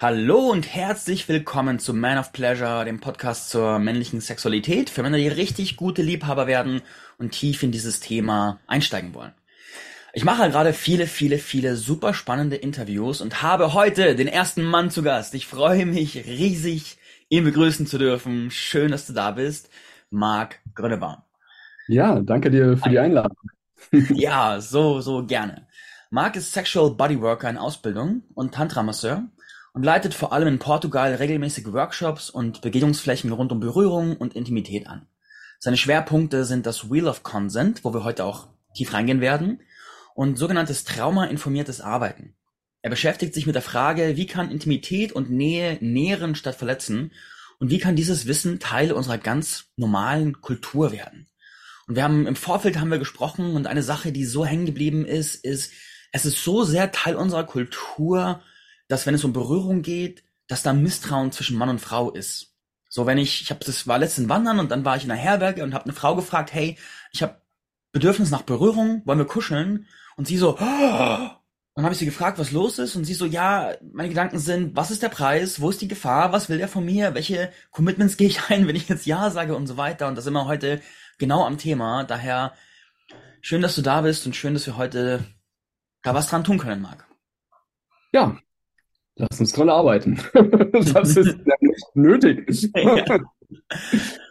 Hallo 0.00 0.52
und 0.52 0.72
herzlich 0.72 1.28
willkommen 1.28 1.80
zu 1.80 1.92
Man 1.92 2.18
of 2.18 2.30
Pleasure, 2.30 2.84
dem 2.84 3.00
Podcast 3.00 3.50
zur 3.50 3.80
männlichen 3.80 4.20
Sexualität 4.20 4.90
für 4.90 5.02
Männer, 5.02 5.16
die 5.16 5.26
richtig 5.26 5.76
gute 5.76 6.02
Liebhaber 6.02 6.46
werden 6.46 6.82
und 7.18 7.32
tief 7.32 7.64
in 7.64 7.72
dieses 7.72 7.98
Thema 7.98 8.60
einsteigen 8.68 9.12
wollen. 9.12 9.32
Ich 10.12 10.24
mache 10.24 10.48
gerade 10.50 10.72
viele, 10.72 11.08
viele, 11.08 11.38
viele 11.38 11.74
super 11.74 12.14
spannende 12.14 12.54
Interviews 12.54 13.20
und 13.20 13.42
habe 13.42 13.74
heute 13.74 14.14
den 14.14 14.28
ersten 14.28 14.62
Mann 14.62 14.92
zu 14.92 15.02
Gast. 15.02 15.34
Ich 15.34 15.48
freue 15.48 15.84
mich 15.84 16.14
riesig, 16.14 16.98
ihn 17.28 17.42
begrüßen 17.42 17.88
zu 17.88 17.98
dürfen. 17.98 18.52
Schön, 18.52 18.92
dass 18.92 19.08
du 19.08 19.14
da 19.14 19.32
bist. 19.32 19.68
Marc 20.10 20.60
Grönebaum. 20.76 21.16
Ja, 21.88 22.20
danke 22.20 22.52
dir 22.52 22.76
für 22.76 22.88
die 22.88 23.00
Einladung. 23.00 23.36
ja, 24.10 24.60
so, 24.60 25.00
so 25.00 25.26
gerne. 25.26 25.66
Marc 26.10 26.36
ist 26.36 26.52
Sexual 26.52 26.92
Bodyworker 26.92 27.50
in 27.50 27.58
Ausbildung 27.58 28.22
und 28.34 28.54
Tantra-Masseur 28.54 29.24
und 29.78 29.84
leitet 29.84 30.12
vor 30.12 30.32
allem 30.32 30.48
in 30.48 30.58
Portugal 30.58 31.14
regelmäßig 31.14 31.72
Workshops 31.72 32.30
und 32.30 32.62
Begegnungsflächen 32.62 33.30
rund 33.30 33.52
um 33.52 33.60
Berührung 33.60 34.16
und 34.16 34.34
Intimität 34.34 34.88
an. 34.88 35.06
Seine 35.60 35.76
Schwerpunkte 35.76 36.44
sind 36.44 36.66
das 36.66 36.90
Wheel 36.90 37.06
of 37.06 37.22
Consent, 37.22 37.84
wo 37.84 37.94
wir 37.94 38.02
heute 38.02 38.24
auch 38.24 38.48
tief 38.74 38.92
reingehen 38.92 39.20
werden, 39.20 39.60
und 40.16 40.36
sogenanntes 40.36 40.82
traumainformiertes 40.82 41.80
Arbeiten. 41.80 42.34
Er 42.82 42.90
beschäftigt 42.90 43.34
sich 43.34 43.46
mit 43.46 43.54
der 43.54 43.62
Frage, 43.62 44.16
wie 44.16 44.26
kann 44.26 44.50
Intimität 44.50 45.12
und 45.12 45.30
Nähe 45.30 45.78
nähren 45.80 46.34
statt 46.34 46.56
verletzen 46.56 47.12
und 47.60 47.70
wie 47.70 47.78
kann 47.78 47.94
dieses 47.94 48.26
Wissen 48.26 48.58
Teil 48.58 48.90
unserer 48.90 49.18
ganz 49.18 49.66
normalen 49.76 50.40
Kultur 50.40 50.90
werden. 50.90 51.28
Und 51.86 51.94
wir 51.94 52.02
haben 52.02 52.26
im 52.26 52.34
Vorfeld 52.34 52.80
haben 52.80 52.90
wir 52.90 52.98
gesprochen 52.98 53.54
und 53.54 53.68
eine 53.68 53.84
Sache, 53.84 54.10
die 54.10 54.24
so 54.24 54.44
hängen 54.44 54.66
geblieben 54.66 55.06
ist, 55.06 55.36
ist, 55.36 55.70
es 56.10 56.24
ist 56.24 56.42
so 56.42 56.64
sehr 56.64 56.90
Teil 56.90 57.14
unserer 57.14 57.44
Kultur, 57.44 58.42
dass 58.88 59.06
wenn 59.06 59.14
es 59.14 59.24
um 59.24 59.32
Berührung 59.32 59.82
geht, 59.82 60.24
dass 60.48 60.62
da 60.62 60.72
Misstrauen 60.72 61.32
zwischen 61.32 61.56
Mann 61.56 61.68
und 61.68 61.80
Frau 61.80 62.10
ist. 62.10 62.54
So, 62.88 63.06
wenn 63.06 63.18
ich, 63.18 63.42
ich 63.42 63.50
habe 63.50 63.64
das 63.64 63.86
war 63.86 63.98
letzten 63.98 64.28
Wandern 64.28 64.58
und 64.58 64.70
dann 64.70 64.84
war 64.84 64.96
ich 64.96 65.04
in 65.04 65.10
einer 65.10 65.20
Herberge 65.20 65.62
und 65.62 65.74
habe 65.74 65.84
eine 65.84 65.92
Frau 65.92 66.16
gefragt, 66.16 66.52
hey, 66.54 66.78
ich 67.12 67.22
habe 67.22 67.40
Bedürfnis 67.92 68.30
nach 68.30 68.42
Berührung, 68.42 69.02
wollen 69.04 69.18
wir 69.18 69.26
kuscheln? 69.26 69.86
Und 70.16 70.26
sie 70.26 70.38
so, 70.38 70.56
oh! 70.58 71.30
dann 71.78 71.84
habe 71.84 71.92
ich 71.92 72.00
sie 72.00 72.06
gefragt, 72.06 72.40
was 72.40 72.50
los 72.50 72.80
ist 72.80 72.96
und 72.96 73.04
sie 73.04 73.14
so, 73.14 73.24
ja, 73.24 73.72
meine 73.92 74.08
Gedanken 74.08 74.40
sind, 74.40 74.74
was 74.74 74.90
ist 74.90 75.00
der 75.00 75.10
Preis, 75.10 75.60
wo 75.60 75.70
ist 75.70 75.80
die 75.80 75.86
Gefahr, 75.86 76.32
was 76.32 76.48
will 76.48 76.58
er 76.58 76.66
von 76.66 76.84
mir, 76.84 77.14
welche 77.14 77.52
Commitments 77.70 78.16
gehe 78.16 78.26
ich 78.26 78.40
ein, 78.48 78.66
wenn 78.66 78.74
ich 78.74 78.88
jetzt 78.88 79.06
ja 79.06 79.30
sage 79.30 79.54
und 79.54 79.68
so 79.68 79.76
weiter 79.76 80.08
und 80.08 80.16
das 80.16 80.28
wir 80.28 80.46
heute 80.46 80.80
genau 81.18 81.44
am 81.46 81.56
Thema. 81.56 82.02
Daher 82.02 82.52
schön, 83.42 83.62
dass 83.62 83.76
du 83.76 83.82
da 83.82 84.00
bist 84.00 84.26
und 84.26 84.34
schön, 84.34 84.54
dass 84.54 84.66
wir 84.66 84.76
heute 84.76 85.24
da 86.02 86.14
was 86.14 86.28
dran 86.28 86.42
tun 86.42 86.58
können, 86.58 86.82
Marc. 86.82 87.06
Ja, 88.12 88.36
Lass 89.18 89.40
uns 89.40 89.52
dran 89.52 89.68
arbeiten. 89.68 90.18
das 90.72 91.16
ist 91.16 91.36
nötig. 91.94 92.70
Ja. 92.74 93.18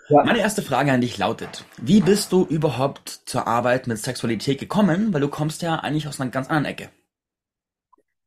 Ja. 0.10 0.24
Meine 0.24 0.40
erste 0.40 0.62
Frage 0.62 0.94
an 0.94 1.02
dich 1.02 1.18
lautet, 1.18 1.66
wie 1.82 2.00
bist 2.00 2.32
du 2.32 2.46
überhaupt 2.46 3.10
zur 3.26 3.46
Arbeit 3.46 3.88
mit 3.88 3.98
Sexualität 3.98 4.58
gekommen? 4.58 5.14
Weil 5.14 5.20
du 5.20 5.28
kommst 5.28 5.62
ja 5.62 5.76
eigentlich 5.76 6.08
aus 6.08 6.22
einer 6.22 6.32
ganz 6.32 6.48
anderen 6.48 6.64
Ecke. 6.64 6.90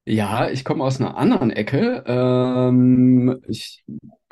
Ja, 0.05 0.51
ich 0.51 0.63
komme 0.63 0.85
aus 0.85 1.01
einer 1.01 1.17
anderen 1.17 1.51
Ecke. 1.51 2.05
Ähm, 2.07 3.41
ich 3.49 3.83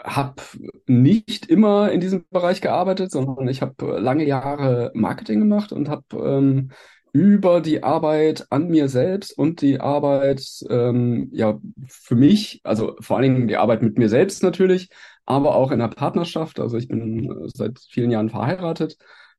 habe 0.02 0.42
nicht 0.86 1.46
immer 1.46 1.90
in 1.90 2.00
diesem 2.00 2.26
Bereich 2.28 2.60
gearbeitet, 2.60 3.12
sondern 3.12 3.48
ich 3.48 3.62
habe 3.62 3.98
lange 3.98 4.26
Jahre 4.26 4.90
Marketing 4.92 5.40
gemacht 5.40 5.72
und 5.72 5.88
habe 5.88 6.04
ähm, 6.16 6.70
über 7.12 7.60
die 7.60 7.82
Arbeit 7.82 8.46
an 8.50 8.68
mir 8.68 8.88
selbst 8.88 9.36
und 9.36 9.60
die 9.62 9.80
Arbeit 9.80 10.42
ähm, 10.68 11.28
ja 11.32 11.60
für 11.86 12.14
mich, 12.14 12.60
also 12.64 12.96
vor 13.00 13.16
allen 13.16 13.34
Dingen 13.34 13.48
die 13.48 13.56
Arbeit 13.56 13.82
mit 13.82 13.98
mir 13.98 14.08
selbst 14.08 14.42
natürlich, 14.42 14.90
aber 15.26 15.54
auch 15.54 15.70
in 15.70 15.78
der 15.78 15.88
Partnerschaft. 15.88 16.60
Also 16.60 16.76
ich 16.76 16.88
bin 16.88 17.30
äh, 17.30 17.48
seit 17.48 17.78
vielen 17.90 18.10
Jahren 18.10 18.30
verheiratet 18.30 18.96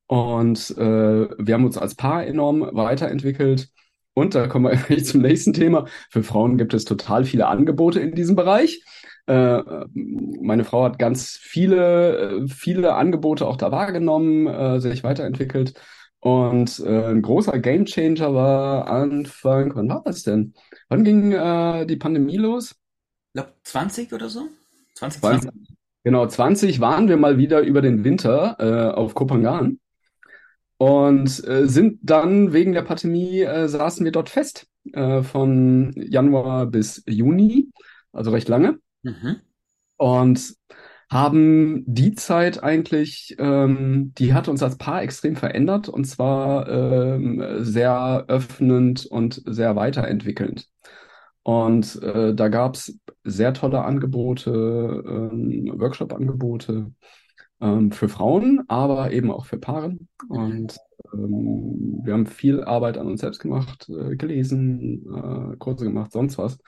und 0.08 0.72
äh, 0.78 1.28
wir 1.38 1.54
haben 1.54 1.66
uns 1.66 1.78
als 1.78 1.96
Paar 1.96 2.26
enorm 2.26 2.62
weiterentwickelt. 2.74 3.70
Und 4.14 4.36
da 4.36 4.48
kommen 4.48 4.78
wir 4.88 5.04
zum 5.04 5.22
nächsten 5.22 5.54
Thema. 5.54 5.86
Für 6.10 6.24
Frauen 6.24 6.58
gibt 6.58 6.74
es 6.74 6.86
total 6.86 7.26
viele 7.26 7.48
Angebote 7.48 8.00
in 8.00 8.14
diesem 8.16 8.36
Bereich. 8.36 8.84
Äh, 9.28 9.62
meine 9.94 10.66
Frau 10.66 10.84
hat 10.84 11.00
ganz 11.00 11.38
viele, 11.42 12.42
äh, 12.44 12.48
viele 12.48 12.96
Angebote 12.96 13.48
auch 13.48 13.58
da 13.58 13.72
wahrgenommen, 13.72 14.82
sich 14.82 15.04
weiterentwickelt. 15.04 15.80
Und 16.22 16.80
äh, 16.80 17.06
ein 17.06 17.22
großer 17.22 17.60
Gamechanger 17.60 18.34
war 18.34 18.88
Anfang, 18.90 19.74
wann 19.76 19.90
war 19.90 20.02
das 20.04 20.24
denn? 20.24 20.54
Wann 20.90 21.04
ging 21.04 21.32
äh, 21.32 21.86
die 21.86 21.96
Pandemie 21.96 22.38
los? 22.38 22.72
Ich 22.72 23.42
glaube 23.42 23.54
20 23.64 24.14
oder 24.14 24.30
so? 24.30 24.48
2020. 24.96 25.52
20, 25.52 25.78
genau, 26.04 26.28
20 26.28 26.80
waren 26.82 27.08
wir 27.08 27.16
mal 27.16 27.38
wieder 27.38 27.62
über 27.62 27.82
den 27.82 28.04
Winter 28.04 28.58
äh, 28.60 28.94
auf 28.94 29.16
Kopangan 29.16 29.80
und 30.78 31.48
äh, 31.48 31.68
sind 31.68 32.00
dann 32.04 32.54
wegen 32.54 32.74
der 32.74 32.82
Pandemie 32.82 33.42
äh, 33.42 33.68
saßen 33.68 34.04
wir 34.04 34.12
dort 34.12 34.30
fest 34.30 34.68
äh, 34.94 35.22
von 35.24 35.94
Januar 35.96 36.66
bis 36.66 37.04
Juni, 37.06 37.70
also 38.12 38.32
recht 38.32 38.48
lange. 38.48 38.80
Mhm. 39.04 39.42
Und 39.98 40.56
haben 41.10 41.84
die 41.88 42.14
Zeit 42.14 42.64
eigentlich, 42.64 43.36
ähm, 43.40 44.14
die 44.18 44.34
hat 44.34 44.48
uns 44.48 44.62
als 44.62 44.78
Paar 44.78 45.02
extrem 45.02 45.36
verändert 45.36 45.90
und 45.90 46.06
zwar 46.06 46.68
ähm, 46.70 47.44
sehr 47.64 48.26
öffnend 48.28 49.06
und 49.08 49.42
sehr 49.46 49.76
weiterentwickelnd. 49.76 50.68
Und 51.42 52.02
äh, 52.04 52.36
da 52.36 52.48
gab's 52.50 52.94
sehr 53.24 53.54
tolle 53.54 53.84
Angebote, 53.84 54.52
ähm, 54.52 55.74
Workshop-Angebote 55.80 56.92
ähm, 57.60 57.92
für 57.92 58.10
Frauen, 58.10 58.64
aber 58.68 59.12
eben 59.12 59.32
auch 59.32 59.46
für 59.46 59.58
Paare. 59.58 59.98
Und 60.28 60.78
ähm, 61.14 62.02
wir 62.04 62.14
haben 62.14 62.28
viel 62.28 62.64
Arbeit 62.64 63.00
an 63.00 63.08
uns 63.08 63.22
selbst 63.22 63.40
gemacht, 63.40 63.90
äh, 63.90 64.16
gelesen, 64.16 65.06
äh, 65.12 65.58
Kurse 65.58 65.86
gemacht, 65.86 66.12
sonst 66.12 66.38
was 66.38 66.60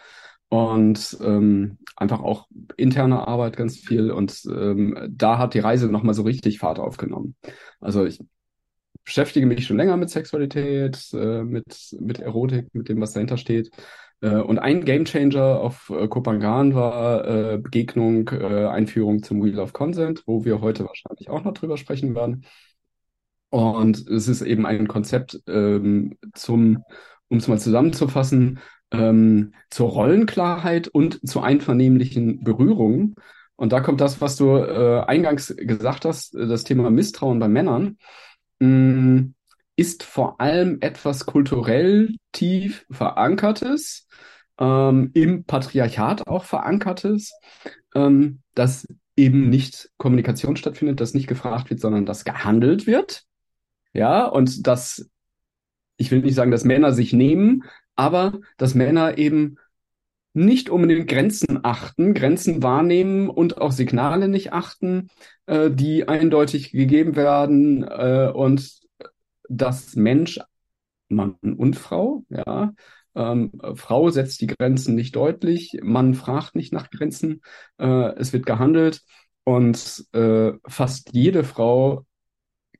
und 0.52 1.18
ähm, 1.24 1.78
einfach 1.96 2.20
auch 2.20 2.50
interne 2.76 3.26
Arbeit 3.26 3.56
ganz 3.56 3.78
viel. 3.78 4.12
Und 4.12 4.44
ähm, 4.54 4.98
da 5.10 5.38
hat 5.38 5.54
die 5.54 5.60
Reise 5.60 5.88
nochmal 5.88 6.14
so 6.14 6.24
richtig 6.24 6.60
Fahrt 6.60 6.78
aufgenommen. 6.78 7.36
Also 7.80 8.06
ich 8.06 8.20
beschäftige 9.06 9.46
mich 9.46 9.66
schon 9.66 9.78
länger 9.78 9.96
mit 9.96 10.10
Sexualität, 10.10 11.08
äh, 11.14 11.44
mit, 11.44 11.96
mit 12.02 12.20
Erotik, 12.20 12.68
mit 12.74 12.90
dem, 12.90 13.00
was 13.00 13.14
dahinter 13.14 13.38
steht. 13.38 13.72
Äh, 14.20 14.42
und 14.42 14.60
ein 14.60 14.84
Gamechanger 14.84 15.62
auf 15.62 15.90
äh, 15.90 16.10
Kopangan 16.10 16.76
war 16.76 17.26
äh, 17.26 17.58
Begegnung, 17.58 18.28
äh, 18.28 18.66
Einführung 18.68 19.24
zum 19.24 19.42
Wheel 19.42 19.58
of 19.58 19.72
Consent, 19.72 20.24
wo 20.26 20.44
wir 20.44 20.60
heute 20.60 20.84
wahrscheinlich 20.86 21.30
auch 21.30 21.46
noch 21.46 21.54
drüber 21.54 21.78
sprechen 21.78 22.14
werden. 22.14 22.44
Und 23.52 24.06
es 24.06 24.28
ist 24.28 24.42
eben 24.42 24.66
ein 24.66 24.90
Konzept 24.90 25.42
ähm, 25.48 26.18
zum, 26.34 26.84
um 27.30 27.38
es 27.38 27.48
mal 27.48 27.58
zusammenzufassen, 27.58 28.60
ähm, 28.92 29.54
zur 29.70 29.90
Rollenklarheit 29.90 30.88
und 30.88 31.28
zu 31.28 31.42
einvernehmlichen 31.42 32.44
Berührungen. 32.44 33.16
Und 33.56 33.72
da 33.72 33.80
kommt 33.80 34.02
das, 34.02 34.22
was 34.22 34.36
du 34.36 34.58
äh, 34.58 35.04
eingangs 35.06 35.54
gesagt 35.58 36.06
hast, 36.06 36.36
äh, 36.36 36.48
das 36.48 36.64
Thema 36.64 36.90
Misstrauen 36.90 37.40
bei 37.40 37.48
Männern, 37.48 37.98
mh, 38.60 38.68
mm, 38.68 39.34
ist 39.76 40.04
vor 40.04 40.40
allem 40.40 40.78
etwas 40.82 41.26
kulturell 41.26 42.16
tief 42.34 42.86
verankertes, 42.92 44.08
ähm, 44.60 45.12
im 45.14 45.44
Patriarchat 45.46 46.28
auch 46.28 46.44
verankertes, 46.44 47.34
ähm, 47.96 48.42
dass 48.54 48.88
eben 49.16 49.50
nicht 49.50 49.90
Kommunikation 49.98 50.56
stattfindet, 50.56 51.00
dass 51.00 51.14
nicht 51.14 51.28
gefragt 51.28 51.70
wird, 51.70 51.80
sondern 51.80 52.06
dass 52.06 52.26
gehandelt 52.26 52.88
wird. 52.88 53.24
Ja, 53.94 54.26
und 54.26 54.68
dass, 54.68 55.10
ich 55.98 56.12
will 56.12 56.22
nicht 56.22 56.36
sagen, 56.36 56.52
dass 56.52 56.64
Männer 56.64 56.94
sich 56.94 57.12
nehmen, 57.12 57.64
aber 57.96 58.40
dass 58.58 58.76
Männer 58.76 59.18
eben 59.18 59.58
nicht 60.34 60.70
unbedingt 60.70 61.08
Grenzen 61.08 61.60
achten, 61.64 62.14
Grenzen 62.14 62.64
wahrnehmen 62.64 63.30
und 63.30 63.58
auch 63.60 63.72
Signale 63.72 64.28
nicht 64.28 64.54
achten, 64.54 65.10
äh, 65.46 65.70
die 65.70 66.08
eindeutig 66.08 66.72
gegeben 66.72 67.16
werden 67.16 67.84
äh, 67.84 68.32
und 68.34 68.80
dass 69.50 69.96
Mensch, 69.96 70.40
Mann 71.10 71.36
und 71.42 71.76
Frau, 71.76 72.24
ja, 72.30 72.74
ähm, 73.16 73.52
Frau 73.76 74.10
setzt 74.10 74.40
die 74.42 74.48
Grenzen 74.48 74.96
nicht 74.96 75.16
deutlich, 75.16 75.78
Mann 75.84 76.14
fragt 76.14 76.56
nicht 76.56 76.72
nach 76.72 76.90
Grenzen, 76.90 77.42
äh, 77.78 78.16
es 78.16 78.32
wird 78.32 78.46
gehandelt 78.46 79.02
und 79.44 80.06
äh, 80.14 80.54
fast 80.66 81.10
jede 81.14 81.44
Frau 81.44 82.06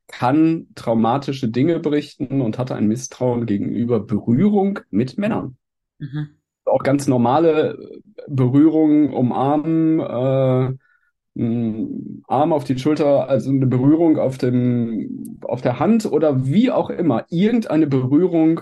kann 0.08 0.68
traumatische 0.74 1.48
Dinge 1.48 1.80
berichten 1.80 2.40
und 2.40 2.58
hatte 2.58 2.74
ein 2.74 2.86
Misstrauen 2.86 3.46
gegenüber 3.46 4.00
Berührung 4.00 4.80
mit 4.90 5.18
Männern. 5.18 5.56
Mhm. 5.98 6.36
Auch 6.64 6.82
ganz 6.82 7.06
normale 7.08 7.78
Berührungen, 8.28 9.12
umarmen, 9.12 10.00
äh, 10.00 10.76
Arm 11.34 12.52
auf 12.52 12.64
die 12.64 12.78
Schulter, 12.78 13.28
also 13.28 13.50
eine 13.50 13.66
Berührung 13.66 14.18
auf 14.18 14.36
dem, 14.36 15.38
auf 15.42 15.62
der 15.62 15.78
Hand 15.78 16.04
oder 16.04 16.46
wie 16.46 16.70
auch 16.70 16.90
immer. 16.90 17.24
Irgendeine 17.30 17.86
Berührung 17.86 18.60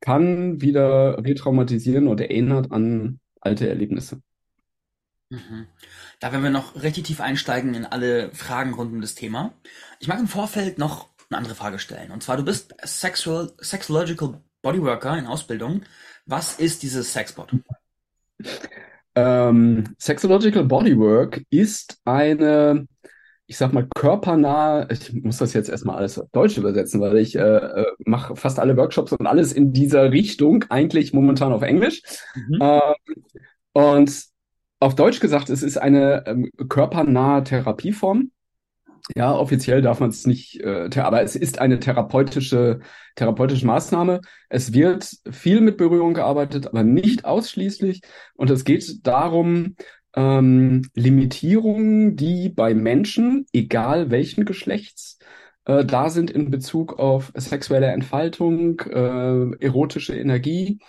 kann 0.00 0.60
wieder 0.60 1.18
retraumatisieren 1.24 2.06
oder 2.06 2.30
erinnert 2.30 2.70
an 2.70 3.18
alte 3.40 3.68
Erlebnisse. 3.68 4.22
Mhm. 5.30 5.66
Da 6.20 6.32
werden 6.32 6.42
wir 6.42 6.50
noch 6.50 6.82
richtig 6.82 7.04
tief 7.04 7.20
einsteigen 7.20 7.74
in 7.74 7.86
alle 7.86 8.32
Fragen 8.32 8.74
rund 8.74 8.92
um 8.92 9.00
das 9.00 9.14
Thema. 9.14 9.52
Ich 10.00 10.08
mag 10.08 10.18
im 10.18 10.26
Vorfeld 10.26 10.78
noch 10.78 11.08
eine 11.30 11.38
andere 11.38 11.54
Frage 11.54 11.78
stellen. 11.78 12.10
Und 12.10 12.22
zwar, 12.22 12.36
du 12.36 12.44
bist 12.44 12.74
Sexual, 12.82 13.52
Sexological 13.58 14.40
Bodyworker 14.62 15.16
in 15.16 15.26
Ausbildung. 15.26 15.82
Was 16.26 16.58
ist 16.58 16.82
dieses 16.82 17.12
Sexbot? 17.12 17.52
Ähm, 19.14 19.94
Sexological 19.98 20.64
Bodywork 20.64 21.42
ist 21.50 21.98
eine, 22.04 22.86
ich 23.46 23.56
sag 23.56 23.72
mal, 23.72 23.86
körpernahe, 23.94 24.88
ich 24.90 25.12
muss 25.22 25.38
das 25.38 25.52
jetzt 25.52 25.68
erstmal 25.68 25.96
alles 25.96 26.18
auf 26.18 26.28
Deutsch 26.30 26.58
übersetzen, 26.58 27.00
weil 27.00 27.18
ich 27.18 27.36
äh, 27.36 27.40
äh 27.40 27.86
mache 28.04 28.34
fast 28.36 28.58
alle 28.58 28.76
Workshops 28.76 29.12
und 29.12 29.26
alles 29.26 29.52
in 29.52 29.72
dieser 29.72 30.10
Richtung, 30.10 30.64
eigentlich 30.68 31.12
momentan 31.12 31.52
auf 31.52 31.62
Englisch. 31.62 32.02
Mhm. 32.34 32.58
Ähm, 32.60 32.94
und 33.72 34.28
auf 34.80 34.94
Deutsch 34.94 35.20
gesagt, 35.20 35.50
es 35.50 35.62
ist 35.62 35.76
eine 35.76 36.24
ähm, 36.26 36.50
körpernahe 36.68 37.44
Therapieform. 37.44 38.30
Ja, 39.16 39.34
offiziell 39.34 39.80
darf 39.80 40.00
man 40.00 40.10
es 40.10 40.26
nicht, 40.26 40.60
äh, 40.60 40.90
aber 40.96 41.22
es 41.22 41.34
ist 41.34 41.60
eine 41.60 41.80
therapeutische, 41.80 42.80
therapeutische 43.16 43.66
Maßnahme. 43.66 44.20
Es 44.50 44.72
wird 44.72 45.10
viel 45.30 45.60
mit 45.60 45.78
Berührung 45.78 46.14
gearbeitet, 46.14 46.66
aber 46.66 46.82
nicht 46.82 47.24
ausschließlich. 47.24 48.02
Und 48.34 48.50
es 48.50 48.64
geht 48.64 49.06
darum, 49.06 49.76
ähm, 50.14 50.82
Limitierungen, 50.94 52.16
die 52.16 52.48
bei 52.50 52.74
Menschen, 52.74 53.46
egal 53.52 54.10
welchen 54.10 54.44
Geschlechts, 54.44 55.18
äh, 55.64 55.84
da 55.84 56.10
sind 56.10 56.30
in 56.30 56.50
Bezug 56.50 56.98
auf 56.98 57.32
sexuelle 57.36 57.88
Entfaltung, 57.88 58.80
äh, 58.80 59.64
erotische 59.64 60.16
Energie, 60.16 60.80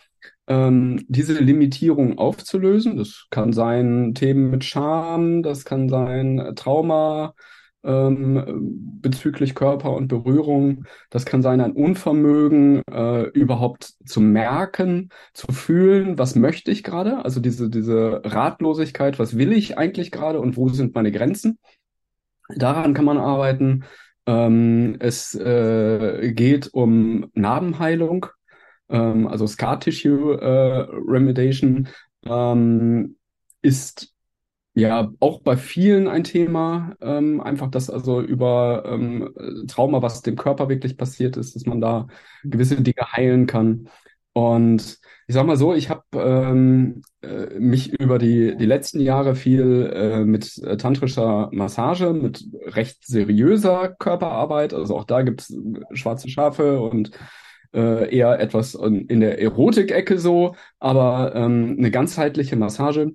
ähm, 0.48 1.06
diese 1.08 1.40
Limitierung 1.40 2.18
aufzulösen. 2.18 2.98
Das 2.98 3.28
kann 3.30 3.54
sein 3.54 4.14
Themen 4.16 4.50
mit 4.50 4.64
Scham, 4.64 5.44
das 5.44 5.66
kann 5.66 5.90
sein 5.90 6.54
Trauma, 6.56 7.34
ähm, 7.84 8.98
bezüglich 9.02 9.56
Körper 9.56 9.94
und 9.94 10.08
Berührung. 10.08 10.86
Das 11.10 11.26
kann 11.26 11.42
sein 11.42 11.62
ein 11.62 11.72
Unvermögen, 11.72 12.82
äh, 12.92 13.24
überhaupt 13.30 13.94
zu 14.06 14.22
merken, 14.22 15.10
zu 15.34 15.48
fühlen, 15.52 16.18
was 16.18 16.36
möchte 16.36 16.72
ich 16.72 16.84
gerade, 16.84 17.24
also 17.24 17.40
diese, 17.40 17.70
diese 17.70 18.22
Ratlosigkeit, 18.26 19.20
was 19.20 19.38
will 19.38 19.54
ich 19.54 19.78
eigentlich 19.78 20.12
gerade 20.12 20.40
und 20.40 20.58
wo 20.58 20.70
sind 20.70 20.94
meine 20.96 21.12
Grenzen. 21.12 21.58
Daran 22.56 22.94
kann 22.94 23.06
man 23.06 23.18
arbeiten. 23.18 23.86
Ähm, 24.26 24.98
es 25.00 25.34
äh, 25.36 26.34
geht 26.34 26.70
um 26.74 27.30
Narbenheilung, 27.34 28.28
ähm, 28.90 29.28
also 29.28 29.48
Scar 29.48 29.80
Tissue 29.80 30.40
äh, 30.40 30.88
Remediation 31.08 31.90
ähm, 32.26 33.18
ist 33.62 34.14
ja, 34.80 35.12
auch 35.20 35.42
bei 35.42 35.58
vielen 35.58 36.08
ein 36.08 36.24
Thema, 36.24 36.96
ähm, 37.02 37.42
einfach 37.42 37.70
das 37.70 37.90
also 37.90 38.22
über 38.22 38.84
ähm, 38.86 39.34
Trauma, 39.68 40.02
was 40.02 40.22
dem 40.22 40.36
Körper 40.36 40.70
wirklich 40.70 40.96
passiert 40.98 41.38
ist, 41.38 41.56
dass 41.56 41.66
man 41.66 41.82
da 41.82 42.08
gewisse 42.44 42.82
Dinge 42.82 43.12
heilen 43.12 43.46
kann. 43.46 43.90
Und 44.34 45.00
ich 45.28 45.36
sag 45.36 45.46
mal 45.46 45.58
so, 45.58 45.74
ich 45.74 45.90
habe 45.90 46.04
ähm, 46.14 47.02
äh, 47.22 47.60
mich 47.60 47.92
über 48.00 48.20
die, 48.20 48.56
die 48.58 48.66
letzten 48.66 49.00
Jahre 49.02 49.36
viel 49.36 49.92
äh, 49.94 50.24
mit 50.24 50.58
äh, 50.60 50.78
tantrischer 50.78 51.50
Massage, 51.52 52.14
mit 52.14 52.46
recht 52.66 53.06
seriöser 53.06 53.96
Körperarbeit, 54.00 54.74
also 54.74 54.96
auch 54.98 55.04
da 55.06 55.24
gibt's 55.24 55.54
schwarze 55.94 56.30
Schafe 56.30 56.80
und 56.80 57.12
äh, 57.74 58.16
eher 58.16 58.40
etwas 58.40 58.76
in, 58.76 59.20
der 59.20 59.42
Erotik-Ecke 59.42 60.18
so, 60.20 60.56
aber 60.80 61.34
ähm, 61.36 61.76
eine 61.78 61.92
ganzheitliche 61.92 62.56
Massage 62.56 63.14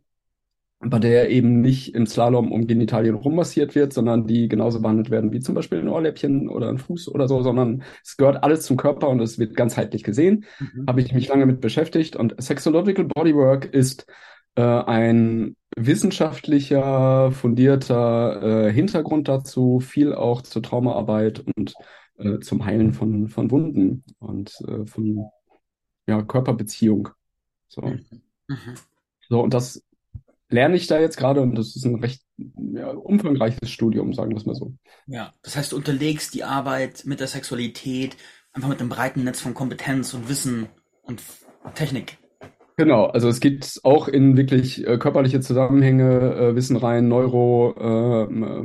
bei 0.86 0.98
der 0.98 1.30
eben 1.30 1.60
nicht 1.60 1.94
im 1.94 2.06
Slalom 2.06 2.52
um 2.52 2.66
Genitalien 2.66 3.14
rummassiert 3.14 3.74
wird, 3.74 3.92
sondern 3.92 4.26
die 4.26 4.48
genauso 4.48 4.80
behandelt 4.80 5.10
werden 5.10 5.32
wie 5.32 5.40
zum 5.40 5.54
Beispiel 5.54 5.78
ein 5.78 5.88
Ohrläppchen 5.88 6.48
oder 6.48 6.68
ein 6.68 6.78
Fuß 6.78 7.08
oder 7.08 7.28
so, 7.28 7.42
sondern 7.42 7.82
es 8.02 8.16
gehört 8.16 8.42
alles 8.42 8.62
zum 8.62 8.76
Körper 8.76 9.08
und 9.08 9.20
es 9.20 9.38
wird 9.38 9.56
ganzheitlich 9.56 10.04
gesehen. 10.04 10.44
Mhm. 10.58 10.86
Habe 10.86 11.00
ich 11.00 11.12
mich 11.12 11.28
lange 11.28 11.46
mit 11.46 11.60
beschäftigt 11.60 12.16
und 12.16 12.34
Sexological 12.40 13.06
Bodywork 13.06 13.66
ist 13.66 14.06
äh, 14.56 14.62
ein 14.62 15.56
wissenschaftlicher, 15.76 17.32
fundierter 17.32 18.66
äh, 18.66 18.72
Hintergrund 18.72 19.28
dazu, 19.28 19.80
viel 19.80 20.14
auch 20.14 20.42
zur 20.42 20.62
Traumaarbeit 20.62 21.44
und 21.56 21.74
äh, 22.18 22.38
zum 22.40 22.64
Heilen 22.64 22.92
von, 22.92 23.28
von 23.28 23.50
Wunden 23.50 24.04
und 24.18 24.52
äh, 24.68 24.86
von 24.86 25.26
ja, 26.06 26.22
Körperbeziehung. 26.22 27.08
So. 27.68 27.82
Mhm. 27.82 28.00
mhm. 28.48 28.74
So, 29.28 29.40
und 29.40 29.54
das 29.54 29.82
lerne 30.50 30.76
ich 30.76 30.86
da 30.86 31.00
jetzt 31.00 31.16
gerade 31.16 31.40
und 31.40 31.56
das 31.56 31.74
ist 31.76 31.84
ein 31.84 31.96
recht 31.96 32.22
ja, 32.36 32.90
umfangreiches 32.90 33.70
Studium, 33.70 34.12
sagen 34.12 34.30
wir 34.30 34.36
es 34.36 34.46
mal 34.46 34.54
so. 34.54 34.74
Ja, 35.06 35.32
das 35.42 35.56
heißt, 35.56 35.72
du 35.72 35.76
unterlegst 35.76 36.34
die 36.34 36.44
Arbeit 36.44 37.04
mit 37.06 37.20
der 37.20 37.26
Sexualität 37.26 38.16
einfach 38.52 38.68
mit 38.68 38.80
einem 38.80 38.90
breiten 38.90 39.24
Netz 39.24 39.40
von 39.40 39.54
Kompetenz 39.54 40.14
und 40.14 40.28
Wissen 40.28 40.68
und 41.02 41.22
Technik. 41.74 42.18
Genau, 42.76 43.06
also 43.06 43.28
es 43.28 43.40
geht 43.40 43.80
auch 43.84 44.08
in 44.08 44.36
wirklich 44.36 44.86
äh, 44.86 44.98
körperliche 44.98 45.40
Zusammenhänge, 45.40 46.34
äh, 46.34 46.56
Wissen 46.56 46.76
rein, 46.76 47.08
Neuro, 47.08 47.74
äh, 47.78 48.64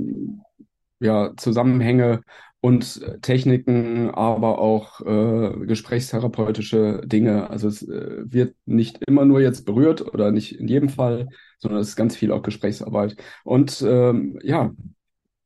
ja, 1.00 1.32
Zusammenhänge 1.38 2.22
und 2.62 3.22
Techniken, 3.22 4.10
aber 4.10 4.60
auch 4.60 5.02
äh, 5.02 5.66
gesprächstherapeutische 5.66 7.02
Dinge. 7.06 7.50
Also 7.50 7.70
es 7.70 7.82
äh, 7.84 8.24
wird 8.26 8.56
nicht 8.66 9.02
immer 9.08 9.26
nur 9.26 9.40
jetzt 9.42 9.66
berührt 9.66 10.02
oder 10.02 10.32
nicht 10.32 10.60
in 10.60 10.68
jedem 10.68 10.90
Fall, 10.90 11.30
sondern 11.58 11.80
es 11.80 11.90
ist 11.90 11.96
ganz 11.96 12.16
viel 12.18 12.32
auch 12.32 12.44
Gesprächsarbeit. 12.44 13.16
Und 13.44 13.82
ähm, 13.82 14.40
ja, 14.44 14.72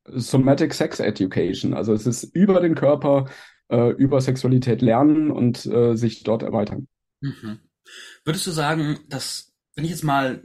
Somatic 0.06 0.74
Sex 0.74 1.00
Education, 1.00 1.74
also 1.74 1.94
es 1.94 2.07
ist 2.07 2.24
über 2.36 2.60
den 2.62 2.75
Körper, 2.75 3.30
äh, 3.69 3.92
über 3.92 4.19
Sexualität 4.19 4.81
lernen 4.81 5.31
und 5.31 5.65
äh, 5.65 5.95
sich 5.95 6.24
dort 6.24 6.44
erweitern. 6.44 6.88
Mhm. 7.21 7.60
Würdest 8.25 8.48
du 8.48 8.51
sagen, 8.51 9.00
dass, 9.07 9.54
wenn 9.75 9.86
ich 9.86 9.92
jetzt 9.92 10.04
mal 10.04 10.44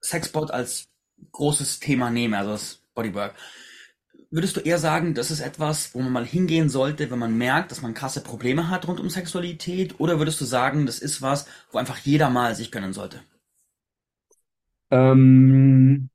Sexbot 0.00 0.50
als 0.50 0.88
großes 1.32 1.80
Thema 1.80 2.10
nehme, 2.10 2.38
also 2.38 2.52
das 2.52 2.82
Bodywork, 2.94 3.34
würdest 4.30 4.56
du 4.56 4.60
eher 4.60 4.78
sagen, 4.78 5.14
das 5.14 5.30
ist 5.30 5.40
etwas, 5.40 5.94
wo 5.94 6.00
man 6.00 6.12
mal 6.12 6.24
hingehen 6.26 6.68
sollte, 6.68 7.10
wenn 7.10 7.18
man 7.18 7.36
merkt, 7.36 7.70
dass 7.70 7.82
man 7.82 7.94
krasse 7.94 8.22
Probleme 8.22 8.68
hat 8.70 8.86
rund 8.88 9.00
um 9.00 9.10
Sexualität? 9.10 9.98
Oder 10.00 10.18
würdest 10.18 10.40
du 10.40 10.44
sagen, 10.44 10.86
das 10.86 10.98
ist 11.00 11.22
was, 11.22 11.46
wo 11.72 11.78
einfach 11.78 11.98
jeder 11.98 12.30
mal 12.30 12.54
sich 12.54 12.70
gönnen 12.72 12.92
sollte? 12.92 13.20
Ähm, 14.90 16.10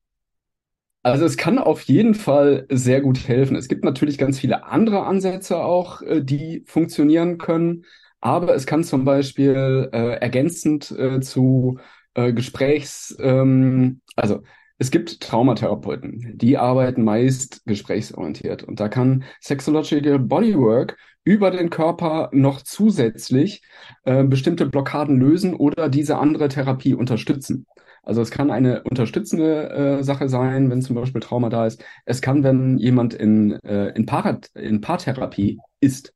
also 1.04 1.26
es 1.26 1.38
kann 1.38 1.60
auf 1.60 1.82
jeden 1.84 2.16
Fall 2.16 2.66
sehr 2.72 3.02
gut 3.02 3.28
helfen. 3.28 3.56
Es 3.56 3.68
gibt 3.68 3.84
natürlich 3.84 4.18
ganz 4.18 4.40
viele 4.40 4.66
andere 4.66 5.06
Ansätze 5.06 5.58
auch, 5.58 6.02
äh, 6.02 6.22
die 6.24 6.64
funktionieren 6.66 7.38
können. 7.38 7.86
Aber 8.22 8.56
es 8.56 8.66
kann 8.66 8.84
zum 8.84 9.06
Beispiel 9.06 9.90
äh, 9.94 10.16
ergänzend 10.20 10.90
äh, 10.92 11.20
zu 11.22 11.78
äh, 12.16 12.34
Gesprächs, 12.34 13.16
ähm, 13.20 14.02
also 14.16 14.42
es 14.78 14.92
gibt 14.92 15.22
Traumatherapeuten, 15.22 16.38
die 16.38 16.58
arbeiten 16.58 17.04
meist 17.04 17.66
gesprächsorientiert 17.66 18.64
und 18.64 18.80
da 18.80 18.90
kann 18.90 19.24
Sexological 19.42 20.20
Bodywork 20.20 20.98
über 21.24 21.50
den 21.50 21.70
Körper 21.70 22.30
noch 22.34 22.62
zusätzlich 22.62 23.64
äh, 24.04 24.24
bestimmte 24.24 24.66
Blockaden 24.66 25.18
lösen 25.20 25.56
oder 25.56 25.90
diese 25.90 26.18
andere 26.18 26.50
Therapie 26.50 26.94
unterstützen. 26.94 27.66
Also 28.04 28.22
es 28.22 28.30
kann 28.30 28.52
eine 28.52 28.84
unterstützende 28.84 29.70
äh, 30.00 30.04
Sache 30.04 30.30
sein, 30.30 30.70
wenn 30.70 30.82
zum 30.82 30.96
Beispiel 30.96 31.22
Trauma 31.22 31.50
da 31.50 31.66
ist. 31.66 31.84
Es 32.06 32.22
kann, 32.22 32.44
wenn 32.44 32.78
jemand 32.78 33.16
in, 33.16 33.54
äh, 33.64 33.90
in, 33.96 34.06
Parat 34.06 34.52
in 34.54 34.82
Paartherapie 34.82 35.60
ist, 35.80 36.14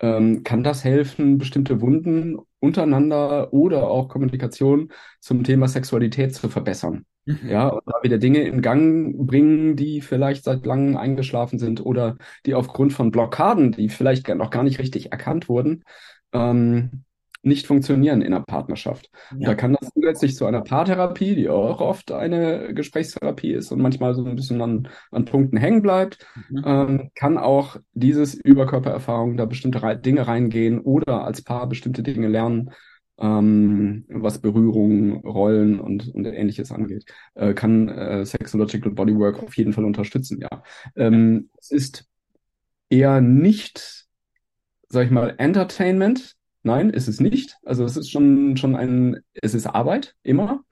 ähm, 0.00 0.42
kann 0.44 0.62
das 0.62 0.84
helfen, 0.84 1.38
bestimmte 1.38 1.80
Wunden 1.80 2.36
untereinander 2.58 3.52
oder 3.54 3.88
auch 3.88 4.08
Kommunikation 4.08 4.92
zum 5.20 5.42
Thema 5.44 5.68
Sexualität 5.68 6.34
zu 6.34 6.48
verbessern. 6.50 7.06
Ja, 7.48 7.68
und 7.68 7.82
da 7.86 7.94
wieder 8.02 8.18
Dinge 8.18 8.42
in 8.42 8.62
Gang 8.62 9.26
bringen, 9.26 9.76
die 9.76 10.00
vielleicht 10.00 10.44
seit 10.44 10.66
langem 10.66 10.96
eingeschlafen 10.96 11.58
sind 11.58 11.84
oder 11.84 12.16
die 12.46 12.54
aufgrund 12.54 12.92
von 12.92 13.10
Blockaden, 13.10 13.72
die 13.72 13.88
vielleicht 13.88 14.28
noch 14.28 14.50
gar 14.50 14.62
nicht 14.62 14.78
richtig 14.78 15.12
erkannt 15.12 15.48
wurden, 15.48 15.82
ähm, 16.32 17.04
nicht 17.42 17.66
funktionieren 17.66 18.20
in 18.20 18.34
einer 18.34 18.44
Partnerschaft. 18.44 19.10
Ja. 19.38 19.48
Da 19.48 19.54
kann 19.54 19.72
das 19.72 19.90
zusätzlich 19.94 20.36
zu 20.36 20.44
einer 20.44 20.60
Paartherapie, 20.60 21.34
die 21.34 21.48
auch 21.48 21.80
oft 21.80 22.12
eine 22.12 22.74
Gesprächstherapie 22.74 23.52
ist 23.52 23.72
und 23.72 23.80
manchmal 23.80 24.14
so 24.14 24.24
ein 24.24 24.36
bisschen 24.36 24.60
an, 24.60 24.88
an 25.10 25.24
Punkten 25.24 25.56
hängen 25.56 25.80
bleibt, 25.80 26.26
mhm. 26.50 26.62
ähm, 26.66 27.10
kann 27.14 27.38
auch 27.38 27.76
dieses 27.94 28.34
Überkörpererfahrung 28.34 29.36
da 29.36 29.46
bestimmte 29.46 29.96
Dinge 29.96 30.26
reingehen 30.26 30.80
oder 30.80 31.24
als 31.24 31.42
Paar 31.42 31.66
bestimmte 31.66 32.02
Dinge 32.02 32.28
lernen, 32.28 32.72
ähm, 33.20 34.04
was 34.08 34.40
Berührung, 34.40 35.24
Rollen 35.24 35.80
und, 35.80 36.08
und 36.08 36.24
ähnliches 36.26 36.72
angeht, 36.72 37.04
äh, 37.34 37.54
kann 37.54 37.88
äh, 37.88 38.24
Sexological 38.24 38.92
Bodywork 38.92 39.42
auf 39.42 39.56
jeden 39.56 39.72
Fall 39.72 39.84
unterstützen, 39.84 40.40
ja. 40.40 40.62
Ähm, 40.96 41.50
es 41.58 41.70
ist 41.70 42.08
eher 42.88 43.20
nicht, 43.20 44.06
sag 44.88 45.04
ich 45.06 45.10
mal, 45.10 45.34
Entertainment, 45.38 46.36
Nein, 46.62 46.90
ist 46.90 47.08
es 47.08 47.20
nicht. 47.20 47.56
Also 47.64 47.84
es 47.84 47.96
ist 47.96 48.10
schon, 48.10 48.56
schon 48.56 48.76
ein, 48.76 49.20
es 49.34 49.54
ist 49.54 49.66
Arbeit, 49.66 50.14
immer. 50.22 50.64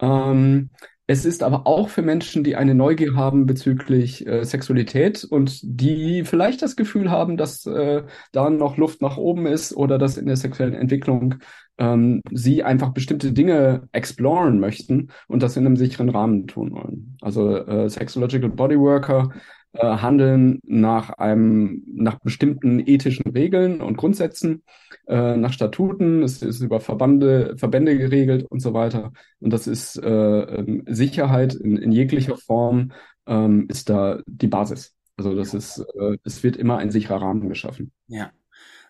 Ähm, 0.00 0.70
Es 1.10 1.24
ist 1.24 1.42
aber 1.42 1.66
auch 1.66 1.88
für 1.88 2.02
Menschen, 2.02 2.44
die 2.44 2.54
eine 2.54 2.74
Neugier 2.74 3.16
haben 3.16 3.46
bezüglich 3.46 4.26
äh, 4.26 4.44
Sexualität 4.44 5.24
und 5.24 5.60
die 5.62 6.22
vielleicht 6.24 6.60
das 6.60 6.76
Gefühl 6.76 7.10
haben, 7.10 7.38
dass 7.38 7.64
äh, 7.64 8.02
da 8.30 8.50
noch 8.50 8.76
Luft 8.76 9.00
nach 9.00 9.16
oben 9.16 9.46
ist 9.46 9.74
oder 9.74 9.96
dass 9.96 10.18
in 10.18 10.26
der 10.26 10.36
sexuellen 10.36 10.74
Entwicklung 10.74 11.36
ähm, 11.78 12.20
sie 12.30 12.62
einfach 12.62 12.90
bestimmte 12.90 13.32
Dinge 13.32 13.88
exploren 13.92 14.60
möchten 14.60 15.08
und 15.28 15.42
das 15.42 15.56
in 15.56 15.64
einem 15.64 15.76
sicheren 15.76 16.10
Rahmen 16.10 16.46
tun 16.46 16.72
wollen. 16.72 17.16
Also 17.22 17.56
äh, 17.56 17.88
Sexological 17.88 18.50
Bodyworker 18.50 19.30
äh, 19.72 19.86
handeln 19.86 20.60
nach 20.64 21.10
einem, 21.10 21.82
nach 21.86 22.18
bestimmten 22.20 22.80
ethischen 22.86 23.30
Regeln 23.30 23.80
und 23.80 23.96
Grundsätzen, 23.96 24.62
äh, 25.06 25.36
nach 25.36 25.52
Statuten, 25.52 26.22
es 26.22 26.42
ist 26.42 26.60
über 26.60 26.80
Verbande, 26.80 27.54
Verbände 27.56 27.96
geregelt 27.98 28.46
und 28.48 28.60
so 28.60 28.74
weiter. 28.74 29.12
Und 29.40 29.52
das 29.52 29.66
ist 29.66 29.96
äh, 29.96 30.08
ähm, 30.08 30.84
Sicherheit 30.86 31.54
in, 31.54 31.76
in 31.76 31.92
jeglicher 31.92 32.36
Form 32.36 32.92
ähm, 33.26 33.66
ist 33.68 33.90
da 33.90 34.20
die 34.26 34.48
Basis. 34.48 34.94
Also 35.16 35.34
das 35.34 35.52
ist, 35.52 35.78
äh, 35.78 36.16
es 36.24 36.42
wird 36.42 36.56
immer 36.56 36.78
ein 36.78 36.90
sicherer 36.90 37.20
Rahmen 37.20 37.48
geschaffen. 37.48 37.92
Ja. 38.06 38.30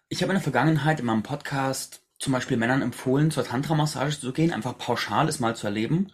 Ich 0.09 0.23
habe 0.23 0.33
in 0.33 0.37
der 0.37 0.43
Vergangenheit 0.43 1.01
in 1.01 1.07
meinem 1.07 1.23
Podcast 1.23 2.03
zum 2.19 2.33
Beispiel 2.33 2.57
Männern 2.57 2.83
empfohlen, 2.83 3.31
zur 3.31 3.45
Tantra-Massage 3.45 4.21
zu 4.21 4.33
gehen, 4.33 4.53
einfach 4.53 4.77
pauschal 4.77 5.29
es 5.29 5.41
mal 5.41 5.55
zu 5.55 5.67
erleben. 5.67 6.11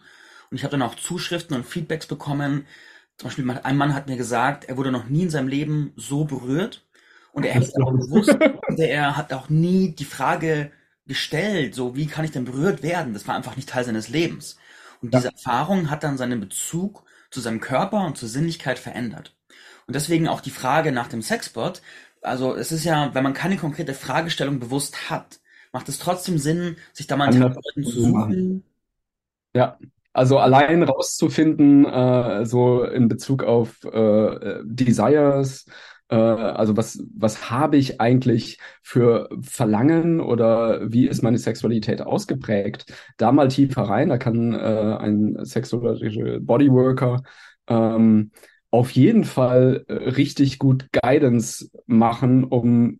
Und 0.51 0.57
ich 0.57 0.63
habe 0.63 0.71
dann 0.71 0.81
auch 0.81 0.95
Zuschriften 0.95 1.55
und 1.55 1.65
Feedbacks 1.65 2.07
bekommen. 2.07 2.65
Zum 3.17 3.29
Beispiel 3.29 3.49
ein 3.49 3.77
Mann 3.77 3.93
hat 3.93 4.07
mir 4.07 4.17
gesagt, 4.17 4.65
er 4.65 4.77
wurde 4.77 4.91
noch 4.91 5.07
nie 5.07 5.23
in 5.23 5.29
seinem 5.29 5.47
Leben 5.47 5.93
so 5.95 6.25
berührt. 6.25 6.85
Und 7.31 7.45
er 7.45 7.53
hätte 7.53 7.71
auch 7.83 7.91
gewusst, 7.91 8.37
und 8.67 8.79
er 8.79 9.17
hat 9.17 9.33
auch 9.33 9.49
nie 9.49 9.91
die 9.91 10.05
Frage 10.05 10.71
gestellt, 11.05 11.75
so 11.75 11.95
wie 11.95 12.07
kann 12.07 12.25
ich 12.25 12.31
denn 12.31 12.45
berührt 12.45 12.81
werden? 12.81 13.13
Das 13.13 13.27
war 13.27 13.35
einfach 13.35 13.55
nicht 13.55 13.69
Teil 13.69 13.83
seines 13.83 14.09
Lebens. 14.09 14.57
Und 15.01 15.13
diese 15.13 15.31
Erfahrung 15.31 15.89
hat 15.89 16.03
dann 16.03 16.17
seinen 16.17 16.39
Bezug 16.39 17.03
zu 17.29 17.41
seinem 17.41 17.59
Körper 17.59 18.05
und 18.05 18.17
zur 18.17 18.29
Sinnlichkeit 18.29 18.79
verändert. 18.79 19.35
Und 19.87 19.95
deswegen 19.95 20.27
auch 20.27 20.41
die 20.41 20.51
Frage 20.51 20.91
nach 20.91 21.07
dem 21.07 21.21
Sexbot. 21.21 21.81
Also 22.21 22.55
es 22.55 22.71
ist 22.71 22.85
ja, 22.85 23.13
wenn 23.13 23.23
man 23.23 23.33
keine 23.33 23.57
konkrete 23.57 23.93
Fragestellung 23.93 24.59
bewusst 24.59 25.09
hat, 25.09 25.39
macht 25.71 25.89
es 25.89 25.99
trotzdem 25.99 26.37
Sinn, 26.37 26.77
sich 26.93 27.05
da 27.05 27.17
mal 27.17 27.25
einen 27.25 27.39
Therapeuten 27.39 27.83
zu 27.83 28.01
suchen? 28.01 28.63
Ja, 29.53 29.77
also 30.15 30.37
allein 30.39 30.81
rauszufinden, 30.83 31.85
äh, 31.85 32.45
so 32.45 32.83
in 32.83 33.09
Bezug 33.09 33.43
auf 33.43 33.83
äh, 33.83 34.59
Desires, 34.63 35.65
äh, 36.07 36.15
also 36.15 36.77
was, 36.77 37.03
was 37.13 37.49
habe 37.49 37.75
ich 37.75 37.99
eigentlich 37.99 38.59
für 38.81 39.27
Verlangen 39.41 40.21
oder 40.21 40.91
wie 40.91 41.07
ist 41.07 41.21
meine 41.21 41.37
Sexualität 41.37 42.01
ausgeprägt? 42.01 42.85
Da 43.17 43.33
mal 43.33 43.49
tiefer 43.49 43.83
rein, 43.83 44.07
da 44.07 44.17
kann 44.17 44.53
äh, 44.53 44.57
ein 44.57 45.37
sexualischer 45.43 46.39
Bodyworker 46.39 47.21
ähm, 47.67 48.31
auf 48.71 48.91
jeden 48.91 49.25
Fall 49.25 49.83
äh, 49.89 49.93
richtig 49.93 50.59
gut 50.59 50.87
Guidance 50.93 51.69
machen, 51.87 52.45
um 52.45 52.99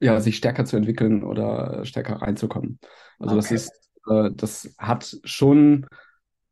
ja, 0.00 0.18
sich 0.20 0.38
stärker 0.38 0.64
zu 0.64 0.76
entwickeln 0.76 1.24
oder 1.24 1.84
stärker 1.84 2.22
reinzukommen. 2.22 2.78
Also 3.18 3.36
okay. 3.36 3.42
das 3.42 3.50
ist, 3.50 3.72
äh, 4.08 4.30
das 4.34 4.74
hat 4.78 5.16
schon, 5.24 5.86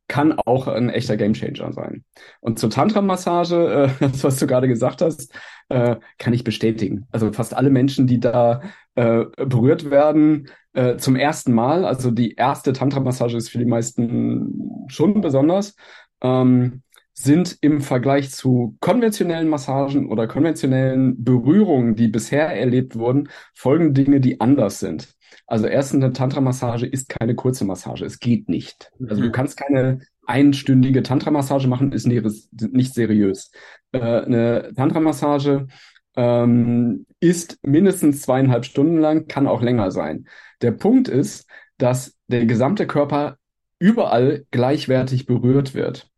kann 0.07 0.33
auch 0.33 0.67
ein 0.67 0.89
echter 0.89 1.17
Gamechanger 1.17 1.73
sein. 1.73 2.03
Und 2.39 2.59
zur 2.59 2.69
Tantra-Massage, 2.69 3.89
äh, 3.89 3.89
das, 3.99 4.23
was 4.23 4.37
du 4.37 4.47
gerade 4.47 4.67
gesagt 4.67 5.01
hast, 5.01 5.33
äh, 5.69 5.95
kann 6.17 6.33
ich 6.33 6.43
bestätigen. 6.43 7.07
Also 7.11 7.31
fast 7.31 7.55
alle 7.55 7.69
Menschen, 7.69 8.07
die 8.07 8.19
da 8.19 8.61
äh, 8.95 9.25
berührt 9.37 9.89
werden, 9.89 10.49
äh, 10.73 10.97
zum 10.97 11.15
ersten 11.15 11.53
Mal, 11.53 11.85
also 11.85 12.11
die 12.11 12.35
erste 12.35 12.73
Tantra-Massage 12.73 13.37
ist 13.37 13.49
für 13.49 13.59
die 13.59 13.65
meisten 13.65 14.85
schon 14.87 15.21
besonders, 15.21 15.75
ähm, 16.21 16.81
sind 17.13 17.57
im 17.61 17.81
Vergleich 17.81 18.31
zu 18.31 18.75
konventionellen 18.79 19.47
Massagen 19.47 20.09
oder 20.09 20.27
konventionellen 20.27 21.23
Berührungen, 21.23 21.95
die 21.95 22.07
bisher 22.07 22.47
erlebt 22.47 22.97
wurden, 22.97 23.29
folgende 23.53 24.03
Dinge, 24.03 24.19
die 24.19 24.41
anders 24.41 24.79
sind. 24.79 25.15
Also 25.47 25.67
erstens, 25.67 26.03
eine 26.03 26.13
Tantra-Massage 26.13 26.85
ist 26.85 27.09
keine 27.09 27.35
kurze 27.35 27.65
Massage. 27.65 28.05
Es 28.05 28.19
geht 28.19 28.49
nicht. 28.49 28.91
Also 29.07 29.21
du 29.21 29.27
mhm. 29.27 29.31
kannst 29.31 29.57
keine 29.57 29.99
einstündige 30.25 31.03
Tantra-Massage 31.03 31.67
machen, 31.67 31.91
ist 31.91 32.07
nicht 32.07 32.93
seriös. 32.93 33.51
Äh, 33.91 33.99
eine 33.99 34.71
Tantra-Massage 34.75 35.67
ähm, 36.15 37.05
ist 37.19 37.59
mindestens 37.63 38.21
zweieinhalb 38.21 38.65
Stunden 38.65 38.97
lang, 38.97 39.27
kann 39.27 39.47
auch 39.47 39.61
länger 39.61 39.91
sein. 39.91 40.27
Der 40.61 40.71
Punkt 40.71 41.07
ist, 41.07 41.49
dass 41.77 42.15
der 42.27 42.45
gesamte 42.45 42.87
Körper 42.87 43.37
überall 43.79 44.45
gleichwertig 44.51 45.25
berührt 45.25 45.73
wird. 45.73 46.09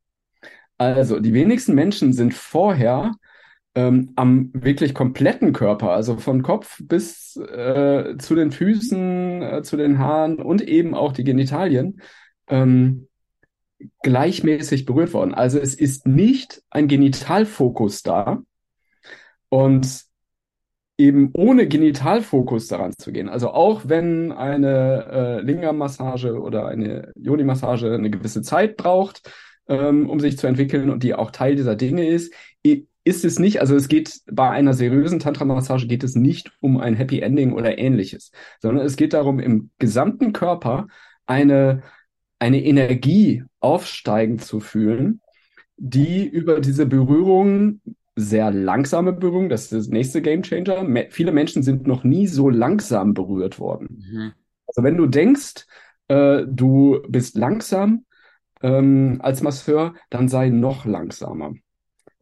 Also, 0.77 1.19
die 1.19 1.33
wenigsten 1.33 1.73
Menschen 1.73 2.11
sind 2.13 2.33
vorher 2.33 3.13
ähm, 3.75 4.13
am 4.15 4.51
wirklich 4.53 4.93
kompletten 4.93 5.51
Körper, 5.51 5.91
also 5.91 6.17
von 6.17 6.41
Kopf 6.41 6.81
bis 6.83 7.35
äh, 7.35 8.17
zu 8.17 8.35
den 8.35 8.51
Füßen, 8.51 9.41
äh, 9.41 9.61
zu 9.63 9.75
den 9.75 9.99
Haaren 9.99 10.37
und 10.41 10.61
eben 10.61 10.95
auch 10.95 11.11
die 11.11 11.25
Genitalien, 11.25 12.01
ähm, 12.47 13.07
gleichmäßig 14.01 14.85
berührt 14.85 15.13
worden. 15.13 15.33
Also 15.33 15.59
es 15.59 15.75
ist 15.75 16.07
nicht 16.07 16.63
ein 16.69 16.87
Genitalfokus 16.87 18.01
da 18.01 18.41
und 19.49 20.05
eben 20.97 21.31
ohne 21.33 21.67
Genitalfokus 21.67 22.67
daran 22.67 22.93
zu 22.97 23.11
gehen. 23.11 23.27
Also 23.27 23.49
auch 23.49 23.81
wenn 23.85 24.31
eine 24.31 25.05
äh, 25.11 25.41
Linga-Massage 25.41 26.39
oder 26.39 26.67
eine 26.67 27.11
Yoni-Massage 27.15 27.93
eine 27.93 28.09
gewisse 28.09 28.41
Zeit 28.41 28.77
braucht, 28.77 29.29
ähm, 29.67 30.09
um 30.09 30.21
sich 30.21 30.37
zu 30.37 30.47
entwickeln 30.47 30.89
und 30.89 31.03
die 31.03 31.13
auch 31.13 31.31
Teil 31.31 31.55
dieser 31.55 31.75
Dinge 31.75 32.07
ist, 32.07 32.33
ist 33.05 33.23
es 33.23 33.39
nicht, 33.39 33.61
also 33.61 33.75
es 33.75 33.87
geht 33.87 34.21
bei 34.29 34.49
einer 34.49 34.73
seriösen 34.73 35.19
Tantra-Massage 35.19 35.87
geht 35.87 36.03
es 36.03 36.15
nicht 36.15 36.51
um 36.59 36.77
ein 36.77 36.95
Happy 36.95 37.19
Ending 37.19 37.53
oder 37.53 37.77
ähnliches, 37.77 38.31
sondern 38.59 38.85
es 38.85 38.97
geht 38.97 39.13
darum, 39.13 39.39
im 39.39 39.69
gesamten 39.77 40.33
Körper 40.33 40.87
eine, 41.27 41.83
eine 42.39 42.63
Energie 42.63 43.43
aufsteigen 43.59 44.39
zu 44.39 44.59
fühlen, 44.59 45.21
die 45.77 46.27
über 46.27 46.59
diese 46.59 46.87
Berührung 46.87 47.79
sehr 48.15 48.49
langsame 48.49 49.13
Berührung, 49.13 49.49
das 49.49 49.63
ist 49.63 49.73
das 49.73 49.87
nächste 49.89 50.21
Game 50.21 50.41
Changer. 50.41 50.83
Me 50.83 51.07
viele 51.09 51.31
Menschen 51.31 51.63
sind 51.63 51.85
noch 51.85 52.03
nie 52.03 52.27
so 52.27 52.49
langsam 52.49 53.13
berührt 53.13 53.59
worden. 53.59 54.03
Mhm. 54.09 54.31
Also 54.67 54.83
wenn 54.83 54.97
du 54.97 55.05
denkst, 55.05 55.67
äh, 56.07 56.43
du 56.47 57.01
bist 57.07 57.37
langsam, 57.37 58.05
ähm, 58.63 59.19
als 59.21 59.41
Masseur, 59.41 59.93
dann 60.09 60.27
sei 60.27 60.49
noch 60.49 60.85
langsamer. 60.85 61.53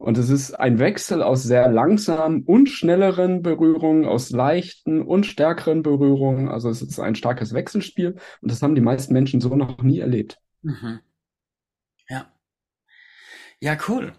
Und 0.04 0.18
es 0.18 0.28
ist 0.28 0.52
ein 0.52 0.78
Wechsel 0.78 1.22
aus 1.22 1.44
sehr 1.44 1.70
langsamen 1.70 2.42
und 2.44 2.68
schnelleren 2.68 3.40
Berührungen, 3.40 4.04
aus 4.04 4.28
leichten 4.28 5.00
und 5.00 5.24
stärkeren 5.24 5.82
Berührungen. 5.82 6.50
Also 6.50 6.68
es 6.68 6.82
ist 6.82 7.00
ein 7.00 7.14
starkes 7.14 7.54
Wechselspiel 7.54 8.16
und 8.42 8.50
das 8.50 8.60
haben 8.60 8.74
die 8.74 8.82
meisten 8.82 9.14
Menschen 9.14 9.40
so 9.40 9.56
noch 9.56 9.82
nie 9.82 10.00
erlebt. 10.00 10.38
Mhm. 10.60 11.00
Ja. 12.06 12.30
Ja, 13.60 13.78
cool. 13.88 14.12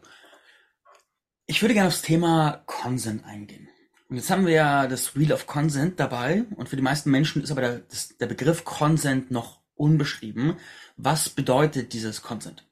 Ich 1.45 1.61
würde 1.61 1.75
gerne 1.75 1.89
aufs 1.89 2.01
Thema 2.01 2.63
Consent 2.65 3.23
eingehen. 3.23 3.69
Und 4.09 4.15
jetzt 4.15 4.31
haben 4.31 4.47
wir 4.47 4.53
ja 4.55 4.87
das 4.87 5.15
Wheel 5.15 5.33
of 5.33 5.45
Consent 5.45 5.99
dabei 5.99 6.45
und 6.55 6.67
für 6.67 6.77
die 6.77 6.81
meisten 6.81 7.11
Menschen 7.11 7.43
ist 7.43 7.51
aber 7.51 7.61
der, 7.61 7.79
das, 7.91 8.17
der 8.17 8.25
Begriff 8.25 8.65
Consent 8.65 9.29
noch 9.29 9.61
unbeschrieben. 9.75 10.55
Was 10.97 11.29
bedeutet 11.29 11.93
dieses 11.93 12.23
Consent? 12.23 12.65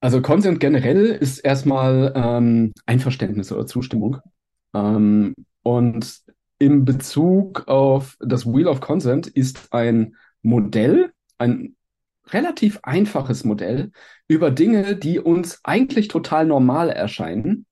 Also 0.00 0.22
Consent 0.22 0.60
generell 0.60 1.06
ist 1.06 1.40
erstmal 1.40 2.12
ähm, 2.14 2.72
Einverständnis 2.86 3.50
oder 3.52 3.66
Zustimmung. 3.66 4.18
Ähm, 4.74 5.34
und 5.62 6.20
in 6.58 6.84
Bezug 6.84 7.66
auf 7.68 8.16
das 8.20 8.46
Wheel 8.46 8.68
of 8.68 8.80
Consent 8.80 9.26
ist 9.26 9.72
ein 9.72 10.16
Modell, 10.42 11.12
ein 11.38 11.76
relativ 12.28 12.80
einfaches 12.82 13.44
Modell 13.44 13.90
über 14.28 14.50
Dinge, 14.50 14.96
die 14.96 15.18
uns 15.18 15.60
eigentlich 15.64 16.08
total 16.08 16.46
normal 16.46 16.90
erscheinen 16.90 17.66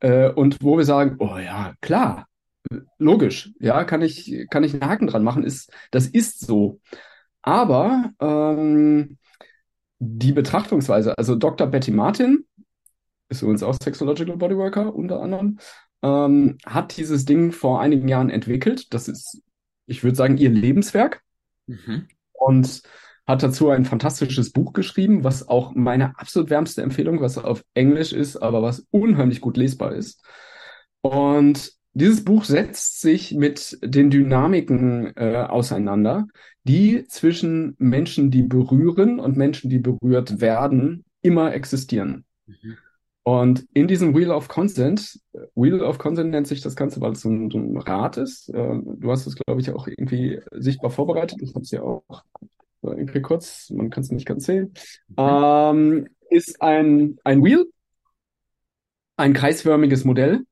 äh, 0.00 0.28
und 0.28 0.62
wo 0.62 0.76
wir 0.76 0.84
sagen, 0.84 1.16
oh 1.20 1.38
ja, 1.38 1.74
klar, 1.80 2.26
logisch, 2.98 3.52
ja, 3.60 3.84
kann 3.84 4.02
ich, 4.02 4.46
kann 4.50 4.64
ich 4.64 4.72
einen 4.74 4.84
Haken 4.84 5.06
dran 5.06 5.24
machen, 5.24 5.44
ist, 5.44 5.72
das 5.90 6.06
ist 6.06 6.40
so. 6.40 6.80
Aber 7.42 8.10
ähm, 8.20 9.18
die 9.98 10.32
Betrachtungsweise, 10.32 11.16
also 11.16 11.34
Dr. 11.34 11.66
Betty 11.66 11.90
Martin, 11.90 12.46
ist 13.28 13.42
übrigens 13.42 13.62
auch 13.62 13.76
Sexological 13.82 14.36
Bodyworker 14.36 14.94
unter 14.94 15.20
anderem, 15.20 15.58
ähm, 16.02 16.58
hat 16.64 16.96
dieses 16.96 17.24
Ding 17.24 17.52
vor 17.52 17.80
einigen 17.80 18.08
Jahren 18.08 18.30
entwickelt. 18.30 18.92
Das 18.94 19.08
ist, 19.08 19.42
ich 19.86 20.04
würde 20.04 20.16
sagen, 20.16 20.36
ihr 20.36 20.50
Lebenswerk. 20.50 21.22
Mhm. 21.66 22.06
Und 22.32 22.82
hat 23.26 23.42
dazu 23.42 23.70
ein 23.70 23.84
fantastisches 23.84 24.52
Buch 24.52 24.72
geschrieben, 24.72 25.24
was 25.24 25.48
auch 25.48 25.74
meine 25.74 26.18
absolut 26.18 26.48
wärmste 26.48 26.82
Empfehlung, 26.82 27.20
was 27.20 27.38
auf 27.38 27.64
Englisch 27.74 28.12
ist, 28.12 28.36
aber 28.36 28.62
was 28.62 28.86
unheimlich 28.90 29.40
gut 29.40 29.56
lesbar 29.56 29.92
ist. 29.92 30.24
Und 31.00 31.72
dieses 31.96 32.24
Buch 32.24 32.44
setzt 32.44 33.00
sich 33.00 33.32
mit 33.32 33.78
den 33.82 34.10
Dynamiken 34.10 35.16
äh, 35.16 35.46
auseinander, 35.48 36.26
die 36.64 37.04
zwischen 37.08 37.74
Menschen, 37.78 38.30
die 38.30 38.42
berühren 38.42 39.18
und 39.18 39.38
Menschen, 39.38 39.70
die 39.70 39.78
berührt 39.78 40.42
werden, 40.42 41.06
immer 41.22 41.54
existieren. 41.54 42.26
Mhm. 42.46 42.76
Und 43.22 43.66
in 43.72 43.88
diesem 43.88 44.14
Wheel 44.14 44.30
of 44.30 44.48
Consent, 44.48 45.18
Wheel 45.54 45.80
of 45.80 45.96
Consent 45.96 46.30
nennt 46.30 46.46
sich 46.46 46.60
das 46.60 46.76
Ganze, 46.76 47.00
weil 47.00 47.12
es 47.12 47.22
so 47.22 47.30
ein, 47.30 47.50
so 47.50 47.56
ein 47.56 47.78
Rad 47.78 48.18
ist. 48.18 48.50
Äh, 48.50 48.78
du 48.84 49.10
hast 49.10 49.26
es, 49.26 49.34
glaube 49.34 49.62
ich, 49.62 49.70
auch 49.70 49.86
irgendwie 49.86 50.40
sichtbar 50.52 50.90
vorbereitet. 50.90 51.40
Ich 51.40 51.54
habe 51.54 51.62
es 51.62 51.70
ja 51.70 51.80
auch 51.80 52.02
irgendwie 52.82 53.22
kurz, 53.22 53.70
man 53.70 53.88
kann 53.88 54.02
es 54.02 54.10
nicht 54.10 54.26
ganz 54.26 54.44
sehen. 54.44 54.74
Mhm. 55.08 55.14
Ähm, 55.16 56.08
ist 56.28 56.60
ein, 56.60 57.18
ein 57.24 57.42
Wheel, 57.42 57.64
ein 59.16 59.32
kreisförmiges 59.32 60.04
Modell. 60.04 60.42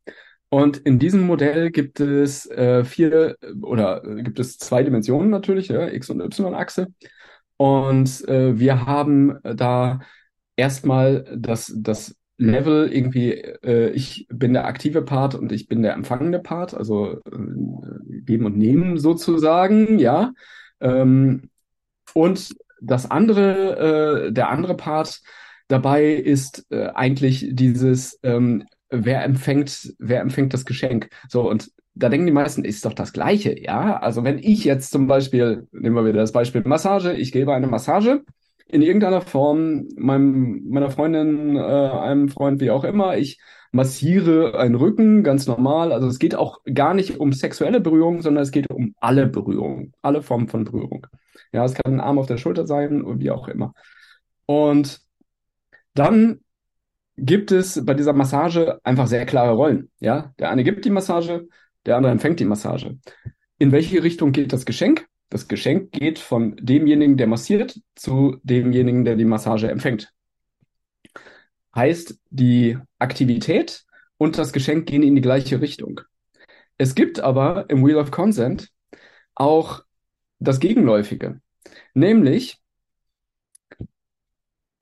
Und 0.55 0.77
in 0.77 1.01
diesem 1.01 1.23
Modell 1.27 1.73
gibt 1.73 1.99
es 1.99 2.49
äh, 2.49 2.85
vier 2.85 3.37
oder 3.61 4.05
äh, 4.05 4.23
gibt 4.23 4.39
es 4.39 4.57
zwei 4.57 4.85
Dimensionen 4.85 5.29
natürlich, 5.29 5.67
ja, 5.67 5.89
X- 5.89 6.11
und 6.11 6.21
Y-Achse. 6.21 6.87
Und 7.57 8.29
äh, 8.29 8.57
wir 8.57 8.87
haben 8.87 9.37
da 9.43 9.99
erstmal 10.55 11.25
das, 11.37 11.73
das 11.77 12.15
Level 12.39 12.89
irgendwie, 12.89 13.33
äh, 13.33 13.91
ich 13.95 14.29
bin 14.33 14.53
der 14.53 14.67
aktive 14.67 15.03
Part 15.03 15.35
und 15.35 15.51
ich 15.51 15.67
bin 15.67 15.83
der 15.83 15.95
empfangende 15.95 16.39
Part, 16.39 16.73
also 16.73 17.21
äh, 17.25 18.21
geben 18.21 18.47
und 18.47 18.57
nehmen 18.57 18.97
sozusagen, 18.99 19.99
ja. 19.99 20.35
Ähm, 20.79 21.51
und 22.13 22.55
das 22.81 23.11
andere, 23.11 24.29
äh, 24.29 24.33
der 24.33 24.51
andere 24.51 24.77
Part 24.77 25.21
dabei 25.67 26.13
ist 26.13 26.65
äh, 26.71 26.91
eigentlich 26.95 27.45
dieses, 27.51 28.21
ähm, 28.23 28.65
wer 28.95 29.25
empfängt, 29.25 29.95
wer 29.99 30.21
empfängt 30.21 30.55
das 30.55 30.65
Geschenk? 30.65 31.09
So, 31.29 31.49
und 31.49 31.71
da 31.95 32.09
denken 32.09 32.27
die 32.27 32.33
meisten, 32.33 32.65
ist 32.65 32.85
doch 32.85 32.93
das 32.95 33.13
Gleiche, 33.13 33.59
ja. 33.61 33.97
Also 33.99 34.25
wenn 34.25 34.39
ich 34.39 34.65
jetzt 34.65 34.91
zum 34.91 35.07
Beispiel, 35.07 35.69
nehmen 35.73 35.95
wir 35.95 36.05
wieder 36.05 36.21
das 36.21 36.33
Beispiel 36.33 36.63
Massage, 36.65 37.13
ich 37.13 37.33
gebe 37.33 37.55
eine 37.55 37.69
Massage, 37.69 38.25
in 38.67 38.83
irgendeiner 38.83 39.21
Form 39.21 39.87
meinem, 39.97 40.65
meiner 40.69 40.91
Freundin, 40.91 41.57
äh, 41.57 41.61
einem 41.61 42.29
Freund, 42.29 42.61
wie 42.61 42.71
auch 42.71 42.85
immer. 42.85 43.17
Ich 43.17 43.39
massiere 43.73 44.59
einen 44.59 44.75
Rücken, 44.75 45.23
ganz 45.23 45.47
normal. 45.47 45.93
Also 45.93 46.07
es 46.09 46.19
geht 46.19 46.35
auch 46.35 46.61
gar 46.73 46.95
nicht 46.95 47.19
um 47.21 47.33
sexuelle 47.33 47.81
Berührung, 47.81 48.23
sondern 48.23 48.43
es 48.43 48.51
geht 48.51 48.71
um 48.71 48.95
alle 49.01 49.27
Berührungen, 49.27 49.93
alle 50.03 50.23
Formen 50.23 50.49
von 50.49 50.65
Berührung. 50.65 51.07
Ja, 51.53 51.65
es 51.65 51.75
kann 51.75 51.95
ein 51.95 52.01
Arm 52.01 52.19
auf 52.19 52.27
der 52.27 52.37
Schulter 52.39 52.67
sein 52.67 53.05
wie 53.21 53.31
auch 53.31 53.49
immer. 53.49 53.75
Und 54.47 55.01
dann 55.95 56.41
gibt 57.17 57.53
es 57.53 57.85
bei 57.85 57.95
dieser 57.95 58.13
Massage 58.13 58.79
einfach 58.85 59.07
sehr 59.07 59.27
klare 59.27 59.55
Rollen. 59.55 59.91
Ja, 60.01 60.35
der 60.39 60.51
eine 60.51 60.65
gibt 60.65 60.85
die 60.85 60.91
Massage, 60.91 61.49
der 61.87 61.97
andere 61.97 62.13
empfängt 62.13 62.41
die 62.41 62.45
Massage. 62.45 62.99
In 63.59 63.73
welche 63.73 64.03
Richtung 64.03 64.33
geht 64.33 64.53
das 64.53 64.67
Geschenk? 64.67 65.07
Das 65.29 65.49
Geschenk 65.49 65.93
geht 65.93 66.19
von 66.19 66.57
demjenigen, 66.57 67.17
der 67.17 67.27
massiert, 67.27 67.81
zu 67.95 68.37
demjenigen, 68.43 69.05
der 69.05 69.17
die 69.17 69.25
Massage 69.25 69.69
empfängt. 69.69 70.13
Heißt, 71.75 72.19
die 72.31 72.79
Aktivität 72.99 73.85
und 74.17 74.39
das 74.39 74.53
Geschenk 74.53 74.87
gehen 74.87 75.03
in 75.03 75.15
die 75.15 75.23
gleiche 75.23 75.61
Richtung. 75.61 76.01
Es 76.79 76.95
gibt 76.95 77.21
aber 77.21 77.69
im 77.69 77.85
Wheel 77.85 77.97
of 77.97 78.11
Consent 78.11 78.71
auch 79.35 79.85
das 80.39 80.61
Gegenläufige. 80.61 81.41
Nämlich, 81.95 82.59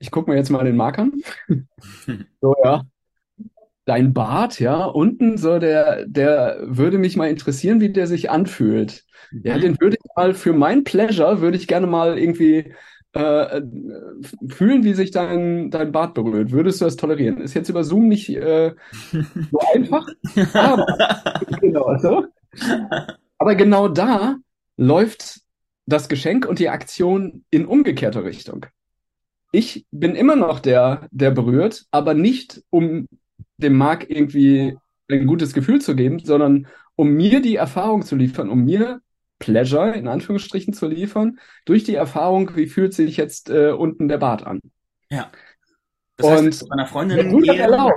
ich 0.03 0.11
gucke 0.11 0.29
mir 0.29 0.37
jetzt 0.37 0.49
mal 0.49 0.65
den 0.65 0.75
Markern. 0.75 1.13
so, 2.41 2.55
ja 2.63 2.83
dein 3.85 4.13
Bart, 4.13 4.59
ja, 4.59 4.85
unten 4.85 5.37
so 5.37 5.59
der, 5.59 6.05
der 6.05 6.57
würde 6.63 6.97
mich 6.97 7.17
mal 7.17 7.29
interessieren, 7.29 7.81
wie 7.81 7.89
der 7.89 8.07
sich 8.07 8.29
anfühlt. 8.29 9.03
Mhm. 9.31 9.41
Ja, 9.43 9.57
den 9.57 9.79
würde 9.79 9.97
ich 10.01 10.09
mal 10.15 10.33
für 10.33 10.53
mein 10.53 10.83
Pleasure, 10.83 11.41
würde 11.41 11.57
ich 11.57 11.67
gerne 11.67 11.87
mal 11.87 12.17
irgendwie 12.17 12.73
äh, 13.13 13.61
fühlen, 14.47 14.83
wie 14.83 14.93
sich 14.93 15.11
dein, 15.11 15.69
dein 15.69 15.91
Bart 15.91 16.13
berührt. 16.13 16.51
Würdest 16.51 16.81
du 16.81 16.85
das 16.85 16.95
tolerieren? 16.95 17.41
Ist 17.41 17.53
jetzt 17.53 17.69
über 17.69 17.83
Zoom 17.83 18.07
nicht 18.07 18.29
äh, 18.29 18.73
so 19.11 19.59
einfach, 19.73 20.07
aber 20.53 20.85
genau, 21.59 21.97
so. 21.97 22.25
aber 23.37 23.55
genau 23.55 23.89
da 23.89 24.37
läuft 24.77 25.41
das 25.85 26.07
Geschenk 26.07 26.45
und 26.45 26.59
die 26.59 26.69
Aktion 26.69 27.43
in 27.49 27.65
umgekehrter 27.65 28.23
Richtung. 28.23 28.65
Ich 29.55 29.85
bin 29.91 30.15
immer 30.15 30.35
noch 30.35 30.59
der, 30.59 31.07
der 31.11 31.29
berührt, 31.29 31.85
aber 31.91 32.15
nicht 32.15 32.63
um 32.71 33.07
dem 33.57 33.77
Marc 33.77 34.09
irgendwie 34.09 34.75
ein 35.07 35.27
gutes 35.27 35.53
Gefühl 35.53 35.79
zu 35.79 35.95
geben, 35.95 36.17
sondern 36.17 36.65
um 36.95 37.11
mir 37.11 37.39
die 37.39 37.55
Erfahrung 37.55 38.01
zu 38.01 38.15
liefern, 38.15 38.49
um 38.49 38.65
mir 38.65 39.01
Pleasure 39.37 39.93
in 39.93 40.07
Anführungsstrichen 40.07 40.73
zu 40.73 40.87
liefern, 40.87 41.37
durch 41.65 41.83
die 41.83 41.93
Erfahrung, 41.93 42.55
wie 42.55 42.65
fühlt 42.65 42.95
sich 42.95 43.15
jetzt 43.15 43.51
äh, 43.51 43.69
unten 43.69 44.07
der 44.07 44.17
Bart 44.17 44.43
an. 44.43 44.59
Ja. 45.11 45.31
Das 46.15 46.31
heißt, 46.31 46.41
wenn 46.41 46.49
ich 46.49 46.57
zu 46.57 46.65
meiner 46.65 46.87
Freundin 46.87 47.41
gehe, 47.43 47.93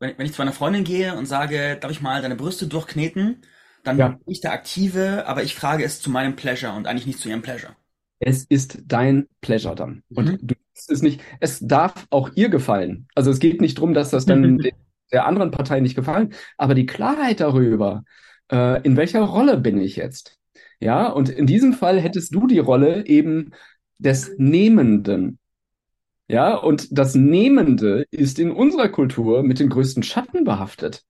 wenn, 0.00 0.18
wenn, 0.18 0.26
ich 0.26 0.32
zu 0.32 0.40
meiner 0.40 0.52
Freundin 0.52 0.82
gehe 0.82 1.14
und 1.16 1.26
sage, 1.26 1.78
darf 1.80 1.92
ich 1.92 2.02
mal 2.02 2.20
deine 2.20 2.34
Brüste 2.34 2.66
durchkneten, 2.66 3.42
dann 3.84 3.96
ja. 3.96 4.08
bin 4.08 4.20
ich 4.26 4.40
der 4.40 4.52
Aktive, 4.52 5.24
aber 5.28 5.44
ich 5.44 5.54
frage 5.54 5.84
es 5.84 6.00
zu 6.00 6.10
meinem 6.10 6.34
Pleasure 6.34 6.72
und 6.72 6.88
eigentlich 6.88 7.06
nicht 7.06 7.20
zu 7.20 7.28
ihrem 7.28 7.42
Pleasure. 7.42 7.76
Es 8.20 8.44
ist 8.44 8.80
dein 8.86 9.28
Pleasure 9.40 9.74
dann. 9.74 10.02
Mhm. 10.08 10.16
Und 10.16 10.38
du 10.42 10.54
es 10.78 10.88
ist 10.88 11.02
nicht, 11.02 11.20
es 11.40 11.60
darf 11.60 12.06
auch 12.10 12.30
ihr 12.34 12.48
gefallen. 12.48 13.08
Also 13.14 13.30
es 13.30 13.40
geht 13.40 13.60
nicht 13.60 13.78
darum, 13.78 13.94
dass 13.94 14.10
das 14.10 14.26
dann 14.26 14.40
mhm. 14.56 14.68
der 15.12 15.26
anderen 15.26 15.50
Partei 15.50 15.80
nicht 15.80 15.96
gefallen, 15.96 16.34
aber 16.56 16.74
die 16.74 16.86
Klarheit 16.86 17.40
darüber, 17.40 18.04
äh, 18.50 18.82
in 18.82 18.96
welcher 18.96 19.22
Rolle 19.22 19.58
bin 19.58 19.80
ich 19.80 19.96
jetzt? 19.96 20.38
Ja, 20.80 21.08
und 21.08 21.28
in 21.28 21.46
diesem 21.46 21.72
Fall 21.72 22.00
hättest 22.00 22.34
du 22.34 22.46
die 22.46 22.60
Rolle 22.60 23.06
eben 23.06 23.50
des 23.98 24.32
Nehmenden. 24.38 25.38
Ja, 26.28 26.54
und 26.54 26.96
das 26.96 27.14
Nehmende 27.14 28.06
ist 28.10 28.38
in 28.38 28.52
unserer 28.52 28.88
Kultur 28.88 29.42
mit 29.42 29.58
den 29.58 29.70
größten 29.70 30.02
Schatten 30.02 30.44
behaftet. 30.44 31.02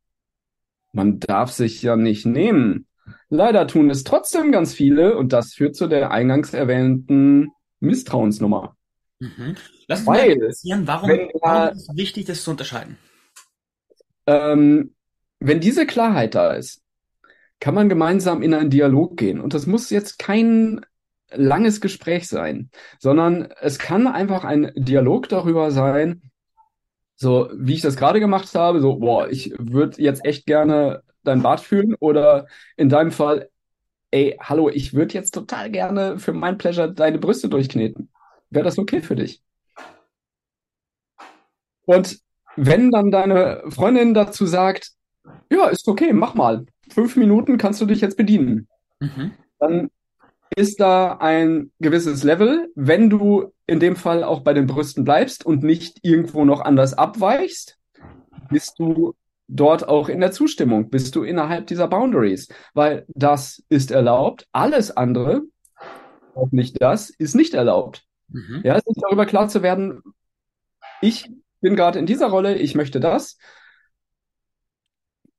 Man 0.93 1.21
darf 1.21 1.53
sich 1.53 1.83
ja 1.83 1.97
nicht 1.97 2.25
nehmen. 2.25 2.87
Leider 3.29 3.67
tun 3.67 3.91
es 3.91 4.05
trotzdem 4.05 4.53
ganz 4.53 4.75
viele 4.75 5.17
und 5.17 5.33
das 5.33 5.55
führt 5.55 5.77
zu 5.77 5.87
der 5.87 6.11
eingangs 6.11 6.55
erwähnten 6.55 7.51
Misstrauensnummer. 7.81 8.77
Mhm. 9.21 9.57
Lass 9.87 10.01
uns 10.01 10.07
mal 10.07 10.19
interessieren, 10.19 10.87
warum, 10.87 11.09
wenn, 11.09 11.31
warum 11.41 11.77
ist 11.77 11.89
es 11.89 11.97
wichtig, 11.97 12.27
das 12.27 12.45
zu 12.45 12.51
unterscheiden? 12.53 12.97
Ähm, 14.27 14.95
wenn 15.41 15.61
diese 15.61 15.87
Klarheit 15.87 16.35
da 16.35 16.53
ist, 16.53 16.83
kann 17.61 17.75
man 17.75 17.89
gemeinsam 17.89 18.43
in 18.43 18.55
einen 18.55 18.71
Dialog 18.71 19.17
gehen. 19.17 19.41
Und 19.41 19.55
das 19.55 19.67
muss 19.67 19.91
jetzt 19.91 20.19
kein 20.19 20.85
langes 21.31 21.81
Gespräch 21.81 22.29
sein, 22.29 22.71
sondern 22.99 23.49
es 23.61 23.79
kann 23.79 24.07
einfach 24.07 24.45
ein 24.45 24.73
Dialog 24.77 25.29
darüber 25.29 25.71
sein, 25.71 26.31
so 27.17 27.51
wie 27.53 27.75
ich 27.75 27.81
das 27.81 27.97
gerade 27.97 28.21
gemacht 28.21 28.55
habe, 28.55 28.81
so, 28.81 28.97
boah, 28.97 29.29
ich 29.29 29.53
würde 29.59 30.01
jetzt 30.01 30.25
echt 30.25 30.47
gerne 30.47 31.03
dein 31.29 31.43
Bart 31.43 31.61
fühlen 31.61 31.95
oder 32.01 32.47
in 32.77 32.89
deinem 32.89 33.13
Fall, 33.13 33.51
ey, 34.11 34.37
hallo, 34.41 34.69
ich 34.69 34.95
würde 34.95 35.15
jetzt 35.15 35.33
total 35.33 35.71
gerne 35.71 36.19
für 36.19 36.33
mein 36.33 36.59
Pleasure 36.59 36.93
deine 36.93 37.19
Brüste 37.19 37.49
durchkneten. 37.49 38.11
Wäre 38.51 38.65
das 38.65 38.79
okay 38.79 39.01
für 39.01 39.17
dich? 39.17 39.43
Und 41.85 42.21
wenn 42.57 42.91
dann 42.91 43.11
deine 43.11 43.63
Freundin 43.69 44.15
dazu 44.15 44.47
sagt, 44.47 44.93
ja, 45.51 45.69
ist 45.69 45.87
okay, 45.89 46.13
mach 46.13 46.35
mal. 46.35 46.67
Fünf 46.91 47.17
Minuten 47.17 47.59
kannst 47.59 47.81
du 47.81 47.87
dich 47.87 48.01
jetzt 48.01 48.17
bedienen. 48.17 48.69
Mhm. 49.01 49.33
Dann 49.59 49.91
ist 50.57 50.81
da 50.81 51.19
ein 51.19 51.71
gewisses 51.79 52.25
Level, 52.25 52.71
wenn 52.75 53.11
du 53.11 53.53
in 53.67 53.81
dem 53.81 53.97
Fall 53.97 54.25
auch 54.25 54.41
bei 54.41 54.55
den 54.55 54.67
Brüsten 54.67 55.05
bleibst 55.05 55.45
und 55.45 55.63
nicht 55.63 55.99
irgendwo 56.03 56.45
noch 56.45 56.61
anders 56.61 56.95
abweichst, 56.95 57.79
bist 58.51 58.79
du 58.79 59.15
dort 59.49 59.89
auch 59.89 60.09
in 60.09 60.21
der 60.21 60.31
Zustimmung, 60.31 60.91
bist 60.91 61.17
du 61.17 61.25
innerhalb 61.25 61.67
dieser 61.67 61.89
Boundaries, 61.89 62.49
weil 62.75 63.07
das 63.09 63.63
ist 63.69 63.91
erlaubt, 63.91 64.47
alles 64.53 64.97
andere, 64.97 65.43
auch 66.35 66.53
nicht 66.53 66.81
das, 66.81 67.11
ist 67.11 67.35
nicht 67.35 67.55
erlaubt. 67.55 68.05
Mhm. 68.29 68.61
Ja, 68.63 68.75
sich 68.75 68.97
darüber 69.01 69.27
klar 69.27 69.49
zu 69.49 69.63
werden, 69.63 70.03
ich 71.01 71.31
bin 71.61 71.77
gerade 71.77 71.99
in 71.99 72.07
dieser 72.07 72.29
Rolle, 72.29 72.57
ich 72.57 72.75
möchte 72.75 73.01
das. 73.01 73.39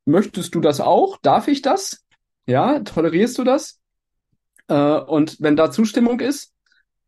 Möchtest 0.05 0.55
du 0.55 0.59
das 0.59 0.81
auch? 0.81 1.17
Darf 1.21 1.47
ich 1.47 1.61
das? 1.61 2.03
Ja, 2.47 2.79
tolerierst 2.79 3.37
du 3.37 3.43
das? 3.43 3.79
Äh, 4.67 4.99
und 4.99 5.37
wenn 5.39 5.55
da 5.55 5.71
Zustimmung 5.71 6.19
ist, 6.19 6.53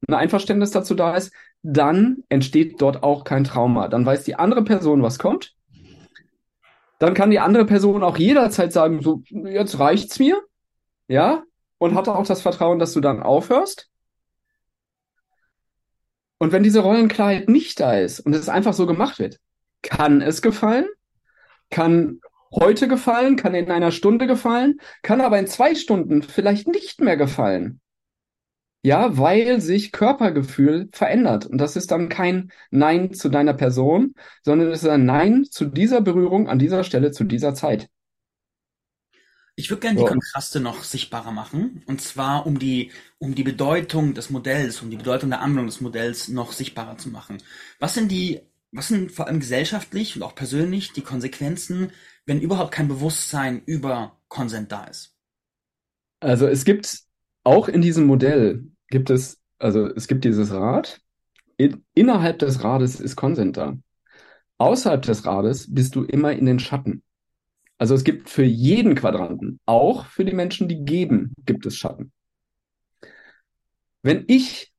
ein 0.07 0.13
Einverständnis 0.13 0.71
dazu 0.71 0.93
da 0.93 1.15
ist, 1.15 1.33
dann 1.63 2.23
entsteht 2.29 2.81
dort 2.81 3.03
auch 3.03 3.23
kein 3.23 3.43
Trauma. 3.43 3.87
Dann 3.87 4.05
weiß 4.05 4.23
die 4.23 4.35
andere 4.35 4.63
Person, 4.63 5.01
was 5.01 5.19
kommt. 5.19 5.55
Dann 7.01 7.15
kann 7.15 7.31
die 7.31 7.39
andere 7.39 7.65
Person 7.65 8.03
auch 8.03 8.17
jederzeit 8.17 8.71
sagen, 8.71 9.01
so, 9.01 9.23
jetzt 9.27 9.79
reicht's 9.79 10.19
mir. 10.19 10.39
Ja, 11.07 11.41
und 11.79 11.95
hat 11.95 12.07
auch 12.07 12.27
das 12.27 12.43
Vertrauen, 12.43 12.77
dass 12.77 12.93
du 12.93 13.01
dann 13.01 13.23
aufhörst. 13.23 13.89
Und 16.37 16.51
wenn 16.51 16.61
diese 16.61 16.81
Rollenklarheit 16.81 17.49
nicht 17.49 17.79
da 17.79 17.97
ist 17.97 18.19
und 18.19 18.35
es 18.35 18.49
einfach 18.49 18.73
so 18.73 18.85
gemacht 18.85 19.17
wird, 19.17 19.39
kann 19.81 20.21
es 20.21 20.43
gefallen, 20.43 20.85
kann 21.71 22.21
heute 22.53 22.87
gefallen, 22.87 23.35
kann 23.35 23.55
in 23.55 23.71
einer 23.71 23.89
Stunde 23.89 24.27
gefallen, 24.27 24.79
kann 25.01 25.21
aber 25.21 25.39
in 25.39 25.47
zwei 25.47 25.73
Stunden 25.73 26.21
vielleicht 26.21 26.67
nicht 26.67 27.01
mehr 27.01 27.17
gefallen. 27.17 27.81
Ja, 28.83 29.17
weil 29.17 29.61
sich 29.61 29.91
Körpergefühl 29.91 30.89
verändert. 30.91 31.45
Und 31.45 31.59
das 31.59 31.75
ist 31.75 31.91
dann 31.91 32.09
kein 32.09 32.51
Nein 32.71 33.13
zu 33.13 33.29
deiner 33.29 33.53
Person, 33.53 34.15
sondern 34.43 34.69
es 34.71 34.81
ist 34.83 34.89
ein 34.89 35.05
Nein 35.05 35.45
zu 35.45 35.65
dieser 35.65 36.01
Berührung 36.01 36.49
an 36.49 36.57
dieser 36.57 36.83
Stelle 36.83 37.11
zu 37.11 37.23
dieser 37.23 37.53
Zeit. 37.53 37.89
Ich 39.55 39.69
würde 39.69 39.81
gerne 39.81 39.99
die 39.99 40.05
Kontraste 40.05 40.59
noch 40.59 40.83
sichtbarer 40.83 41.31
machen. 41.31 41.83
Und 41.85 42.01
zwar, 42.01 42.47
um 42.47 42.57
die, 42.57 42.91
um 43.19 43.35
die 43.35 43.43
Bedeutung 43.43 44.13
des 44.15 44.29
Modells, 44.31 44.81
um 44.81 44.89
die 44.89 44.97
Bedeutung 44.97 45.29
der 45.29 45.41
Anwendung 45.41 45.67
des 45.67 45.81
Modells 45.81 46.29
noch 46.29 46.51
sichtbarer 46.51 46.97
zu 46.97 47.09
machen. 47.09 47.37
Was 47.79 47.93
sind 47.93 48.09
die, 48.11 48.41
was 48.71 48.87
sind 48.87 49.11
vor 49.11 49.27
allem 49.27 49.39
gesellschaftlich 49.39 50.15
und 50.15 50.23
auch 50.23 50.33
persönlich 50.33 50.93
die 50.93 51.01
Konsequenzen, 51.03 51.91
wenn 52.25 52.41
überhaupt 52.41 52.71
kein 52.71 52.87
Bewusstsein 52.87 53.61
über 53.65 54.17
Consent 54.29 54.71
da 54.71 54.85
ist? 54.85 55.15
Also 56.19 56.47
es 56.47 56.65
gibt 56.65 57.03
auch 57.43 57.67
in 57.67 57.81
diesem 57.81 58.05
Modell 58.05 58.65
gibt 58.89 59.09
es, 59.09 59.39
also 59.59 59.87
es 59.87 60.07
gibt 60.07 60.25
dieses 60.25 60.51
Rad. 60.51 61.01
In, 61.57 61.83
innerhalb 61.93 62.39
des 62.39 62.63
Rades 62.63 62.99
ist 62.99 63.15
Consent 63.15 63.57
da. 63.57 63.77
Außerhalb 64.57 65.01
des 65.01 65.25
Rades 65.25 65.73
bist 65.73 65.95
du 65.95 66.03
immer 66.03 66.33
in 66.33 66.45
den 66.45 66.59
Schatten. 66.59 67.03
Also 67.77 67.95
es 67.95 68.03
gibt 68.03 68.29
für 68.29 68.43
jeden 68.43 68.93
Quadranten, 68.93 69.59
auch 69.65 70.05
für 70.05 70.23
die 70.23 70.35
Menschen, 70.35 70.67
die 70.67 70.85
geben, 70.85 71.33
gibt 71.45 71.65
es 71.65 71.75
Schatten. 71.77 72.11
Wenn 74.03 74.25
ich 74.27 74.71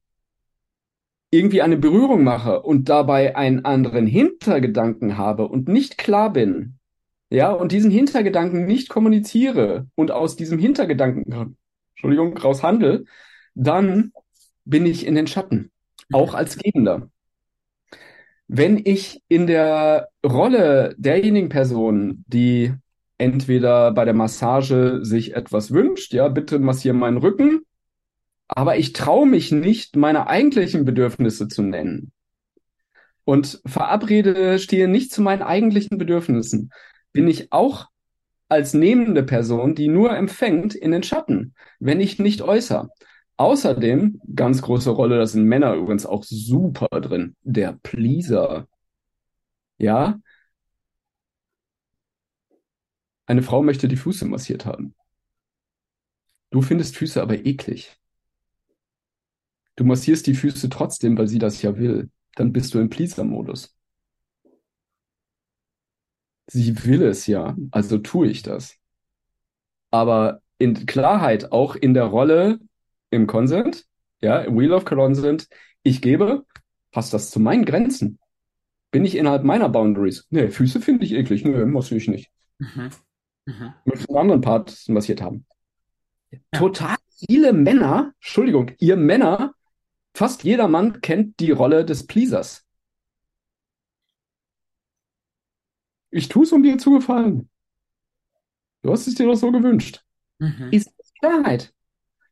irgendwie 1.30 1.62
eine 1.62 1.78
Berührung 1.78 2.22
mache 2.22 2.62
und 2.62 2.88
dabei 2.88 3.34
einen 3.34 3.64
anderen 3.64 4.06
Hintergedanken 4.06 5.16
habe 5.16 5.48
und 5.48 5.66
nicht 5.66 5.98
klar 5.98 6.32
bin, 6.32 6.78
ja, 7.30 7.50
und 7.50 7.72
diesen 7.72 7.90
Hintergedanken 7.90 8.66
nicht 8.66 8.88
kommuniziere 8.88 9.88
und 9.94 10.10
aus 10.10 10.36
diesem 10.36 10.58
Hintergedanken, 10.58 11.56
Entschuldigung, 12.02 12.36
raus 12.36 12.64
handel, 12.64 13.04
dann 13.54 14.12
bin 14.64 14.86
ich 14.86 15.06
in 15.06 15.14
den 15.14 15.28
Schatten, 15.28 15.70
auch 16.12 16.34
als 16.34 16.58
Gebender. 16.58 17.08
Wenn 18.48 18.80
ich 18.84 19.22
in 19.28 19.46
der 19.46 20.08
Rolle 20.26 20.96
derjenigen 20.98 21.48
Person, 21.48 22.24
die 22.26 22.74
entweder 23.18 23.92
bei 23.92 24.04
der 24.04 24.14
Massage 24.14 25.04
sich 25.04 25.34
etwas 25.34 25.70
wünscht, 25.70 26.12
ja, 26.12 26.26
bitte 26.26 26.58
massiere 26.58 26.94
meinen 26.94 27.18
Rücken, 27.18 27.60
aber 28.48 28.76
ich 28.76 28.92
traue 28.92 29.26
mich 29.26 29.52
nicht, 29.52 29.94
meine 29.94 30.26
eigentlichen 30.26 30.84
Bedürfnisse 30.84 31.46
zu 31.46 31.62
nennen. 31.62 32.10
Und 33.24 33.60
verabrede 33.64 34.58
stehe 34.58 34.88
nicht 34.88 35.12
zu 35.12 35.22
meinen 35.22 35.42
eigentlichen 35.42 35.98
Bedürfnissen, 35.98 36.72
bin 37.12 37.28
ich 37.28 37.52
auch 37.52 37.91
als 38.52 38.74
nehmende 38.74 39.22
Person, 39.22 39.74
die 39.74 39.88
nur 39.88 40.14
empfängt, 40.14 40.74
in 40.74 40.90
den 40.92 41.02
Schatten, 41.02 41.54
wenn 41.80 42.00
ich 42.00 42.18
nicht 42.18 42.42
äußere. 42.42 42.90
Außerdem, 43.38 44.20
ganz 44.34 44.60
große 44.60 44.90
Rolle, 44.90 45.16
das 45.18 45.32
sind 45.32 45.44
Männer 45.44 45.74
übrigens 45.74 46.04
auch 46.04 46.22
super 46.22 47.00
drin, 47.00 47.34
der 47.42 47.78
Pleaser. 47.82 48.68
Ja, 49.78 50.20
eine 53.26 53.42
Frau 53.42 53.62
möchte 53.62 53.88
die 53.88 53.96
Füße 53.96 54.26
massiert 54.26 54.66
haben. 54.66 54.94
Du 56.50 56.60
findest 56.60 56.96
Füße 56.96 57.22
aber 57.22 57.46
eklig. 57.46 57.96
Du 59.76 59.84
massierst 59.84 60.26
die 60.26 60.34
Füße 60.34 60.68
trotzdem, 60.68 61.16
weil 61.16 61.28
sie 61.28 61.38
das 61.38 61.62
ja 61.62 61.78
will. 61.78 62.10
Dann 62.34 62.52
bist 62.52 62.74
du 62.74 62.78
im 62.78 62.90
Pleaser-Modus. 62.90 63.74
Sie 66.46 66.84
will 66.84 67.02
es 67.02 67.26
ja, 67.26 67.56
also 67.70 67.98
tue 67.98 68.28
ich 68.28 68.42
das. 68.42 68.76
Aber 69.90 70.40
in 70.58 70.86
Klarheit 70.86 71.52
auch 71.52 71.76
in 71.76 71.94
der 71.94 72.04
Rolle 72.04 72.58
im 73.10 73.26
Consent, 73.26 73.84
ja, 74.20 74.40
im 74.40 74.58
Wheel 74.58 74.72
of 74.72 74.84
Consent, 74.84 75.48
ich 75.82 76.00
gebe, 76.00 76.44
passt 76.90 77.12
das 77.12 77.30
zu 77.30 77.40
meinen 77.40 77.64
Grenzen? 77.64 78.18
Bin 78.90 79.04
ich 79.04 79.16
innerhalb 79.16 79.44
meiner 79.44 79.68
Boundaries? 79.68 80.26
Nee, 80.30 80.48
Füße 80.48 80.80
finde 80.80 81.04
ich 81.04 81.12
eklig. 81.12 81.44
Nö, 81.44 81.64
muss 81.66 81.90
ich 81.90 82.08
nicht. 82.08 82.30
Mhm. 82.58 82.90
Mhm. 83.46 83.74
Möchte 83.84 84.08
einen 84.08 84.18
anderen 84.18 84.40
Part 84.40 84.84
massiert 84.88 85.22
haben. 85.22 85.46
Ja. 86.30 86.38
Total 86.52 86.96
viele 87.26 87.52
Männer, 87.52 88.12
Entschuldigung, 88.20 88.72
ihr 88.78 88.96
Männer, 88.96 89.54
fast 90.14 90.44
jeder 90.44 90.68
Mann 90.68 91.00
kennt 91.00 91.40
die 91.40 91.50
Rolle 91.50 91.84
des 91.84 92.06
Pleasers. 92.06 92.64
Ich 96.12 96.28
tue 96.28 96.44
es, 96.44 96.52
um 96.52 96.62
dir 96.62 96.78
zu 96.78 96.92
gefallen. 96.92 97.48
Du 98.82 98.92
hast 98.92 99.08
es 99.08 99.14
dir 99.14 99.26
doch 99.26 99.34
so 99.34 99.50
gewünscht. 99.50 100.04
Mhm. 100.38 100.68
Ist 100.70 100.92
Klarheit. 101.18 101.72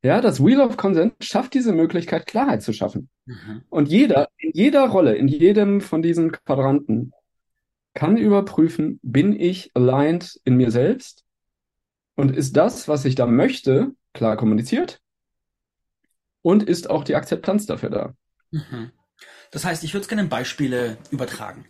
Ja, 0.02 0.20
das 0.20 0.42
Wheel 0.42 0.60
of 0.60 0.76
Consent 0.76 1.14
schafft 1.20 1.54
diese 1.54 1.72
Möglichkeit, 1.72 2.26
Klarheit 2.26 2.62
zu 2.62 2.72
schaffen. 2.72 3.08
Mhm. 3.26 3.62
Und 3.68 3.88
jeder, 3.88 4.28
in 4.36 4.50
jeder 4.52 4.88
Rolle, 4.88 5.16
in 5.16 5.28
jedem 5.28 5.80
von 5.80 6.02
diesen 6.02 6.32
Quadranten 6.32 7.12
kann 7.94 8.16
überprüfen, 8.16 9.00
bin 9.02 9.38
ich 9.38 9.70
aligned 9.74 10.40
in 10.44 10.56
mir 10.56 10.70
selbst? 10.70 11.24
Und 12.16 12.36
ist 12.36 12.56
das, 12.56 12.88
was 12.88 13.04
ich 13.04 13.14
da 13.14 13.26
möchte, 13.26 13.92
klar 14.12 14.36
kommuniziert? 14.36 15.00
Und 16.42 16.62
ist 16.62 16.88
auch 16.90 17.04
die 17.04 17.14
Akzeptanz 17.14 17.66
dafür 17.66 17.90
da? 17.90 18.14
Mhm. 18.50 18.90
Das 19.50 19.64
heißt, 19.64 19.84
ich 19.84 19.94
würde 19.94 20.02
es 20.02 20.08
gerne 20.08 20.22
in 20.22 20.28
Beispiele 20.28 20.96
übertragen. 21.10 21.66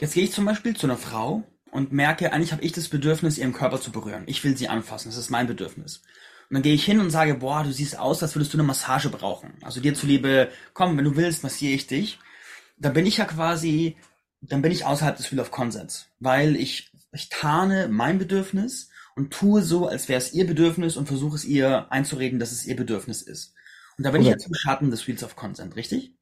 Jetzt 0.00 0.14
gehe 0.14 0.24
ich 0.24 0.32
zum 0.32 0.44
Beispiel 0.44 0.76
zu 0.76 0.86
einer 0.86 0.96
Frau 0.96 1.44
und 1.70 1.92
merke, 1.92 2.32
eigentlich 2.32 2.52
habe 2.52 2.64
ich 2.64 2.72
das 2.72 2.88
Bedürfnis, 2.88 3.38
ihren 3.38 3.52
Körper 3.52 3.80
zu 3.80 3.92
berühren. 3.92 4.24
Ich 4.26 4.42
will 4.42 4.56
sie 4.56 4.68
anfassen. 4.68 5.08
Das 5.08 5.18
ist 5.18 5.30
mein 5.30 5.46
Bedürfnis. 5.46 6.02
Und 6.48 6.54
dann 6.54 6.62
gehe 6.62 6.74
ich 6.74 6.84
hin 6.84 6.98
und 6.98 7.10
sage, 7.10 7.34
boah, 7.34 7.62
du 7.62 7.72
siehst 7.72 7.98
aus, 7.98 8.22
als 8.22 8.34
würdest 8.34 8.52
du 8.52 8.56
eine 8.56 8.66
Massage 8.66 9.08
brauchen. 9.08 9.52
Also 9.62 9.80
dir 9.80 9.94
zuliebe, 9.94 10.50
komm, 10.72 10.96
wenn 10.96 11.04
du 11.04 11.14
willst, 11.14 11.44
massiere 11.44 11.74
ich 11.74 11.86
dich. 11.86 12.18
Da 12.76 12.88
bin 12.88 13.06
ich 13.06 13.18
ja 13.18 13.24
quasi 13.24 13.96
dann 14.40 14.62
bin 14.62 14.72
ich 14.72 14.84
außerhalb 14.84 15.16
des 15.16 15.30
Wheel 15.30 15.40
of 15.40 15.50
Consents, 15.50 16.08
weil 16.18 16.56
ich, 16.56 16.90
ich 17.12 17.28
tarne 17.28 17.88
mein 17.88 18.18
Bedürfnis 18.18 18.90
und 19.14 19.32
tue 19.32 19.62
so, 19.62 19.86
als 19.86 20.08
wäre 20.08 20.18
es 20.18 20.32
ihr 20.32 20.46
Bedürfnis 20.46 20.96
und 20.96 21.06
versuche 21.06 21.36
es 21.36 21.44
ihr 21.44 21.90
einzureden, 21.92 22.38
dass 22.38 22.52
es 22.52 22.64
ihr 22.66 22.76
Bedürfnis 22.76 23.22
ist. 23.22 23.54
Und 23.98 24.04
da 24.04 24.10
bin 24.10 24.22
okay. 24.22 24.30
ich 24.30 24.32
jetzt 24.32 24.46
im 24.46 24.54
Schatten 24.54 24.90
des 24.90 25.06
Wheels 25.06 25.22
of 25.22 25.36
Consent, 25.36 25.76
richtig? 25.76 26.14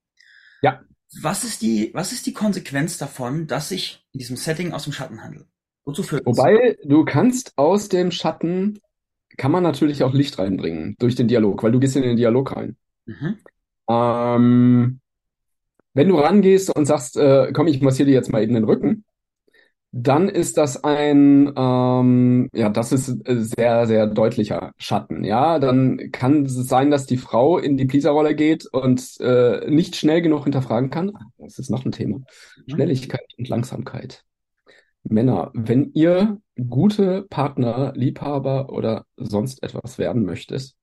Ja. 0.63 0.83
Was 1.23 1.45
ist 1.45 1.63
die, 1.63 1.91
was 1.95 2.13
ist 2.13 2.27
die 2.27 2.33
Konsequenz 2.33 2.99
davon, 2.99 3.47
dass 3.47 3.71
ich 3.71 4.07
in 4.13 4.19
diesem 4.19 4.37
Setting 4.37 4.73
aus 4.73 4.85
dem 4.85 4.93
Schatten 4.93 5.23
handle? 5.23 5.47
Wozu 5.85 6.03
führt 6.03 6.27
das? 6.27 6.37
Wobei, 6.37 6.77
du 6.85 7.05
kannst 7.05 7.53
aus 7.57 7.89
dem 7.89 8.11
Schatten, 8.11 8.79
kann 9.39 9.51
man 9.51 9.63
natürlich 9.63 10.05
auch 10.05 10.13
Licht 10.13 10.39
reinbringen 10.39 10.97
durch 10.99 11.15
den 11.15 11.29
Dialog, 11.29 11.63
weil 11.63 11.73
du 11.73 11.81
gehst 11.81 11.97
in 11.97 12.03
den 12.03 12.17
Dialog 12.17 12.55
rein. 12.55 12.77
Mhm. 13.07 13.39
Ähm, 13.89 15.01
wenn 15.95 16.09
du 16.09 16.17
rangehst 16.19 16.75
und 16.77 16.85
sagst, 16.85 17.17
äh, 17.17 17.53
komm, 17.53 17.69
ich 17.69 17.81
massiere 17.81 18.09
dir 18.09 18.15
jetzt 18.15 18.31
mal 18.31 18.43
eben 18.43 18.55
den 18.55 18.65
Rücken, 18.65 19.05
dann 19.91 20.29
ist 20.29 20.59
das 20.59 20.85
ein, 20.85 21.53
ähm, 21.57 22.51
ja, 22.53 22.69
das 22.69 22.93
ist 22.93 23.07
sehr, 23.27 23.87
sehr 23.87 24.07
deutlicher 24.07 24.73
Schatten. 24.77 25.25
Ja, 25.25 25.59
dann 25.59 26.11
kann 26.13 26.45
es 26.45 26.55
sein, 26.55 26.91
dass 26.91 27.07
die 27.07 27.17
Frau 27.17 27.59
in 27.59 27.77
die 27.79 27.87
Pleaser-Rolle 27.87 28.35
geht 28.35 28.67
und 28.67 29.19
äh, 29.21 29.69
nicht 29.71 29.97
schnell 29.97 30.21
genug 30.21 30.45
hinterfragen 30.45 30.91
kann. 30.91 31.13
Das 31.39 31.59
ist 31.59 31.71
noch 31.71 31.85
ein 31.87 31.93
Thema. 31.93 32.19
Mhm. 32.19 32.73
Schnelligkeit 32.75 33.27
und 33.39 33.49
Langsamkeit. 33.49 34.25
Männer, 35.05 35.51
wenn 35.55 35.93
ihr 35.95 36.39
gute 36.69 37.23
Partner, 37.23 37.93
Liebhaber 37.95 38.71
oder 38.71 39.07
sonst 39.17 39.63
etwas 39.63 39.97
werden 39.97 40.25
möchtet 40.25 40.75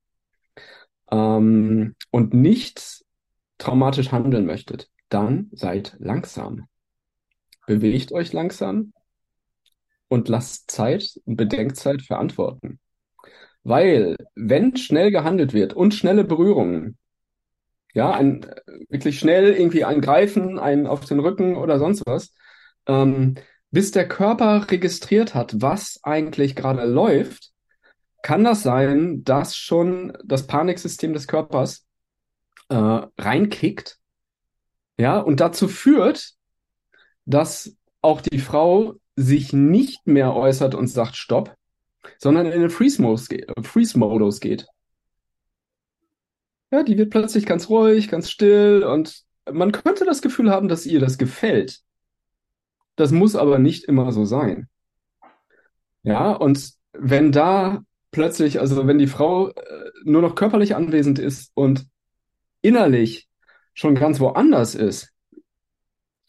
ähm, 1.11 1.95
und 2.09 2.33
nicht 2.33 3.03
traumatisch 3.59 4.11
handeln 4.11 4.47
möchtet, 4.47 4.89
dann 5.09 5.49
seid 5.51 5.95
langsam. 5.99 6.67
Bewegt 7.67 8.11
euch 8.11 8.33
langsam 8.33 8.93
und 10.07 10.29
lasst 10.29 10.69
Zeit 10.69 11.19
und 11.25 11.35
Bedenkzeit 11.35 12.01
verantworten. 12.01 12.79
Weil, 13.63 14.15
wenn 14.35 14.75
schnell 14.77 15.11
gehandelt 15.11 15.53
wird 15.53 15.73
und 15.73 15.93
schnelle 15.93 16.23
Berührungen, 16.23 16.97
ja, 17.93 18.11
ein, 18.11 18.45
wirklich 18.89 19.17
schnell 19.17 19.53
irgendwie 19.53 19.85
ein 19.85 20.01
Greifen, 20.01 20.59
ein 20.59 20.85
auf 20.85 21.05
den 21.05 21.19
Rücken 21.19 21.55
oder 21.55 21.79
sonst 21.79 22.03
was, 22.05 22.33
ähm, 22.87 23.35
bis 23.71 23.91
der 23.91 24.07
Körper 24.07 24.69
registriert 24.69 25.33
hat, 25.33 25.61
was 25.61 25.99
eigentlich 26.03 26.55
gerade 26.55 26.85
läuft, 26.85 27.51
kann 28.21 28.43
das 28.43 28.63
sein, 28.63 29.23
dass 29.23 29.55
schon 29.55 30.17
das 30.23 30.45
Paniksystem 30.45 31.13
des 31.13 31.27
Körpers 31.27 31.85
äh, 32.69 32.75
reinkickt 32.75 33.97
ja, 34.97 35.19
und 35.19 35.39
dazu 35.39 35.67
führt, 35.67 36.31
dass 37.25 37.75
auch 38.01 38.21
die 38.21 38.39
Frau 38.39 38.95
sich 39.15 39.53
nicht 39.53 40.07
mehr 40.07 40.35
äußert 40.35 40.75
und 40.75 40.87
sagt 40.87 41.15
Stopp, 41.15 41.55
sondern 42.17 42.45
in 42.45 42.61
den 42.61 42.69
Freeze-Modus 42.69 43.29
geht, 43.29 43.51
Freeze 43.63 43.99
geht. 44.39 44.67
Ja, 46.71 46.83
die 46.83 46.97
wird 46.97 47.09
plötzlich 47.09 47.45
ganz 47.45 47.69
ruhig, 47.69 48.09
ganz 48.09 48.29
still 48.29 48.83
und 48.83 49.23
man 49.51 49.71
könnte 49.71 50.05
das 50.05 50.21
Gefühl 50.21 50.49
haben, 50.51 50.67
dass 50.67 50.85
ihr 50.85 50.99
das 50.99 51.17
gefällt. 51.17 51.81
Das 52.95 53.11
muss 53.11 53.35
aber 53.35 53.59
nicht 53.59 53.85
immer 53.85 54.11
so 54.11 54.25
sein. 54.25 54.67
Ja, 56.03 56.31
und 56.31 56.71
wenn 56.93 57.31
da 57.31 57.83
plötzlich, 58.11 58.59
also 58.59 58.87
wenn 58.87 58.97
die 58.97 59.07
Frau 59.07 59.49
äh, 59.49 59.91
nur 60.03 60.21
noch 60.21 60.35
körperlich 60.35 60.75
anwesend 60.75 61.19
ist 61.19 61.51
und 61.55 61.85
innerlich 62.61 63.27
schon 63.73 63.95
ganz 63.95 64.19
woanders 64.19 64.75
ist, 64.75 65.14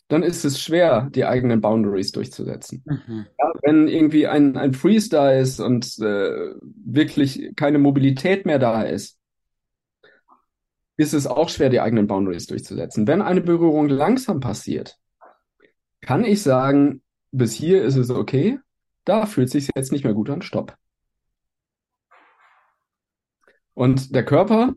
dann 0.09 0.23
ist 0.23 0.45
es 0.45 0.61
schwer, 0.61 1.11
die 1.11 1.25
eigenen 1.25 1.61
Boundaries 1.61 2.13
durchzusetzen. 2.13 2.83
Mhm. 2.87 3.27
Ja, 3.39 3.53
wenn 3.63 3.89
irgendwie 3.89 4.27
ein, 4.27 4.57
ein 4.57 4.73
Freeze 4.73 5.09
da 5.11 5.33
ist 5.33 5.61
und 5.61 5.99
äh, 5.99 6.55
wirklich 6.61 7.53
keine 7.57 7.79
Mobilität 7.79 8.47
mehr 8.47 8.59
da 8.59 8.83
ist, 8.83 9.19
ist 10.97 11.13
es 11.13 11.27
auch 11.27 11.49
schwer, 11.49 11.69
die 11.69 11.81
eigenen 11.81 12.07
Boundaries 12.07 12.47
durchzusetzen. 12.47 13.07
Wenn 13.07 13.21
eine 13.21 13.41
Berührung 13.41 13.89
langsam 13.89 14.41
passiert, 14.41 14.97
kann 16.01 16.25
ich 16.25 16.43
sagen, 16.43 17.03
bis 17.33 17.53
hier 17.53 17.83
ist 17.83 17.97
es 17.97 18.11
okay, 18.11 18.59
da 19.05 19.27
fühlt 19.27 19.49
es 19.49 19.53
sich 19.53 19.71
jetzt 19.75 19.93
nicht 19.93 20.05
mehr 20.05 20.15
gut 20.15 20.31
an, 20.31 20.43
stopp. 20.43 20.77
Und 23.75 24.15
der 24.15 24.25
Körper, 24.25 24.75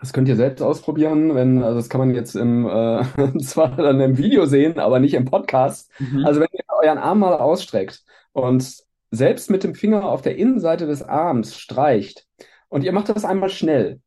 das 0.00 0.12
könnt 0.12 0.28
ihr 0.28 0.36
selbst 0.36 0.62
ausprobieren, 0.62 1.34
wenn, 1.34 1.62
also 1.62 1.76
das 1.76 1.88
kann 1.88 2.00
man 2.00 2.14
jetzt 2.14 2.34
im, 2.34 2.66
äh, 2.66 3.38
zwar 3.40 3.76
dann 3.76 4.00
im 4.00 4.18
Video 4.18 4.46
sehen, 4.46 4.78
aber 4.78 4.98
nicht 4.98 5.14
im 5.14 5.24
Podcast. 5.24 5.90
Mhm. 5.98 6.24
Also 6.24 6.40
wenn 6.40 6.48
ihr 6.52 6.64
euren 6.68 6.98
Arm 6.98 7.20
mal 7.20 7.34
ausstreckt 7.34 8.02
und 8.32 8.84
selbst 9.10 9.50
mit 9.50 9.64
dem 9.64 9.74
Finger 9.74 10.04
auf 10.04 10.22
der 10.22 10.36
Innenseite 10.36 10.86
des 10.86 11.02
Arms 11.02 11.56
streicht 11.56 12.26
und 12.68 12.84
ihr 12.84 12.92
macht 12.92 13.08
das 13.08 13.24
einmal 13.24 13.50
schnell, 13.50 14.00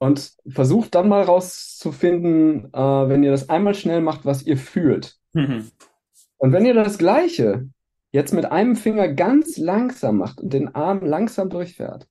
und 0.00 0.32
versucht 0.46 0.94
dann 0.94 1.08
mal 1.08 1.22
rauszufinden, 1.22 2.72
äh, 2.72 3.08
wenn 3.08 3.22
ihr 3.22 3.30
das 3.30 3.48
einmal 3.48 3.74
schnell 3.74 4.00
macht, 4.00 4.24
was 4.24 4.42
ihr 4.42 4.56
fühlt. 4.56 5.16
Mhm. 5.32 5.70
Und 6.36 6.52
wenn 6.52 6.66
ihr 6.66 6.74
das 6.74 6.98
Gleiche 6.98 7.68
jetzt 8.10 8.34
mit 8.34 8.44
einem 8.44 8.76
Finger 8.76 9.08
ganz 9.08 9.56
langsam 9.56 10.18
macht 10.18 10.40
und 10.40 10.52
den 10.52 10.74
Arm 10.74 11.04
langsam 11.04 11.48
durchfährt 11.48 12.06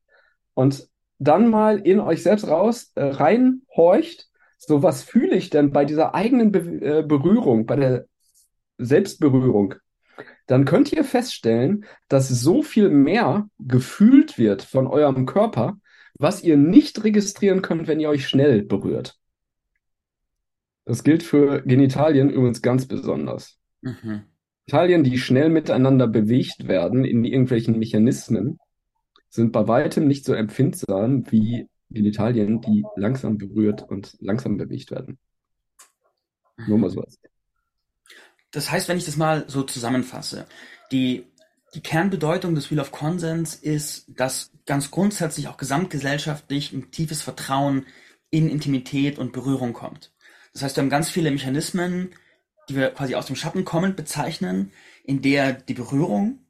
und 0.54 0.88
dann 1.24 1.50
mal 1.50 1.80
in 1.80 2.00
euch 2.00 2.24
selbst 2.24 2.48
raus 2.48 2.92
äh, 2.96 3.04
reinhorcht, 3.04 4.28
so 4.58 4.84
was 4.84 5.04
fühle 5.04 5.36
ich 5.36 5.50
denn 5.50 5.72
bei 5.72 5.86
dieser 5.86 6.16
eigenen 6.16 6.52
Be 6.52 6.60
äh, 6.60 7.04
Berührung, 7.04 7.66
bei 7.66 7.76
der 7.76 8.06
Selbstberührung, 8.78 9.76
dann 10.48 10.66
könnt 10.66 10.92
ihr 10.92 11.04
feststellen, 11.04 11.86
dass 12.08 12.30
so 12.30 12.64
viel 12.64 12.90
mehr 12.90 13.48
gefühlt 13.60 14.38
wird 14.38 14.62
von 14.62 14.88
eurem 14.88 15.26
Körper, 15.26 15.78
was 16.20 16.44
ihr 16.44 16.58
nicht 16.58 17.04
registrieren 17.04 17.62
könnt, 17.62 17.88
wenn 17.88 18.00
ihr 18.00 18.10
euch 18.10 18.28
schnell 18.28 18.64
berührt. 18.64 19.18
Das 20.86 21.04
gilt 21.04 21.24
für 21.24 21.62
Genitalien 21.62 22.30
übrigens 22.30 22.62
ganz 22.62 22.88
besonders. 22.88 23.58
Mhm. 23.82 24.24
Genitalien, 24.66 25.04
die 25.04 25.18
schnell 25.18 25.50
miteinander 25.50 26.08
bewegt 26.08 26.68
werden 26.68 27.04
in 27.04 27.26
irgendwelchen 27.26 27.80
Mechanismen, 27.80 28.60
sind 29.34 29.52
bei 29.52 29.68
weitem 29.68 30.08
nicht 30.08 30.26
so 30.26 30.34
empfindsam 30.34 31.30
wie 31.32 31.68
Genitalien, 31.90 32.62
die 32.62 32.86
langsam 32.96 33.40
berührt 33.40 33.82
und 33.90 34.16
langsam 34.20 34.58
bewegt 34.58 34.92
werden. 34.92 35.18
Nur 36.68 36.78
mal 36.78 36.92
so 36.92 37.02
was. 37.02 37.18
Das 38.52 38.70
heißt, 38.70 38.88
wenn 38.88 38.98
ich 38.98 39.06
das 39.06 39.18
mal 39.18 39.46
so 39.48 39.64
zusammenfasse, 39.64 40.46
die 40.92 41.26
die 41.74 41.82
Kernbedeutung 41.82 42.54
des 42.54 42.70
Wheel 42.70 42.80
of 42.80 42.92
Consens 42.92 43.56
ist, 43.56 44.06
dass 44.08 44.52
ganz 44.68 44.92
grundsätzlich 44.92 45.48
auch 45.48 45.58
gesamtgesellschaftlich 45.58 46.72
ein 46.72 46.92
tiefes 46.92 47.24
Vertrauen 47.24 47.88
in 48.30 48.48
Intimität 48.48 49.18
und 49.18 49.34
Berührung 49.34 49.74
kommt. 49.74 50.12
Das 50.54 50.62
heißt, 50.62 50.76
wir 50.76 50.84
haben 50.84 50.92
ganz 50.92 51.10
viele 51.10 51.32
Mechanismen, 51.32 52.14
die 52.70 52.76
wir 52.76 52.92
quasi 52.92 53.16
aus 53.16 53.26
dem 53.26 53.36
Schatten 53.36 53.66
kommend 53.66 53.96
bezeichnen, 53.96 54.72
in 55.04 55.24
der 55.24 55.54
die 55.54 55.74
Berührung 55.74 56.43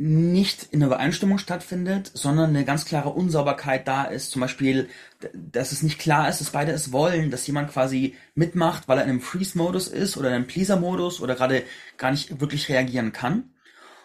nicht 0.00 0.68
in 0.70 0.78
der 0.78 0.86
Übereinstimmung 0.86 1.38
stattfindet, 1.38 2.12
sondern 2.14 2.50
eine 2.50 2.64
ganz 2.64 2.84
klare 2.84 3.10
Unsauberkeit 3.10 3.88
da 3.88 4.04
ist. 4.04 4.30
Zum 4.30 4.40
Beispiel, 4.40 4.88
dass 5.34 5.72
es 5.72 5.82
nicht 5.82 5.98
klar 5.98 6.28
ist, 6.28 6.40
dass 6.40 6.50
beide 6.50 6.70
es 6.70 6.92
wollen, 6.92 7.32
dass 7.32 7.48
jemand 7.48 7.72
quasi 7.72 8.14
mitmacht, 8.36 8.86
weil 8.86 8.98
er 8.98 9.04
in 9.04 9.10
einem 9.10 9.20
Freeze-Modus 9.20 9.88
ist 9.88 10.16
oder 10.16 10.28
in 10.28 10.34
einem 10.36 10.46
Pleaser-Modus 10.46 11.20
oder 11.20 11.34
gerade 11.34 11.64
gar 11.96 12.12
nicht 12.12 12.40
wirklich 12.40 12.68
reagieren 12.68 13.12
kann. 13.12 13.50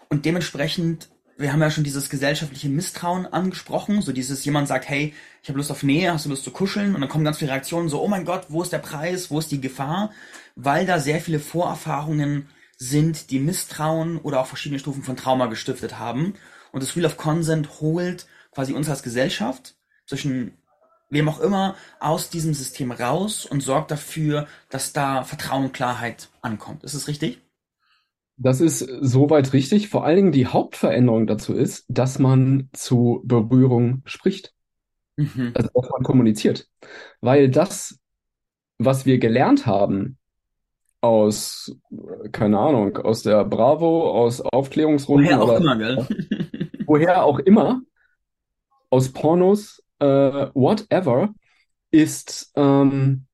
Und 0.10 0.26
dementsprechend, 0.26 1.10
wir 1.38 1.54
haben 1.54 1.62
ja 1.62 1.70
schon 1.70 1.84
dieses 1.84 2.10
gesellschaftliche 2.10 2.70
Misstrauen 2.70 3.28
angesprochen, 3.28 4.02
so 4.02 4.12
dieses 4.12 4.44
jemand 4.46 4.68
sagt, 4.68 4.90
hey, 4.90 5.14
ich 5.44 5.50
habe 5.50 5.60
Lust 5.60 5.70
auf 5.70 5.84
Nähe, 5.84 6.12
hast 6.12 6.26
du 6.26 6.30
Lust 6.30 6.44
zu 6.44 6.52
kuscheln? 6.52 6.96
Und 6.96 7.02
dann 7.02 7.10
kommen 7.10 7.24
ganz 7.24 7.38
viele 7.38 7.52
Reaktionen 7.52 7.88
so, 7.88 8.02
oh 8.02 8.08
mein 8.08 8.26
Gott, 8.26 8.48
wo 8.50 8.64
ist 8.64 8.74
der 8.74 8.80
Preis, 8.80 9.30
wo 9.30 9.38
ist 9.38 9.52
die 9.52 9.62
Gefahr? 9.62 10.12
Weil 10.56 10.88
da 10.88 11.00
sehr 11.00 11.22
viele 11.22 11.40
Vorerfahrungen 11.40 12.48
sind, 12.78 13.32
die 13.32 13.40
Misstrauen 13.40 14.18
oder 14.18 14.42
auch 14.42 14.48
verschiedene 14.48 14.80
Stufen 14.80 15.04
von 15.04 15.16
Trauma 15.16 15.48
gestiftet 15.48 16.00
haben. 16.00 16.34
Und 16.72 16.84
das 16.84 16.96
Wheel 16.96 17.06
of 17.06 17.18
Consent 17.18 17.82
holt 17.82 18.28
quasi 18.52 18.74
uns 18.74 18.90
als 18.90 19.04
Gesellschaft 19.04 19.76
zwischen 20.06 20.58
wem 21.10 21.30
auch 21.30 21.40
immer 21.40 21.76
aus 22.00 22.30
diesem 22.30 22.54
System 22.54 22.92
raus 22.92 23.46
und 23.46 23.62
sorgt 23.62 23.92
dafür, 23.92 24.48
dass 24.70 24.94
da 24.94 25.24
Vertrauen 25.24 25.66
und 25.66 25.74
Klarheit 25.74 26.30
ankommt. 26.42 26.84
Ist 26.84 26.96
es 26.96 27.08
richtig? 27.08 27.40
Das 28.36 28.62
ist 28.62 28.80
soweit 28.80 29.54
richtig. 29.54 29.90
Vor 29.90 30.06
allen 30.06 30.16
Dingen 30.16 30.32
die 30.32 30.48
Hauptveränderung 30.48 31.28
dazu 31.28 31.54
ist, 31.54 31.86
dass 31.88 32.18
man 32.18 32.70
zu 32.74 33.22
Berührung 33.26 34.02
spricht. 34.06 34.54
Mhm. 35.16 35.52
Also 35.54 35.70
dass 35.74 35.90
man 35.92 36.04
kommuniziert. 36.04 36.68
Weil 37.22 37.50
das, 37.50 38.00
was 38.80 39.06
wir 39.06 39.20
gelernt 39.20 39.68
haben 39.68 40.18
aus, 41.04 41.76
keine 42.32 42.58
Ahnung, 42.58 42.98
aus 42.98 43.24
der 43.24 43.44
Bravo, 43.44 44.10
aus 44.10 44.40
Aufklärungsrunden 44.40 45.26
woher 45.26 45.44
auch 45.44 45.60
immer, 45.60 45.78
gell? 45.78 46.08
woher 46.86 47.24
auch 47.26 47.40
immer, 47.40 47.82
aus 48.90 49.10
Pornos, 49.10 49.84
äh, 50.00 50.06
whatever, 50.54 51.34
ist 51.92 52.54
ähm, 52.56 53.26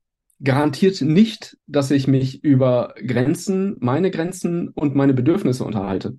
garantiert 0.42 1.00
nicht, 1.00 1.58
dass 1.68 1.92
ich 1.92 2.08
mich 2.08 2.42
über 2.42 2.94
Grenzen, 3.06 3.76
meine 3.78 4.10
Grenzen 4.10 4.70
und 4.70 4.96
meine 4.96 5.14
Bedürfnisse 5.14 5.64
unterhalte. 5.64 6.18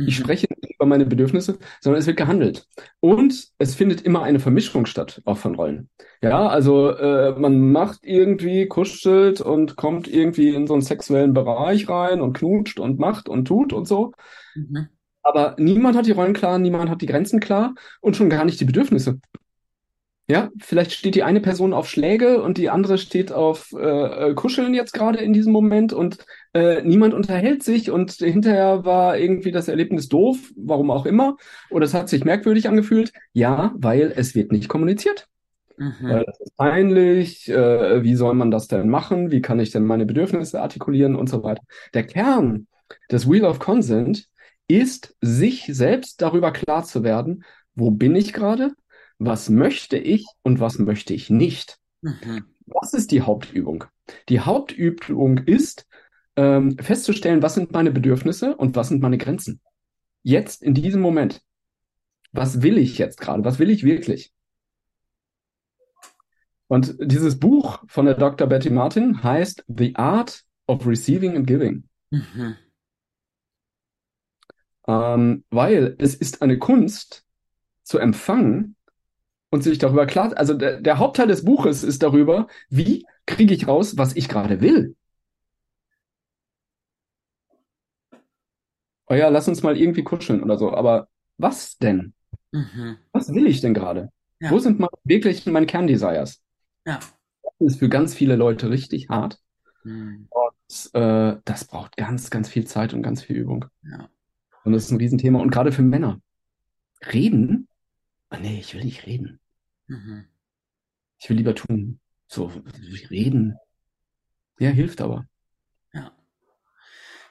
Mhm. 0.00 0.08
Ich 0.08 0.16
spreche 0.16 0.46
nicht 0.62 0.74
über 0.74 0.86
meine 0.86 1.06
Bedürfnisse, 1.06 1.58
sondern 1.80 2.00
es 2.00 2.06
wird 2.06 2.16
gehandelt. 2.16 2.66
Und 3.00 3.48
es 3.58 3.74
findet 3.74 4.00
immer 4.02 4.22
eine 4.22 4.40
Vermischung 4.40 4.86
statt, 4.86 5.20
auch 5.24 5.36
von 5.36 5.54
Rollen. 5.54 5.90
Ja, 6.22 6.48
also 6.48 6.90
äh, 6.90 7.38
man 7.38 7.70
macht 7.70 8.00
irgendwie, 8.02 8.66
kuschelt 8.66 9.40
und 9.40 9.76
kommt 9.76 10.08
irgendwie 10.08 10.54
in 10.54 10.66
so 10.66 10.74
einen 10.74 10.82
sexuellen 10.82 11.34
Bereich 11.34 11.88
rein 11.88 12.20
und 12.20 12.32
knutscht 12.32 12.80
und 12.80 12.98
macht 12.98 13.28
und 13.28 13.46
tut 13.46 13.72
und 13.72 13.86
so. 13.86 14.12
Mhm. 14.54 14.88
Aber 15.22 15.54
niemand 15.58 15.96
hat 15.96 16.06
die 16.06 16.12
Rollen 16.12 16.32
klar, 16.32 16.58
niemand 16.58 16.88
hat 16.88 17.02
die 17.02 17.06
Grenzen 17.06 17.40
klar 17.40 17.74
und 18.00 18.16
schon 18.16 18.30
gar 18.30 18.44
nicht 18.46 18.58
die 18.58 18.64
Bedürfnisse. 18.64 19.20
Ja, 20.30 20.48
vielleicht 20.60 20.92
steht 20.92 21.16
die 21.16 21.24
eine 21.24 21.40
Person 21.40 21.72
auf 21.72 21.88
Schläge 21.88 22.40
und 22.40 22.56
die 22.56 22.70
andere 22.70 22.98
steht 22.98 23.32
auf 23.32 23.72
äh, 23.72 24.30
äh, 24.30 24.34
Kuscheln 24.34 24.74
jetzt 24.74 24.92
gerade 24.92 25.18
in 25.18 25.32
diesem 25.32 25.52
Moment 25.52 25.92
und 25.92 26.18
äh, 26.52 26.82
niemand 26.82 27.14
unterhält 27.14 27.64
sich 27.64 27.90
und 27.90 28.12
hinterher 28.12 28.84
war 28.84 29.18
irgendwie 29.18 29.50
das 29.50 29.66
Erlebnis 29.66 30.08
doof, 30.08 30.38
warum 30.56 30.92
auch 30.92 31.04
immer, 31.04 31.36
oder 31.68 31.84
es 31.84 31.94
hat 31.94 32.08
sich 32.08 32.24
merkwürdig 32.24 32.68
angefühlt. 32.68 33.12
Ja, 33.32 33.74
weil 33.76 34.12
es 34.14 34.36
wird 34.36 34.52
nicht 34.52 34.68
kommuniziert. 34.68 35.26
Mhm. 35.76 36.08
Äh, 36.08 36.24
das 36.24 36.38
ist 36.38 36.56
peinlich, 36.56 37.48
äh, 37.48 38.04
wie 38.04 38.14
soll 38.14 38.34
man 38.34 38.52
das 38.52 38.68
denn 38.68 38.88
machen, 38.88 39.32
wie 39.32 39.42
kann 39.42 39.58
ich 39.58 39.72
denn 39.72 39.84
meine 39.84 40.06
Bedürfnisse 40.06 40.60
artikulieren 40.60 41.16
und 41.16 41.28
so 41.28 41.42
weiter. 41.42 41.62
Der 41.92 42.06
Kern 42.06 42.68
des 43.10 43.28
Wheel 43.28 43.44
of 43.44 43.58
Consent 43.58 44.28
ist, 44.68 45.16
sich 45.20 45.66
selbst 45.72 46.22
darüber 46.22 46.52
klar 46.52 46.84
zu 46.84 47.02
werden, 47.02 47.44
wo 47.74 47.90
bin 47.90 48.14
ich 48.14 48.32
gerade, 48.32 48.70
was 49.20 49.50
möchte 49.50 49.98
ich 49.98 50.26
und 50.42 50.60
was 50.60 50.78
möchte 50.78 51.12
ich 51.12 51.28
nicht. 51.28 51.78
Mhm. 52.00 52.46
Das 52.66 52.94
ist 52.94 53.10
die 53.12 53.20
Hauptübung. 53.20 53.84
Die 54.30 54.40
Hauptübung 54.40 55.38
ist, 55.38 55.86
ähm, 56.36 56.78
festzustellen, 56.78 57.42
was 57.42 57.54
sind 57.54 57.70
meine 57.70 57.90
Bedürfnisse 57.90 58.56
und 58.56 58.74
was 58.76 58.88
sind 58.88 59.02
meine 59.02 59.18
Grenzen. 59.18 59.60
Jetzt, 60.22 60.62
in 60.62 60.74
diesem 60.74 61.02
Moment. 61.02 61.42
Was 62.32 62.62
will 62.62 62.78
ich 62.78 62.96
jetzt 62.96 63.20
gerade? 63.20 63.44
Was 63.44 63.58
will 63.58 63.70
ich 63.70 63.84
wirklich? 63.84 64.32
Und 66.68 66.96
dieses 67.00 67.38
Buch 67.38 67.82
von 67.88 68.06
der 68.06 68.14
Dr. 68.14 68.46
Betty 68.46 68.70
Martin 68.70 69.22
heißt 69.22 69.64
The 69.68 69.96
Art 69.96 70.44
of 70.66 70.86
Receiving 70.86 71.36
and 71.36 71.46
Giving. 71.46 71.88
Mhm. 72.10 72.56
Ähm, 74.86 75.44
weil 75.50 75.96
es 75.98 76.14
ist 76.14 76.40
eine 76.40 76.58
Kunst 76.58 77.26
zu 77.82 77.98
empfangen 77.98 78.76
und 79.50 79.62
sich 79.62 79.78
darüber 79.78 80.06
klar, 80.06 80.32
also 80.36 80.54
der, 80.54 80.80
der 80.80 80.98
Hauptteil 80.98 81.26
des 81.26 81.44
Buches 81.44 81.82
ist 81.82 82.02
darüber, 82.02 82.46
wie 82.68 83.06
kriege 83.26 83.54
ich 83.54 83.68
raus, 83.68 83.98
was 83.98 84.16
ich 84.16 84.28
gerade 84.28 84.60
will. 84.60 84.96
Oh 89.08 89.14
ja, 89.14 89.28
lass 89.28 89.48
uns 89.48 89.62
mal 89.62 89.76
irgendwie 89.76 90.04
kuscheln 90.04 90.42
oder 90.42 90.56
so, 90.56 90.72
aber 90.72 91.08
was 91.36 91.76
denn? 91.78 92.14
Mhm. 92.52 92.98
Was 93.12 93.34
will 93.34 93.46
ich 93.46 93.60
denn 93.60 93.74
gerade? 93.74 94.10
Ja. 94.40 94.50
Wo 94.50 94.58
sind 94.60 94.78
meine, 94.78 94.90
wirklich 95.04 95.44
meine 95.46 95.66
Kerndesires? 95.66 96.40
Ja. 96.86 97.00
Das 97.42 97.52
ist 97.58 97.78
für 97.80 97.88
ganz 97.88 98.14
viele 98.14 98.36
Leute 98.36 98.70
richtig 98.70 99.08
hart. 99.08 99.40
Mhm. 99.82 100.28
Und 100.30 100.94
äh, 100.94 101.36
das 101.44 101.64
braucht 101.64 101.96
ganz, 101.96 102.30
ganz 102.30 102.48
viel 102.48 102.66
Zeit 102.66 102.94
und 102.94 103.02
ganz 103.02 103.22
viel 103.22 103.36
Übung. 103.36 103.64
Ja. 103.82 104.08
Und 104.64 104.72
das 104.72 104.84
ist 104.84 104.90
ein 104.92 104.98
Riesenthema. 104.98 105.40
Und 105.40 105.50
gerade 105.50 105.72
für 105.72 105.82
Männer. 105.82 106.20
Reden? 107.12 107.66
Ah, 108.28 108.38
nee, 108.38 108.60
ich 108.60 108.74
will 108.74 108.84
nicht 108.84 109.06
reden. 109.06 109.39
Mhm. 109.90 110.24
Ich 111.18 111.28
will 111.28 111.36
lieber 111.36 111.54
tun. 111.54 111.98
So, 112.28 112.52
reden. 113.10 113.56
Ja, 114.60 114.70
hilft 114.70 115.00
aber. 115.00 115.26
Ja. 115.92 116.12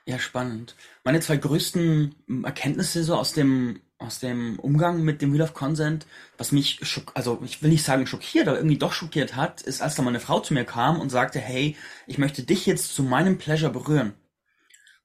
Ja, 0.06 0.20
spannend. 0.20 0.76
Meine 1.06 1.22
zwei 1.22 1.38
größten 1.38 2.44
Erkenntnisse 2.44 3.04
so 3.04 3.16
aus 3.16 3.32
dem, 3.32 3.80
aus 3.98 4.20
dem 4.20 4.60
Umgang 4.60 5.04
mit 5.04 5.22
dem 5.22 5.32
Wheel 5.32 5.42
of 5.42 5.54
Consent, 5.54 6.06
was 6.38 6.52
mich, 6.52 6.80
schock, 6.82 7.14
also 7.16 7.42
ich 7.46 7.64
will 7.64 7.70
nicht 7.70 7.86
sagen 7.86 8.06
schockiert, 8.06 8.50
aber 8.50 8.58
irgendwie 8.58 8.78
doch 8.78 8.92
schockiert 8.92 9.38
hat, 9.38 9.62
ist, 9.62 9.82
als 9.82 9.96
da 9.96 10.02
meine 10.02 10.20
Frau 10.20 10.42
zu 10.42 10.54
mir 10.54 10.66
kam 10.66 11.00
und 11.00 11.10
sagte, 11.10 11.40
hey, 11.40 11.78
ich 12.08 12.18
möchte 12.18 12.44
dich 12.44 12.66
jetzt 12.66 12.94
zu 12.94 13.04
meinem 13.04 13.38
Pleasure 13.38 13.72
berühren. 13.72 14.14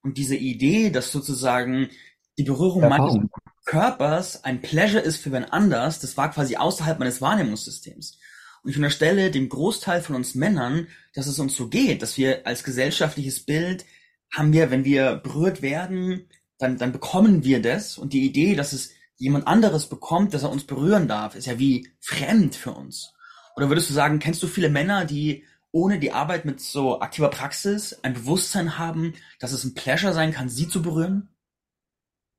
Und 0.01 0.17
diese 0.17 0.35
Idee, 0.35 0.89
dass 0.89 1.11
sozusagen 1.11 1.89
die 2.37 2.43
Berührung 2.43 2.89
meines 2.89 3.17
Körpers 3.65 4.43
ein 4.43 4.61
Pleasure 4.61 5.01
ist 5.01 5.17
für 5.17 5.31
wen 5.31 5.45
anders, 5.45 5.99
das 5.99 6.15
war 6.17 6.31
quasi 6.31 6.55
außerhalb 6.55 6.99
meines 6.99 7.21
Wahrnehmungssystems. 7.21 8.19
Und 8.63 8.69
ich 8.69 8.77
unterstelle 8.77 9.31
dem 9.31 9.49
Großteil 9.49 10.01
von 10.01 10.15
uns 10.15 10.33
Männern, 10.35 10.87
dass 11.13 11.27
es 11.27 11.39
uns 11.39 11.55
so 11.55 11.67
geht, 11.67 12.01
dass 12.01 12.17
wir 12.17 12.47
als 12.47 12.63
gesellschaftliches 12.63 13.45
Bild 13.45 13.85
haben 14.31 14.53
wir, 14.53 14.71
wenn 14.71 14.85
wir 14.85 15.15
berührt 15.17 15.61
werden, 15.61 16.27
dann, 16.57 16.77
dann 16.77 16.91
bekommen 16.91 17.43
wir 17.43 17.61
das. 17.61 17.97
Und 17.97 18.13
die 18.13 18.25
Idee, 18.25 18.55
dass 18.55 18.73
es 18.73 18.91
jemand 19.17 19.47
anderes 19.47 19.87
bekommt, 19.87 20.33
dass 20.33 20.43
er 20.43 20.51
uns 20.51 20.65
berühren 20.65 21.07
darf, 21.07 21.35
ist 21.35 21.47
ja 21.47 21.59
wie 21.59 21.89
fremd 22.01 22.55
für 22.55 22.71
uns. 22.71 23.13
Oder 23.55 23.69
würdest 23.69 23.89
du 23.89 23.93
sagen, 23.93 24.19
kennst 24.19 24.43
du 24.43 24.47
viele 24.47 24.69
Männer, 24.69 25.05
die 25.05 25.45
ohne 25.71 25.99
die 25.99 26.11
Arbeit 26.11 26.45
mit 26.45 26.59
so 26.59 27.01
aktiver 27.01 27.29
Praxis 27.29 27.99
ein 28.03 28.13
Bewusstsein 28.13 28.77
haben, 28.77 29.13
dass 29.39 29.51
es 29.51 29.63
ein 29.63 29.75
Pleasure 29.75 30.13
sein 30.13 30.31
kann, 30.31 30.49
sie 30.49 30.67
zu 30.67 30.81
berühren? 30.81 31.29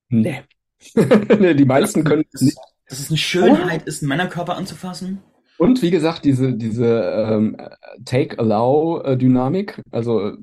Nee. 0.08 0.42
die 0.94 1.64
meisten 1.64 2.04
können 2.04 2.24
das, 2.32 2.42
nicht. 2.42 2.58
Dass 2.88 3.00
es 3.00 3.10
eine 3.10 3.18
Schönheit 3.18 3.82
oh. 3.84 3.88
ist, 3.88 4.02
einen 4.02 4.08
Männerkörper 4.08 4.56
anzufassen? 4.56 5.22
Und 5.58 5.80
wie 5.82 5.90
gesagt, 5.90 6.24
diese, 6.24 6.52
diese 6.52 6.86
ähm, 6.86 7.56
Take-Allow-Dynamik, 8.04 9.80
also 9.90 10.28
äh, 10.28 10.36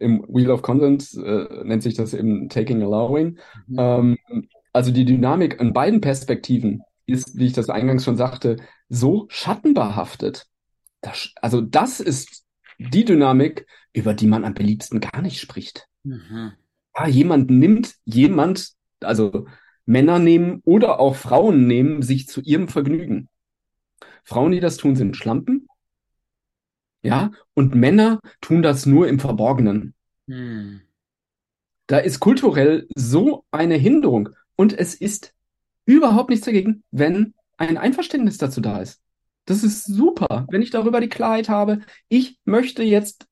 im 0.00 0.24
Wheel 0.28 0.50
of 0.50 0.62
Consent 0.62 1.14
äh, 1.14 1.64
nennt 1.64 1.82
sich 1.82 1.94
das 1.94 2.12
eben 2.12 2.48
Taking 2.48 2.82
Allowing. 2.82 3.38
Mhm. 3.68 3.76
Ähm, 3.78 4.18
also 4.72 4.90
die 4.90 5.04
Dynamik 5.04 5.60
in 5.60 5.72
beiden 5.72 6.00
Perspektiven 6.00 6.82
ist, 7.06 7.38
wie 7.38 7.46
ich 7.46 7.52
das 7.52 7.70
eingangs 7.70 8.04
schon 8.04 8.16
sagte, 8.16 8.56
so 8.88 9.26
schattenbehaftet. 9.28 10.46
Das, 11.00 11.30
also 11.40 11.60
das 11.60 12.00
ist 12.00 12.44
die 12.78 13.04
Dynamik, 13.04 13.66
über 13.92 14.14
die 14.14 14.26
man 14.26 14.44
am 14.44 14.54
beliebsten 14.54 15.00
gar 15.00 15.22
nicht 15.22 15.40
spricht. 15.40 15.86
Mhm. 16.02 16.52
Ja, 16.96 17.06
jemand 17.06 17.50
nimmt, 17.50 17.94
jemand, 18.04 18.72
also 19.00 19.46
Männer 19.88 20.18
nehmen 20.18 20.60
oder 20.64 21.00
auch 21.00 21.16
Frauen 21.16 21.66
nehmen 21.66 22.02
sich 22.02 22.28
zu 22.28 22.42
ihrem 22.42 22.68
Vergnügen. 22.68 23.30
Frauen, 24.22 24.52
die 24.52 24.60
das 24.60 24.76
tun, 24.76 24.96
sind 24.96 25.16
Schlampen. 25.16 25.66
Ja, 27.02 27.30
und 27.54 27.74
Männer 27.74 28.20
tun 28.42 28.62
das 28.62 28.84
nur 28.84 29.08
im 29.08 29.18
Verborgenen. 29.18 29.94
Hm. 30.26 30.82
Da 31.86 31.98
ist 31.98 32.20
kulturell 32.20 32.86
so 32.94 33.46
eine 33.50 33.76
Hinderung. 33.76 34.28
Und 34.56 34.78
es 34.78 34.94
ist 34.94 35.32
überhaupt 35.86 36.28
nichts 36.28 36.44
dagegen, 36.44 36.84
wenn 36.90 37.32
ein 37.56 37.78
Einverständnis 37.78 38.36
dazu 38.36 38.60
da 38.60 38.82
ist. 38.82 39.00
Das 39.46 39.64
ist 39.64 39.86
super, 39.86 40.46
wenn 40.50 40.60
ich 40.60 40.70
darüber 40.70 41.00
die 41.00 41.08
Klarheit 41.08 41.48
habe, 41.48 41.80
ich 42.10 42.38
möchte 42.44 42.82
jetzt 42.82 43.26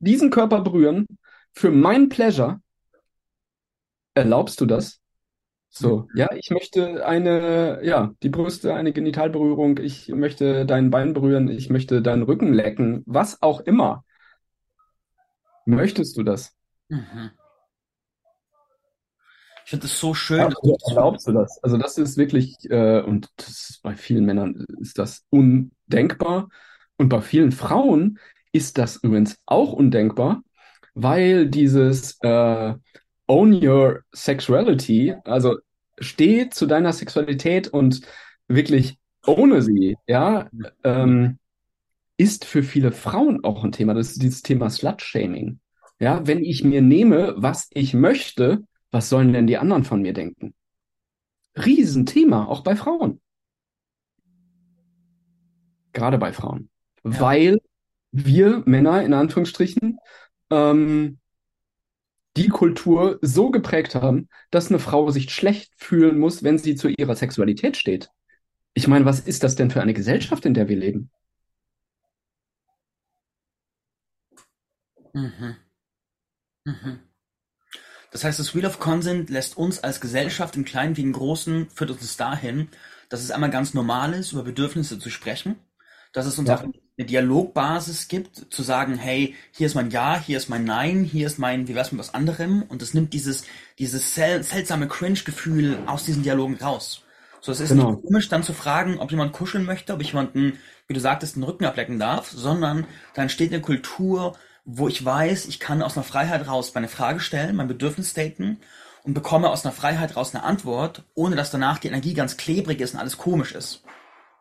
diesen 0.00 0.28
Körper 0.28 0.60
berühren 0.60 1.06
für 1.54 1.70
mein 1.70 2.10
Pleasure. 2.10 2.60
Erlaubst 4.12 4.60
du 4.60 4.66
das? 4.66 5.00
So, 5.78 6.08
ja, 6.14 6.28
ich 6.34 6.50
möchte 6.50 7.04
eine, 7.04 7.80
ja, 7.84 8.14
die 8.22 8.30
Brüste, 8.30 8.74
eine 8.74 8.94
Genitalberührung, 8.94 9.78
ich 9.78 10.08
möchte 10.08 10.64
dein 10.64 10.90
Bein 10.90 11.12
berühren, 11.12 11.48
ich 11.48 11.68
möchte 11.68 12.00
deinen 12.00 12.22
Rücken 12.22 12.54
lecken, 12.54 13.02
was 13.04 13.42
auch 13.42 13.60
immer. 13.60 14.02
Möchtest 15.66 16.16
du 16.16 16.22
das? 16.22 16.56
Mhm. 16.88 17.30
Ich 19.64 19.70
finde 19.70 19.86
es 19.86 20.00
so 20.00 20.14
schön. 20.14 20.38
Ja, 20.38 20.48
du 20.48 20.76
erlaubst 20.88 21.28
du 21.28 21.32
das? 21.32 21.62
Also 21.62 21.76
das 21.76 21.98
ist 21.98 22.16
wirklich, 22.16 22.56
äh, 22.70 23.00
und 23.02 23.28
ist, 23.36 23.80
bei 23.82 23.96
vielen 23.96 24.24
Männern 24.24 24.64
ist 24.80 24.98
das 24.98 25.26
undenkbar. 25.28 26.48
Und 26.96 27.10
bei 27.10 27.20
vielen 27.20 27.52
Frauen 27.52 28.18
ist 28.52 28.78
das 28.78 28.96
übrigens 28.96 29.36
auch 29.44 29.74
undenkbar, 29.74 30.42
weil 30.94 31.48
dieses 31.50 32.16
äh, 32.22 32.74
Own 33.26 33.52
Your 33.66 34.02
Sexuality, 34.14 35.14
also 35.24 35.56
steh 35.98 36.50
zu 36.50 36.66
deiner 36.66 36.92
Sexualität 36.92 37.68
und 37.68 38.02
wirklich 38.48 38.98
ohne 39.26 39.62
sie, 39.62 39.96
ja, 40.06 40.48
ähm, 40.84 41.38
ist 42.16 42.44
für 42.44 42.62
viele 42.62 42.92
Frauen 42.92 43.44
auch 43.44 43.64
ein 43.64 43.72
Thema. 43.72 43.94
Das 43.94 44.12
ist 44.12 44.22
dieses 44.22 44.42
Thema 44.42 44.70
Slut-Shaming. 44.70 45.60
Ja, 45.98 46.26
wenn 46.26 46.44
ich 46.44 46.64
mir 46.64 46.82
nehme, 46.82 47.34
was 47.36 47.68
ich 47.72 47.94
möchte, 47.94 48.64
was 48.90 49.08
sollen 49.08 49.32
denn 49.32 49.46
die 49.46 49.58
anderen 49.58 49.84
von 49.84 50.02
mir 50.02 50.12
denken? 50.12 50.54
Riesenthema, 51.56 52.46
auch 52.46 52.62
bei 52.62 52.76
Frauen. 52.76 53.20
Gerade 55.92 56.18
bei 56.18 56.32
Frauen. 56.32 56.68
Ja. 57.04 57.20
Weil 57.20 57.58
wir 58.12 58.62
Männer 58.66 59.02
in 59.02 59.14
Anführungsstrichen 59.14 59.98
ähm, 60.50 61.18
die 62.36 62.48
Kultur 62.48 63.18
so 63.22 63.50
geprägt 63.50 63.94
haben, 63.94 64.28
dass 64.50 64.68
eine 64.68 64.78
Frau 64.78 65.10
sich 65.10 65.30
schlecht 65.30 65.72
fühlen 65.76 66.18
muss, 66.18 66.42
wenn 66.42 66.58
sie 66.58 66.76
zu 66.76 66.88
ihrer 66.88 67.16
Sexualität 67.16 67.76
steht. 67.76 68.10
Ich 68.74 68.88
meine, 68.88 69.06
was 69.06 69.20
ist 69.20 69.42
das 69.42 69.56
denn 69.56 69.70
für 69.70 69.80
eine 69.80 69.94
Gesellschaft, 69.94 70.44
in 70.44 70.54
der 70.54 70.68
wir 70.68 70.76
leben? 70.76 71.10
Mhm. 75.14 75.56
Mhm. 76.64 77.00
Das 78.12 78.24
heißt, 78.24 78.38
das 78.38 78.54
Wheel 78.54 78.66
of 78.66 78.78
Consent 78.78 79.30
lässt 79.30 79.56
uns 79.56 79.82
als 79.82 80.00
Gesellschaft 80.00 80.56
im 80.56 80.64
Kleinen 80.64 80.96
wie 80.96 81.02
im 81.02 81.12
Großen, 81.12 81.70
führt 81.70 81.90
uns 81.90 82.16
dahin, 82.16 82.68
dass 83.08 83.22
es 83.22 83.30
einmal 83.30 83.50
ganz 83.50 83.72
normal 83.72 84.12
ist, 84.12 84.32
über 84.32 84.42
Bedürfnisse 84.42 84.98
zu 84.98 85.10
sprechen, 85.10 85.56
dass 86.12 86.26
es 86.26 86.38
uns 86.38 86.48
ja. 86.48 86.58
auch 86.58 86.64
eine 86.98 87.06
Dialogbasis 87.06 88.08
gibt, 88.08 88.46
zu 88.52 88.62
sagen, 88.62 88.96
hey, 88.96 89.34
hier 89.52 89.66
ist 89.66 89.74
mein 89.74 89.90
Ja, 89.90 90.18
hier 90.18 90.38
ist 90.38 90.48
mein 90.48 90.64
Nein, 90.64 91.04
hier 91.04 91.26
ist 91.26 91.38
mein, 91.38 91.68
wie 91.68 91.74
wär's 91.74 91.92
mit 91.92 91.98
was 91.98 92.14
anderem, 92.14 92.62
und 92.62 92.80
es 92.80 92.94
nimmt 92.94 93.12
dieses, 93.12 93.44
dieses 93.78 94.14
sel 94.14 94.42
seltsame 94.42 94.88
Cringe-Gefühl 94.88 95.78
aus 95.86 96.04
diesen 96.04 96.22
Dialogen 96.22 96.56
raus. 96.56 97.02
So, 97.42 97.52
es 97.52 97.60
ist 97.60 97.68
genau. 97.68 97.92
nicht 97.92 98.02
komisch, 98.02 98.28
dann 98.28 98.42
zu 98.42 98.54
fragen, 98.54 98.98
ob 98.98 99.10
jemand 99.10 99.32
kuscheln 99.32 99.64
möchte, 99.64 99.92
ob 99.92 100.00
ich 100.00 100.08
jemanden, 100.08 100.58
wie 100.88 100.94
du 100.94 101.00
sagtest, 101.00 101.36
den 101.36 101.42
Rücken 101.42 101.66
ablecken 101.66 101.98
darf, 101.98 102.30
sondern 102.30 102.86
da 103.14 103.22
entsteht 103.22 103.52
eine 103.52 103.60
Kultur, 103.60 104.36
wo 104.64 104.88
ich 104.88 105.04
weiß, 105.04 105.46
ich 105.46 105.60
kann 105.60 105.82
aus 105.82 105.96
einer 105.96 106.04
Freiheit 106.04 106.48
raus 106.48 106.72
meine 106.74 106.88
Frage 106.88 107.20
stellen, 107.20 107.56
mein 107.56 107.68
Bedürfnis 107.68 108.10
staten 108.10 108.58
und 109.04 109.14
bekomme 109.14 109.50
aus 109.50 109.64
einer 109.64 109.72
Freiheit 109.72 110.16
raus 110.16 110.34
eine 110.34 110.44
Antwort, 110.44 111.04
ohne 111.14 111.36
dass 111.36 111.50
danach 111.50 111.78
die 111.78 111.88
Energie 111.88 112.14
ganz 112.14 112.36
klebrig 112.36 112.80
ist 112.80 112.94
und 112.94 113.00
alles 113.00 113.18
komisch 113.18 113.52
ist. 113.52 113.82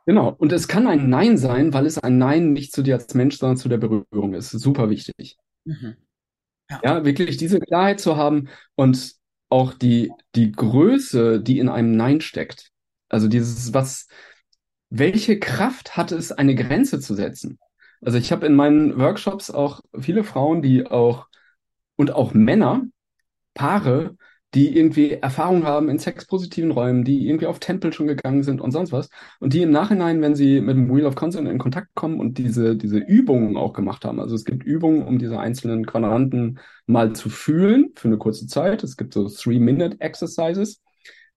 Genau. 0.06 0.30
Und 0.38 0.52
es 0.52 0.68
kann 0.68 0.88
ein 0.88 1.10
Nein 1.10 1.38
sein, 1.38 1.74
weil 1.74 1.86
es 1.86 1.98
ein 1.98 2.18
Nein 2.18 2.54
nicht 2.54 2.74
zu 2.74 2.84
dir 2.84 2.96
als 2.96 3.14
Mensch, 3.14 3.38
sondern 3.38 3.58
zu 3.58 3.70
der 3.70 3.78
Berührung 3.78 4.34
ist. 4.34 4.52
Super 4.52 4.90
wichtig. 4.90 5.38
Mhm. 5.66 5.96
Ja. 6.70 6.82
ja, 6.84 7.06
wirklich 7.06 7.38
diese 7.38 7.60
Klarheit 7.60 8.00
zu 8.00 8.18
haben 8.18 8.50
und 8.76 9.14
auch 9.50 9.74
die, 9.74 10.12
die 10.36 10.52
Größe, 10.52 11.42
die 11.42 11.60
in 11.60 11.70
einem 11.70 11.96
Nein 11.96 12.22
steckt. 12.22 12.72
Also 13.10 13.28
dieses, 13.28 13.74
was, 13.74 14.08
welche 14.90 15.40
Kraft 15.40 15.96
hat 15.96 16.12
es, 16.12 16.32
eine 16.32 16.56
Grenze 16.56 17.00
zu 17.00 17.14
setzen? 17.14 17.60
Also 18.02 18.18
ich 18.18 18.32
habe 18.32 18.46
in 18.46 18.56
meinen 18.56 18.98
Workshops 19.00 19.52
auch 19.52 19.82
viele 19.98 20.24
Frauen, 20.24 20.62
die 20.62 20.86
auch 20.88 21.28
und 21.96 22.12
auch 22.12 22.34
Männer, 22.34 22.84
Paare, 23.54 24.18
die 24.56 24.76
irgendwie 24.76 25.12
Erfahrung 25.12 25.66
haben 25.66 25.90
in 25.90 26.00
sexpositiven 26.00 26.72
Räumen, 26.72 27.04
die 27.04 27.28
irgendwie 27.28 27.46
auf 27.46 27.60
Tempel 27.60 27.92
schon 27.92 28.08
gegangen 28.08 28.42
sind 28.42 28.62
und 28.62 28.72
sonst 28.72 28.94
was. 28.94 29.10
Und 29.42 29.54
die 29.54 29.62
im 29.62 29.72
Nachhinein, 29.72 30.22
wenn 30.22 30.34
sie 30.34 30.62
mit 30.62 30.78
dem 30.78 30.90
Wheel 30.90 31.06
of 31.06 31.16
Consent 31.16 31.48
in 31.50 31.58
Kontakt 31.58 31.90
kommen 31.94 32.22
und 32.22 32.38
diese, 32.38 32.78
diese 32.78 32.98
Übungen 33.00 33.58
auch 33.58 33.74
gemacht 33.74 34.06
haben. 34.06 34.22
Also 34.22 34.34
es 34.34 34.46
gibt 34.46 34.64
Übungen, 34.64 35.04
um 35.04 35.20
diese 35.20 35.40
einzelnen 35.40 35.86
Quadranten 35.86 36.60
mal 36.88 37.14
zu 37.14 37.30
fühlen 37.30 37.92
für 37.96 38.08
eine 38.08 38.18
kurze 38.18 38.48
Zeit. 38.48 38.84
Es 38.84 38.96
gibt 38.96 39.14
so 39.14 39.28
Three-Minute-Exercises, 39.28 40.82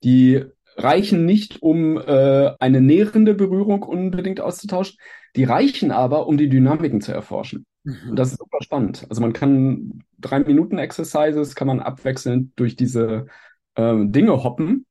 die 0.05 0.45
reichen 0.77 1.25
nicht, 1.27 1.61
um 1.61 1.99
äh, 1.99 2.53
eine 2.61 2.81
nährende 2.81 3.35
Berührung 3.35 3.83
unbedingt 3.83 4.41
auszutauschen. 4.41 4.97
Die 5.35 5.43
reichen 5.43 5.91
aber, 5.91 6.29
um 6.29 6.37
die 6.39 6.49
Dynamiken 6.49 7.01
zu 7.01 7.13
erforschen. 7.13 7.67
Mhm. 7.89 8.11
Und 8.11 8.17
das 8.19 8.33
ist 8.33 8.39
super 8.39 8.59
spannend. 8.61 9.07
Also 9.09 9.21
man 9.21 9.33
kann 9.33 10.05
drei 10.19 10.41
Minuten 10.41 10.79
Exercises 10.79 11.55
kann 11.55 11.67
man 11.67 11.81
abwechselnd 11.81 12.53
durch 12.57 12.77
diese 12.77 13.27
äh, 13.75 13.95
Dinge 14.05 14.45
hoppen 14.45 14.87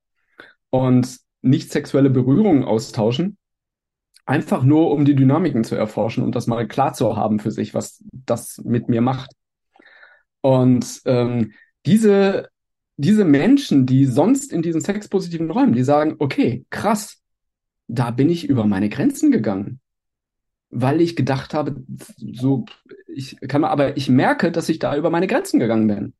und 0.69 1.19
nicht 1.41 1.71
sexuelle 1.71 2.09
Berührungen 2.09 2.63
austauschen. 2.63 3.37
Einfach 4.25 4.63
nur, 4.63 4.91
um 4.91 5.05
die 5.05 5.15
Dynamiken 5.15 5.63
zu 5.63 5.75
erforschen 5.75 6.23
und 6.23 6.35
das 6.35 6.47
mal 6.47 6.67
klar 6.67 6.93
zu 6.93 7.15
haben 7.15 7.39
für 7.39 7.51
sich, 7.51 7.73
was 7.73 8.03
das 8.11 8.61
mit 8.65 8.89
mir 8.89 9.01
macht. 9.01 9.31
Und 10.41 11.01
ähm, 11.05 11.53
diese 11.85 12.49
diese 12.97 13.25
Menschen, 13.25 13.85
die 13.85 14.05
sonst 14.05 14.51
in 14.51 14.63
diesen 14.63 14.81
sexpositiven 14.81 15.51
Räumen, 15.51 15.73
die 15.73 15.83
sagen, 15.83 16.15
okay, 16.17 16.65
krass, 16.71 17.21
da 17.87 18.11
bin 18.11 18.29
ich 18.29 18.49
über 18.49 18.65
meine 18.65 18.89
Grenzen 18.89 19.31
gegangen. 19.31 19.79
Weil 20.69 21.01
ich 21.01 21.15
gedacht 21.15 21.53
habe, 21.53 21.83
so, 22.17 22.65
ich 23.07 23.37
kann 23.47 23.61
mal, 23.61 23.69
aber 23.69 23.97
ich 23.97 24.09
merke, 24.09 24.51
dass 24.51 24.69
ich 24.69 24.79
da 24.79 24.95
über 24.95 25.09
meine 25.09 25.27
Grenzen 25.27 25.59
gegangen 25.59 25.87
bin. 25.87 26.13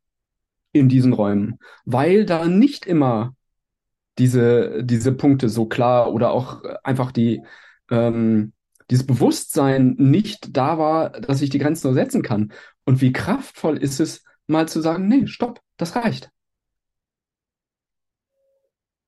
In 0.71 0.89
diesen 0.89 1.13
Räumen. 1.13 1.59
Weil 1.85 2.25
da 2.25 2.45
nicht 2.45 2.85
immer 2.85 3.35
diese, 4.17 4.83
diese 4.83 5.11
Punkte 5.13 5.49
so 5.49 5.65
klar 5.65 6.13
oder 6.13 6.31
auch 6.31 6.63
einfach 6.83 7.11
die, 7.11 7.41
ähm, 7.89 8.53
dieses 8.89 9.05
Bewusstsein 9.05 9.95
nicht 9.97 10.55
da 10.55 10.77
war, 10.77 11.09
dass 11.09 11.41
ich 11.41 11.49
die 11.49 11.59
Grenzen 11.59 11.87
nur 11.87 11.93
setzen 11.93 12.21
kann. 12.21 12.53
Und 12.85 13.01
wie 13.01 13.11
kraftvoll 13.11 13.77
ist 13.77 13.99
es, 13.99 14.23
mal 14.47 14.67
zu 14.67 14.81
sagen, 14.81 15.07
nee, 15.07 15.27
stopp, 15.27 15.61
das 15.77 15.95
reicht. 15.95 16.31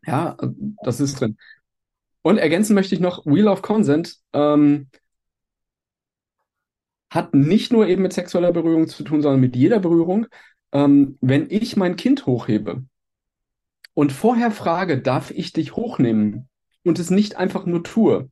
Ja, 0.06 0.38
das 0.84 1.00
ist 1.00 1.20
drin. 1.20 1.38
Und 2.22 2.38
ergänzen 2.38 2.74
möchte 2.74 2.96
ich 2.96 3.02
noch, 3.02 3.26
Wheel 3.26 3.48
of 3.48 3.62
Consent 3.62 4.18
ähm, 4.34 4.90
hat 7.10 7.34
nicht 7.34 7.72
nur 7.72 7.88
eben 7.88 8.03
mit 8.03 8.14
sexueller 8.14 8.51
Berührung 8.51 8.88
zu 8.88 9.03
tun, 9.03 9.22
sondern 9.22 9.41
mit 9.41 9.55
jeder 9.55 9.80
Berührung. 9.80 10.28
Ähm, 10.72 11.18
wenn 11.22 11.49
ich 11.49 11.76
mein 11.76 11.95
Kind 11.95 12.26
hochhebe 12.26 12.84
und 13.93 14.12
vorher 14.12 14.51
frage, 14.51 15.01
darf 15.01 15.32
ich 15.32 15.51
dich 15.51 15.76
hochnehmen 15.76 16.47
und 16.84 16.99
es 16.99 17.10
nicht 17.10 17.38
einfach 17.38 17.66
nur 17.66 17.84
tue, 17.84 18.30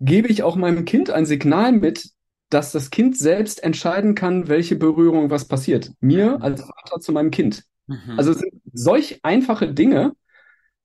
gebe 0.00 0.28
ich 0.28 0.42
auch 0.42 0.56
meinem 0.56 0.84
Kind 0.84 1.10
ein 1.10 1.26
Signal 1.26 1.72
mit, 1.72 2.10
dass 2.50 2.72
das 2.72 2.90
Kind 2.90 3.16
selbst 3.16 3.62
entscheiden 3.62 4.14
kann, 4.14 4.48
welche 4.48 4.76
Berührung 4.76 5.30
was 5.30 5.48
passiert. 5.48 5.92
Mir 6.00 6.40
als 6.42 6.62
Vater 6.62 7.00
zu 7.00 7.12
meinem 7.12 7.30
Kind. 7.30 7.64
Mhm. 7.86 8.14
Also 8.16 8.32
es 8.32 8.38
sind 8.38 8.62
solch 8.72 9.20
einfache 9.22 9.72
Dinge, 9.72 10.12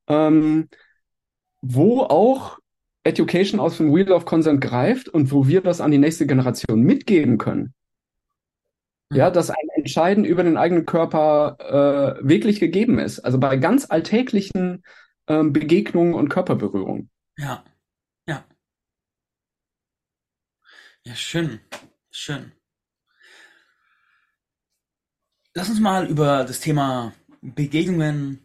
ähm, 0.08 0.70
wo 1.62 2.02
auch 2.02 2.60
Education 3.04 3.60
aus 3.60 3.78
dem 3.78 3.94
Wheel 3.94 4.12
of 4.12 4.26
Consent 4.26 4.62
greift 4.62 5.10
und 5.10 5.32
wo 5.32 5.48
wir 5.48 5.62
das 5.62 5.82
an 5.82 5.92
die 5.92 5.98
nächste 5.98 6.26
Generation 6.26 6.82
mitgeben 6.82 7.38
können. 7.38 7.74
Mhm. 9.10 9.18
Ja, 9.18 9.30
dass 9.30 9.50
ein 9.50 9.70
Entscheiden 9.76 10.26
über 10.26 10.44
den 10.44 10.58
eigenen 10.58 10.86
Körper 10.86 12.20
äh, 12.20 12.28
wirklich 12.28 12.60
gegeben 12.60 13.00
ist. 13.00 13.20
Also 13.20 13.40
bei 13.40 13.58
ganz 13.58 13.90
alltäglichen 13.90 14.84
ähm, 15.28 15.54
Begegnungen 15.54 16.14
und 16.14 16.30
Körperberührungen. 16.30 17.10
Ja, 17.38 17.64
ja. 18.28 18.46
Ja, 21.06 21.16
schön, 21.16 21.60
schön. 22.12 22.52
Lass 25.54 25.70
uns 25.70 25.80
mal 25.80 26.08
über 26.08 26.46
das 26.46 26.62
Thema 26.62 27.14
Begegnungen 27.42 28.43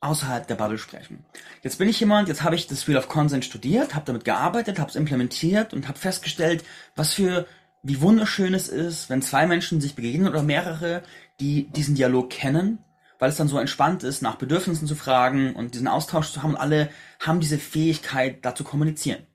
außerhalb 0.00 0.46
der 0.46 0.54
Bubble 0.54 0.78
sprechen. 0.78 1.24
Jetzt 1.62 1.78
bin 1.78 1.88
ich 1.88 2.00
jemand, 2.00 2.28
jetzt 2.28 2.42
habe 2.42 2.54
ich 2.54 2.66
das 2.66 2.88
Wheel 2.88 2.96
of 2.96 3.08
Consent 3.08 3.44
studiert, 3.44 3.94
habe 3.94 4.06
damit 4.06 4.24
gearbeitet, 4.24 4.78
habe 4.78 4.90
es 4.90 4.96
implementiert 4.96 5.74
und 5.74 5.88
habe 5.88 5.98
festgestellt, 5.98 6.64
was 6.96 7.12
für 7.12 7.46
wie 7.82 8.00
wunderschön 8.00 8.54
es 8.54 8.68
ist, 8.68 9.08
wenn 9.08 9.22
zwei 9.22 9.46
Menschen 9.46 9.80
sich 9.80 9.94
begegnen 9.94 10.28
oder 10.28 10.42
mehrere, 10.42 11.02
die 11.38 11.70
diesen 11.70 11.94
Dialog 11.94 12.30
kennen, 12.30 12.78
weil 13.18 13.30
es 13.30 13.36
dann 13.36 13.48
so 13.48 13.58
entspannt 13.58 14.02
ist, 14.02 14.22
nach 14.22 14.36
Bedürfnissen 14.36 14.86
zu 14.86 14.94
fragen 14.94 15.54
und 15.54 15.74
diesen 15.74 15.88
Austausch 15.88 16.30
zu 16.32 16.42
haben 16.42 16.52
und 16.52 16.60
alle 16.60 16.90
haben 17.20 17.40
diese 17.40 17.58
Fähigkeit, 17.58 18.44
da 18.44 18.54
zu 18.54 18.64
kommunizieren. 18.64 19.26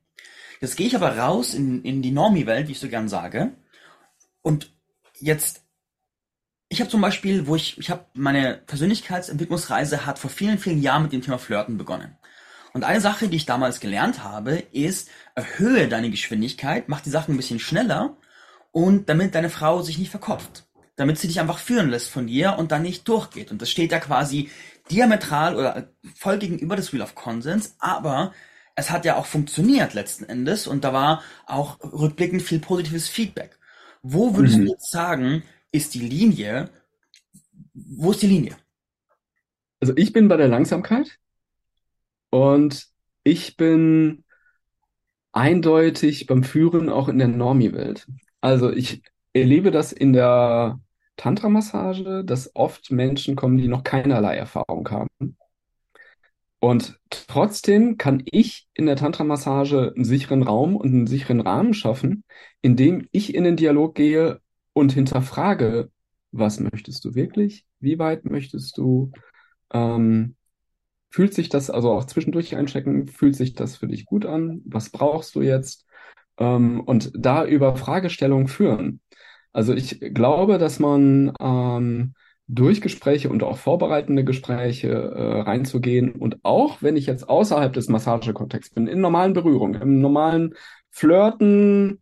Jetzt 0.62 0.78
gehe 0.78 0.88
ich 0.88 0.96
aber 0.96 1.18
raus 1.18 1.54
in, 1.54 1.84
in 1.84 2.02
die 2.02 2.12
Normie-Welt, 2.12 2.68
wie 2.68 2.74
ich 2.74 2.80
so 2.80 2.88
gern 2.88 3.10
sage, 3.10 3.52
und 4.42 4.72
jetzt 5.20 5.65
ich 6.70 6.80
habe 6.80 6.90
zum 6.90 7.02
Beispiel, 7.02 7.48
wo 7.48 7.56
ich, 7.56 7.78
ich 7.78 7.90
habe 7.90 8.06
meine 8.14 8.56
Persönlichkeitsentwicklungsreise 8.66 10.06
hat 10.06 10.20
vor 10.20 10.30
vielen, 10.30 10.58
vielen 10.58 10.82
Jahren 10.82 11.04
mit 11.04 11.14
dem 11.14 11.22
Thema 11.22 11.38
Flirten 11.38 11.78
begonnen. 11.78 12.18
Und 12.74 12.84
eine 12.84 13.00
Sache, 13.02 13.30
die 13.30 13.38
ich 13.38 13.46
damals 13.46 13.80
gelernt 13.80 14.24
habe, 14.24 14.56
ist, 14.72 15.10
erhöhe 15.36 15.88
deine 15.88 16.10
Geschwindigkeit, 16.10 16.90
mach 16.90 17.02
die 17.02 17.10
Sachen 17.10 17.34
ein 17.34 17.38
bisschen 17.38 17.60
schneller 17.60 18.18
und 18.72 19.08
damit 19.08 19.36
deine 19.36 19.50
Frau 19.50 19.82
sich 19.82 19.98
nicht 19.98 20.12
verkopft. 20.12 20.66
Damit 20.98 21.18
sie 21.20 21.28
dich 21.28 21.40
einfach 21.40 21.60
führen 21.60 21.90
lässt 21.90 22.10
von 22.10 22.28
dir 22.28 22.58
und 22.58 22.72
dann 22.72 22.82
nicht 22.82 23.08
durchgeht. 23.08 23.52
Und 23.52 23.62
das 23.62 23.70
steht 23.70 23.92
ja 23.92 24.00
quasi 24.00 24.50
diametral 24.92 25.56
oder 25.56 25.90
voll 26.16 26.38
gegenüber 26.38 26.76
des 26.76 26.92
Wheel 26.92 27.02
of 27.02 27.16
Consens, 27.16 27.76
aber 27.80 28.34
es 28.76 28.92
hat 28.92 29.06
ja 29.06 29.16
auch 29.16 29.26
funktioniert 29.26 29.94
letzten 29.94 30.26
Endes 30.26 30.68
und 30.68 30.84
da 30.84 30.94
war 30.94 31.24
auch 31.46 31.80
rückblickend 31.82 32.42
viel 32.42 32.60
positives 32.60 33.08
Feedback. 33.08 33.58
Wo 34.04 34.36
würdest 34.36 34.58
mhm. 34.58 34.66
du 34.66 34.72
jetzt 34.72 34.92
sagen, 34.92 35.44
ist 35.76 35.94
die 35.94 36.08
Linie, 36.08 36.70
wo 37.74 38.12
ist 38.12 38.22
die 38.22 38.28
Linie? 38.28 38.56
Also 39.82 39.94
ich 39.98 40.14
bin 40.14 40.30
bei 40.30 40.38
der 40.38 40.48
Langsamkeit 40.48 41.20
und 42.30 42.88
ich 43.24 43.58
bin 43.58 44.24
eindeutig 45.34 46.28
beim 46.28 46.44
Führen 46.44 46.90
auch 46.90 47.10
in 47.10 47.18
der 47.18 47.28
Normie-Welt. 47.28 48.08
Also 48.40 48.72
ich 48.72 49.04
erlebe 49.34 49.72
das 49.72 49.92
in 49.92 50.14
der 50.14 50.80
Tantra-Massage, 51.18 52.24
dass 52.24 52.56
oft 52.56 52.92
Menschen 52.92 53.36
kommen, 53.36 53.58
die 53.58 53.68
noch 53.68 53.84
keinerlei 53.84 54.38
Erfahrung 54.38 54.90
haben. 54.90 55.38
Und 56.60 56.98
trotzdem 57.10 57.98
kann 57.98 58.24
ich 58.26 58.68
in 58.74 58.86
der 58.86 58.96
Tantra-Massage 58.96 59.92
einen 59.94 60.06
sicheren 60.06 60.42
Raum 60.42 60.78
und 60.78 60.88
einen 60.94 61.08
sicheren 61.08 61.42
Rahmen 61.42 61.74
schaffen, 61.74 62.24
indem 62.62 63.08
ich 63.12 63.36
in 63.36 63.44
den 63.44 63.58
Dialog 63.58 63.94
gehe 63.94 64.40
und 64.76 64.92
hinterfrage, 64.92 65.90
was 66.32 66.60
möchtest 66.60 67.06
du 67.06 67.16
wirklich? 67.16 67.66
Wie 67.80 67.98
weit 67.98 68.26
möchtest 68.26 68.78
du? 68.78 69.12
Ähm, 69.74 70.36
fühlt 71.10 71.34
sich 71.34 71.48
das, 71.48 71.70
also 71.70 71.92
auch 71.92 72.04
zwischendurch 72.04 72.56
einchecken, 72.58 73.08
fühlt 73.08 73.38
sich 73.38 73.54
das 73.54 73.78
für 73.78 73.88
dich 73.88 74.06
gut 74.06 74.26
an? 74.26 74.62
Was 74.66 74.90
brauchst 74.90 75.34
du 75.36 75.42
jetzt? 75.42 75.86
Ähm, 76.38 76.82
und 76.82 77.12
da 77.16 77.46
über 77.46 77.78
Fragestellungen 77.78 78.50
führen. 78.50 79.00
Also 79.54 79.74
ich 79.74 80.02
glaube, 80.14 80.58
dass 80.58 80.80
man 80.80 81.32
ähm, 81.40 82.14
durch 82.48 82.82
Gespräche 82.82 83.30
und 83.30 83.44
auch 83.44 83.58
vorbereitende 83.58 84.26
Gespräche 84.26 84.90
äh, 84.90 85.42
reinzugehen 85.42 86.12
und 86.12 86.40
auch 86.44 86.82
wenn 86.82 86.98
ich 86.98 87.06
jetzt 87.06 87.30
außerhalb 87.30 87.72
des 87.72 87.88
Massagekontexts 87.88 88.74
bin, 88.74 88.88
in 88.88 89.00
normalen 89.00 89.32
Berührungen, 89.32 89.82
im 89.82 90.02
normalen 90.02 90.54
Flirten, 90.92 92.02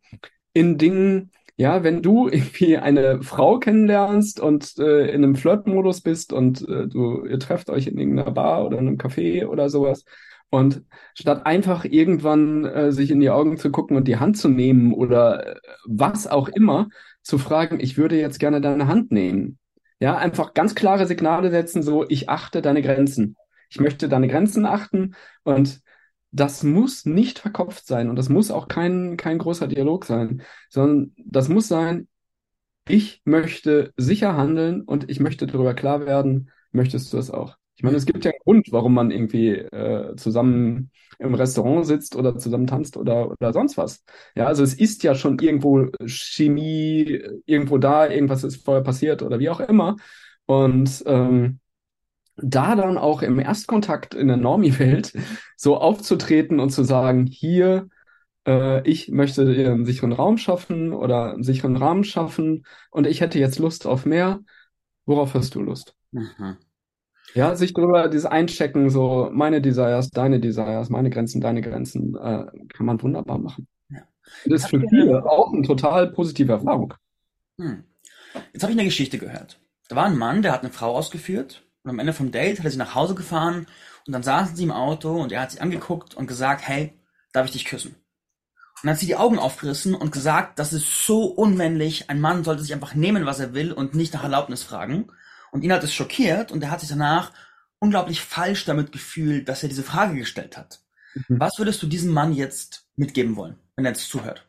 in 0.54 0.80
Dingen, 0.80 1.30
ja, 1.56 1.84
wenn 1.84 2.02
du 2.02 2.28
irgendwie 2.32 2.78
eine 2.78 3.22
Frau 3.22 3.60
kennenlernst 3.60 4.40
und 4.40 4.78
äh, 4.80 5.08
in 5.08 5.24
einem 5.24 5.36
Flirtmodus 5.36 6.02
bist 6.02 6.34
und 6.34 6.68
äh, 6.68 6.88
du 6.88 7.26
ihr 7.26 7.40
trefft 7.40 7.70
euch 7.70 7.88
in 7.88 7.98
irgendeiner 7.98 8.32
Bar 8.32 8.66
oder 8.66 8.80
in 8.80 8.88
einem 8.88 8.98
Café 8.98 9.48
oder 9.48 9.70
sowas 9.70 10.06
und 10.54 10.84
statt 11.16 11.48
einfach 11.48 11.84
irgendwann 11.84 12.64
äh, 12.66 12.92
sich 12.92 13.10
in 13.10 13.20
die 13.20 13.32
Augen 13.32 13.58
zu 13.58 13.72
gucken 13.72 13.98
und 13.98 14.08
die 14.08 14.18
Hand 14.18 14.38
zu 14.38 14.50
nehmen 14.50 14.94
oder 14.94 15.56
äh, 15.56 15.60
was 15.86 16.28
auch 16.28 16.48
immer, 16.48 16.90
zu 17.24 17.40
fragen, 17.40 17.80
ich 17.80 17.98
würde 17.98 18.20
jetzt 18.20 18.40
gerne 18.40 18.62
deine 18.62 18.88
Hand 18.88 19.12
nehmen. 19.12 19.58
Ja, 20.00 20.16
einfach 20.16 20.54
ganz 20.54 20.76
klare 20.76 21.08
Signale 21.08 21.50
setzen, 21.50 21.82
so, 21.82 22.06
ich 22.08 22.30
achte 22.30 22.62
deine 22.62 22.84
Grenzen. 22.84 23.36
Ich 23.72 23.80
möchte 23.80 24.08
deine 24.08 24.28
Grenzen 24.28 24.68
achten 24.68 25.16
und 25.44 25.82
das 26.34 26.64
muss 26.64 27.06
nicht 27.06 27.40
verkopft 27.40 27.86
sein 27.86 28.10
und 28.10 28.18
das 28.18 28.28
muss 28.28 28.52
auch 28.52 28.68
kein, 28.68 29.18
kein 29.18 29.38
großer 29.38 29.68
Dialog 29.68 30.04
sein, 30.04 30.42
sondern 30.70 31.14
das 31.18 31.48
muss 31.48 31.68
sein, 31.68 32.08
ich 32.88 33.22
möchte 33.24 33.94
sicher 33.98 34.36
handeln 34.36 34.82
und 34.82 35.10
ich 35.10 35.20
möchte 35.20 35.48
darüber 35.48 35.74
klar 35.76 36.06
werden, 36.06 36.50
möchtest 36.72 37.14
du 37.14 37.18
es 37.18 37.30
auch? 37.30 37.58
Ich 37.76 37.84
meine, 37.84 37.98
es 37.98 38.06
gibt 38.06 38.26
ja 38.26 38.32
einen 38.32 38.40
Grund, 38.44 38.68
warum 38.72 38.94
man 38.94 39.12
irgendwie 39.12 39.50
äh, 39.50 40.16
zusammen 40.16 40.92
im 41.20 41.34
Restaurant 41.36 41.86
sitzt 41.86 42.16
oder 42.16 42.38
zusammen 42.38 42.68
tanzt 42.68 42.98
oder, 42.98 43.32
oder 43.32 43.54
sonst 43.54 43.78
was. 43.78 44.04
Ja, 44.36 44.48
also 44.48 44.64
es 44.64 44.74
ist 44.74 45.04
ja 45.04 45.16
schon 45.16 45.40
irgendwo 45.40 45.88
Chemie, 46.06 47.22
irgendwo 47.46 47.78
da, 47.78 48.10
irgendwas 48.10 48.44
ist 48.44 48.64
vorher 48.64 48.84
passiert 48.84 49.22
oder 49.22 49.40
wie 49.40 49.50
auch 49.50 49.60
immer. 49.60 49.96
Und 50.46 51.04
ähm, 51.06 51.60
da 52.38 52.76
dann 52.76 52.98
auch 52.98 53.22
im 53.22 53.40
Erstkontakt 53.40 54.14
in 54.14 54.28
der 54.28 54.38
Normie-Welt 54.38 55.14
so 55.56 55.78
aufzutreten 55.78 56.60
und 56.60 56.72
zu 56.72 56.84
sagen, 56.84 57.26
hier, 57.26 57.88
äh, 58.48 58.88
ich 58.90 59.10
möchte 59.10 59.54
dir 59.54 59.72
einen 59.72 59.86
sicheren 59.86 60.14
Raum 60.14 60.38
schaffen 60.38 60.94
oder 60.94 61.34
einen 61.34 61.44
sicheren 61.44 61.78
Rahmen 61.78 62.04
schaffen 62.04 62.66
und 62.92 63.08
ich 63.08 63.22
hätte 63.22 63.40
jetzt 63.40 63.60
Lust 63.60 63.86
auf 63.86 64.06
mehr. 64.06 64.40
Worauf 65.06 65.34
hast 65.34 65.56
du 65.56 65.62
Lust? 65.62 65.96
Mhm. 66.12 66.58
Ja, 67.36 67.56
sich 67.56 67.74
darüber 67.74 68.08
dieses 68.10 68.26
Einchecken, 68.26 68.90
so 68.90 69.30
meine 69.32 69.62
Desires, 69.62 70.10
deine 70.12 70.40
Desires, 70.40 70.90
meine 70.90 71.10
Grenzen, 71.10 71.42
deine 71.42 71.62
Grenzen, 71.62 72.16
äh, 72.16 72.46
kann 72.70 72.86
man 72.86 73.02
wunderbar 73.02 73.40
machen. 73.40 73.68
Ja. 73.90 74.02
Das 74.46 74.64
ist 74.64 74.70
für 74.70 74.82
viele 74.90 75.26
auch 75.26 75.52
eine 75.52 75.64
total 75.64 76.12
positive 76.12 76.52
Erfahrung. 76.52 76.94
Hm. 77.60 77.84
Jetzt 78.52 78.64
habe 78.64 78.72
ich 78.74 78.80
eine 78.80 78.88
Geschichte 78.88 79.18
gehört. 79.18 79.60
Da 79.90 79.96
war 79.96 80.06
ein 80.06 80.18
Mann, 80.18 80.42
der 80.42 80.54
hat 80.54 80.62
eine 80.62 80.72
Frau 80.72 80.96
ausgeführt 80.96 81.63
und 81.84 81.90
am 81.90 82.00
Ende 82.00 82.14
vom 82.14 82.32
Date 82.32 82.60
hat 82.60 82.66
er 82.66 82.72
sie 82.72 82.78
nach 82.78 82.96
Hause 82.96 83.16
gefahren 83.16 83.68
und 84.06 84.14
dann 84.14 84.24
saßen 84.24 84.56
sie 84.56 84.64
im 84.64 84.72
Auto 84.72 85.22
und 85.22 85.32
er 85.32 85.42
hat 85.42 85.52
sie 85.52 85.60
angeguckt 85.60 86.16
und 86.16 86.28
gesagt, 86.28 86.68
hey, 86.68 86.94
darf 87.34 87.46
ich 87.46 87.52
dich 87.52 87.66
küssen? 87.66 87.96
Und 87.96 88.88
dann 88.88 88.92
hat 88.92 89.00
sie 89.00 89.06
die 89.06 89.16
Augen 89.16 89.40
aufgerissen 89.40 89.96
und 89.96 90.12
gesagt, 90.12 90.60
das 90.60 90.74
ist 90.74 91.06
so 91.06 91.26
unmännlich, 91.26 92.10
ein 92.10 92.20
Mann 92.20 92.44
sollte 92.44 92.64
sich 92.64 92.74
einfach 92.74 92.96
nehmen, 92.96 93.26
was 93.26 93.40
er 93.40 93.54
will 93.54 93.72
und 93.72 93.96
nicht 93.96 94.14
nach 94.14 94.24
Erlaubnis 94.24 94.64
fragen. 94.64 95.08
Und 95.52 95.64
ihn 95.64 95.72
hat 95.72 95.84
es 95.84 95.94
schockiert 95.94 96.52
und 96.52 96.64
er 96.64 96.72
hat 96.72 96.80
sich 96.80 96.90
danach 96.90 97.32
unglaublich 97.80 98.22
falsch 98.22 98.66
damit 98.66 98.92
gefühlt, 98.92 99.48
dass 99.48 99.64
er 99.64 99.70
diese 99.70 99.84
Frage 99.84 100.16
gestellt 100.16 100.58
hat. 100.58 100.82
Mhm. 101.14 101.40
Was 101.40 101.60
würdest 101.60 101.82
du 101.84 101.88
diesem 101.88 102.12
Mann 102.12 102.34
jetzt 102.34 102.88
mitgeben 102.96 103.36
wollen, 103.36 103.58
wenn 103.76 103.86
er 103.86 103.92
jetzt 103.92 104.10
zuhört? 104.10 104.46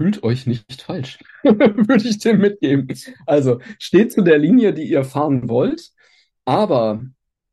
Fühlt 0.00 0.22
euch 0.22 0.46
nicht 0.46 0.80
falsch, 0.80 1.18
würde 1.42 2.08
ich 2.08 2.18
dem 2.20 2.38
mitgeben. 2.38 2.88
Also 3.26 3.60
steht 3.78 4.12
zu 4.12 4.22
der 4.22 4.38
Linie, 4.38 4.72
die 4.72 4.88
ihr 4.88 5.04
fahren 5.04 5.50
wollt, 5.50 5.90
aber 6.46 7.04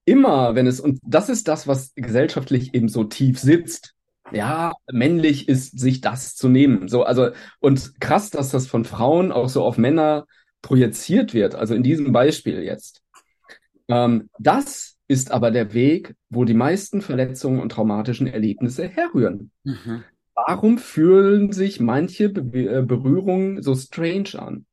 immer, 0.05 0.55
wenn 0.55 0.65
es, 0.65 0.79
und 0.79 1.01
das 1.03 1.27
ist 1.27 1.49
das, 1.49 1.67
was 1.67 1.93
gesellschaftlich 1.95 2.73
eben 2.73 2.87
so 2.87 3.03
tief 3.03 3.37
sitzt, 3.37 3.95
ja, 4.31 4.71
männlich 4.89 5.49
ist, 5.49 5.77
sich 5.77 5.99
das 5.99 6.35
zu 6.35 6.47
nehmen. 6.47 6.87
So, 6.87 7.03
also, 7.03 7.31
und 7.59 7.99
krass, 7.99 8.29
dass 8.29 8.49
das 8.49 8.65
von 8.65 8.85
Frauen 8.85 9.33
auch 9.33 9.49
so 9.49 9.65
auf 9.65 9.77
Männer 9.77 10.25
projiziert 10.61 11.33
wird. 11.33 11.53
Also 11.53 11.75
in 11.75 11.83
diesem 11.83 12.13
Beispiel 12.13 12.63
jetzt. 12.63 13.01
Ähm, 13.89 14.29
das 14.39 14.95
ist 15.09 15.31
aber 15.31 15.51
der 15.51 15.73
Weg, 15.73 16.15
wo 16.29 16.45
die 16.45 16.53
meisten 16.53 17.01
Verletzungen 17.01 17.59
und 17.59 17.73
traumatischen 17.73 18.27
Erlebnisse 18.27 18.87
herrühren. 18.87 19.51
Mhm. 19.65 20.05
Warum 20.37 20.77
fühlen 20.77 21.51
sich 21.51 21.79
manche 21.79 22.29
Be 22.29 22.69
äh, 22.69 22.83
Berührungen 22.83 23.63
so 23.63 23.73
strange 23.73 24.39
an? 24.39 24.67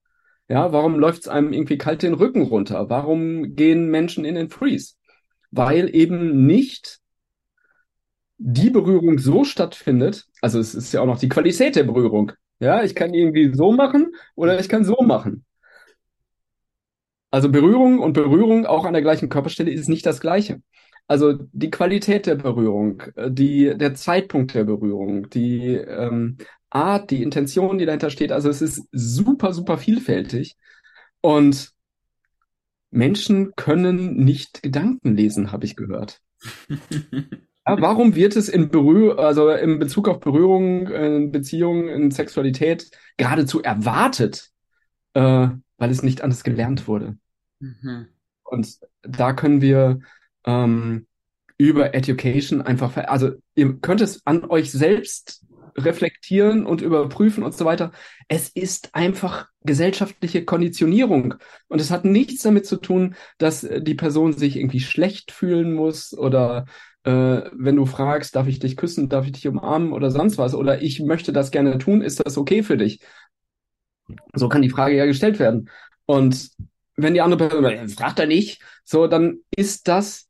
Ja, 0.47 0.73
warum 0.73 0.99
läuft 0.99 1.23
es 1.23 1.29
einem 1.29 1.55
irgendwie 1.55 1.79
kalt 1.79 2.03
den 2.03 2.13
Rücken 2.13 2.43
runter? 2.43 2.91
Warum 2.91 3.57
gehen 3.57 3.91
Menschen 3.91 4.27
in 4.27 4.35
den 4.35 4.51
Freeze? 4.51 4.95
Weil 5.51 5.95
eben 5.95 6.47
nicht 6.47 7.01
die 8.37 8.69
Berührung 8.69 9.19
so 9.19 9.45
stattfindet, 9.45 10.27
also 10.43 10.59
es 10.59 10.75
ist 10.75 10.93
ja 10.93 11.01
auch 11.01 11.07
noch 11.07 11.19
die 11.19 11.31
Qualität 11.31 11.77
der 11.77 11.85
Berührung. 11.85 12.33
Ja, 12.61 12.83
ich 12.83 12.95
kann 12.95 13.15
irgendwie 13.15 13.55
so 13.55 13.73
machen 13.73 14.15
oder 14.35 14.61
ich 14.61 14.69
kann 14.69 14.85
so 14.85 14.97
machen. 15.03 15.47
Also 17.31 17.49
Berührung 17.51 18.01
und 18.01 18.13
Berührung 18.13 18.67
auch 18.67 18.85
an 18.85 18.93
der 18.93 19.03
gleichen 19.03 19.31
Körperstelle 19.31 19.71
ist 19.71 19.89
nicht 19.89 20.05
das 20.05 20.21
Gleiche. 20.21 20.61
Also 21.07 21.35
die 21.53 21.71
Qualität 21.71 22.27
der 22.27 22.37
Berührung, 22.37 23.03
äh, 23.17 23.31
die, 23.31 23.77
der 23.77 23.95
Zeitpunkt 23.95 24.55
der 24.55 24.65
Berührung, 24.65 25.29
die 25.31 25.75
ähm, 25.75 26.39
Art, 26.71 27.11
die 27.11 27.23
Intention, 27.23 27.79
die 27.79 27.87
dahinter 27.87 28.11
steht, 28.11 28.33
also 28.33 28.49
es 28.49 28.63
ist 28.63 28.89
super, 28.91 29.53
super 29.53 29.79
vielfältig. 29.79 30.57
Und 31.21 31.73
Menschen 32.91 33.55
können 33.57 34.17
nicht 34.17 34.63
Gedanken 34.63 35.17
lesen, 35.17 35.53
habe 35.53 35.67
ich 35.67 35.77
gehört. 35.77 36.21
ja, 36.69 37.81
warum 37.81 38.15
wird 38.15 38.37
es 38.37 38.49
in 38.49 38.71
Berühr 38.71 39.19
also 39.19 39.51
in 39.51 39.79
Bezug 39.79 40.09
auf 40.09 40.21
Berührung, 40.21 40.89
in 40.89 41.33
Beziehungen, 41.33 41.89
in 41.89 42.11
Sexualität 42.11 42.91
geradezu 43.17 43.63
erwartet, 43.63 44.51
äh, 45.15 45.49
weil 45.79 45.91
es 45.91 46.03
nicht 46.03 46.23
anders 46.23 46.45
gelernt 46.45 46.89
wurde? 46.89 47.17
Mhm. 47.61 48.09
Und 48.43 48.79
da 49.03 49.33
können 49.33 49.61
wir 49.61 50.01
ähm, 50.45 51.07
über 51.57 51.95
Education 51.95 52.63
einfach, 52.63 52.97
also 52.97 53.33
ihr 53.55 53.75
könnt 53.81 54.01
es 54.01 54.27
an 54.27 54.45
euch 54.45 54.73
selbst 54.73 55.45
reflektieren 55.77 56.67
und 56.67 56.83
überprüfen 56.83 57.43
und 57.43 57.55
so 57.55 57.65
weiter. 57.65 57.93
Es 58.29 58.49
ist 58.49 58.95
einfach 58.95 59.49
gesellschaftliche 59.65 60.45
Konditionierung. 60.45 61.35
Und 61.69 61.81
es 61.81 61.91
hat 61.91 62.05
nichts 62.05 62.43
damit 62.43 62.67
zu 62.67 62.77
tun, 62.77 63.17
dass 63.39 63.67
die 63.79 63.95
Person 63.95 64.33
sich 64.33 64.57
irgendwie 64.57 64.81
schlecht 64.81 65.33
fühlen 65.33 65.75
muss 65.75 66.17
oder 66.17 66.67
äh, 67.05 67.11
wenn 67.53 67.77
du 67.77 67.87
fragst, 67.87 68.37
darf 68.37 68.47
ich 68.47 68.59
dich 68.59 68.77
küssen, 68.77 69.09
darf 69.09 69.27
ich 69.27 69.33
dich 69.33 69.47
umarmen 69.49 69.93
oder 69.93 70.11
sonst 70.11 70.39
was 70.39 70.55
oder 70.55 70.83
ich 70.83 71.01
möchte 71.01 71.33
das 71.33 71.51
gerne 71.51 71.79
tun, 71.79 72.03
ist 72.03 72.25
das 72.25 72.39
okay 72.39 72.63
für 72.63 72.77
dich? 72.77 73.01
So 74.35 74.49
kann 74.49 74.63
die 74.63 74.71
Frage 74.71 74.97
ja 74.97 75.07
gestellt 75.07 75.39
werden. 75.39 75.71
Und 76.07 76.51
wenn 76.97 77.15
die 77.15 77.21
andere 77.21 77.49
Person 77.49 77.89
fragt 77.89 78.19
er 78.19 78.27
nicht, 78.27 78.63
so, 78.85 79.07
dann 79.07 79.39
ist 79.55 79.89
das 79.89 80.29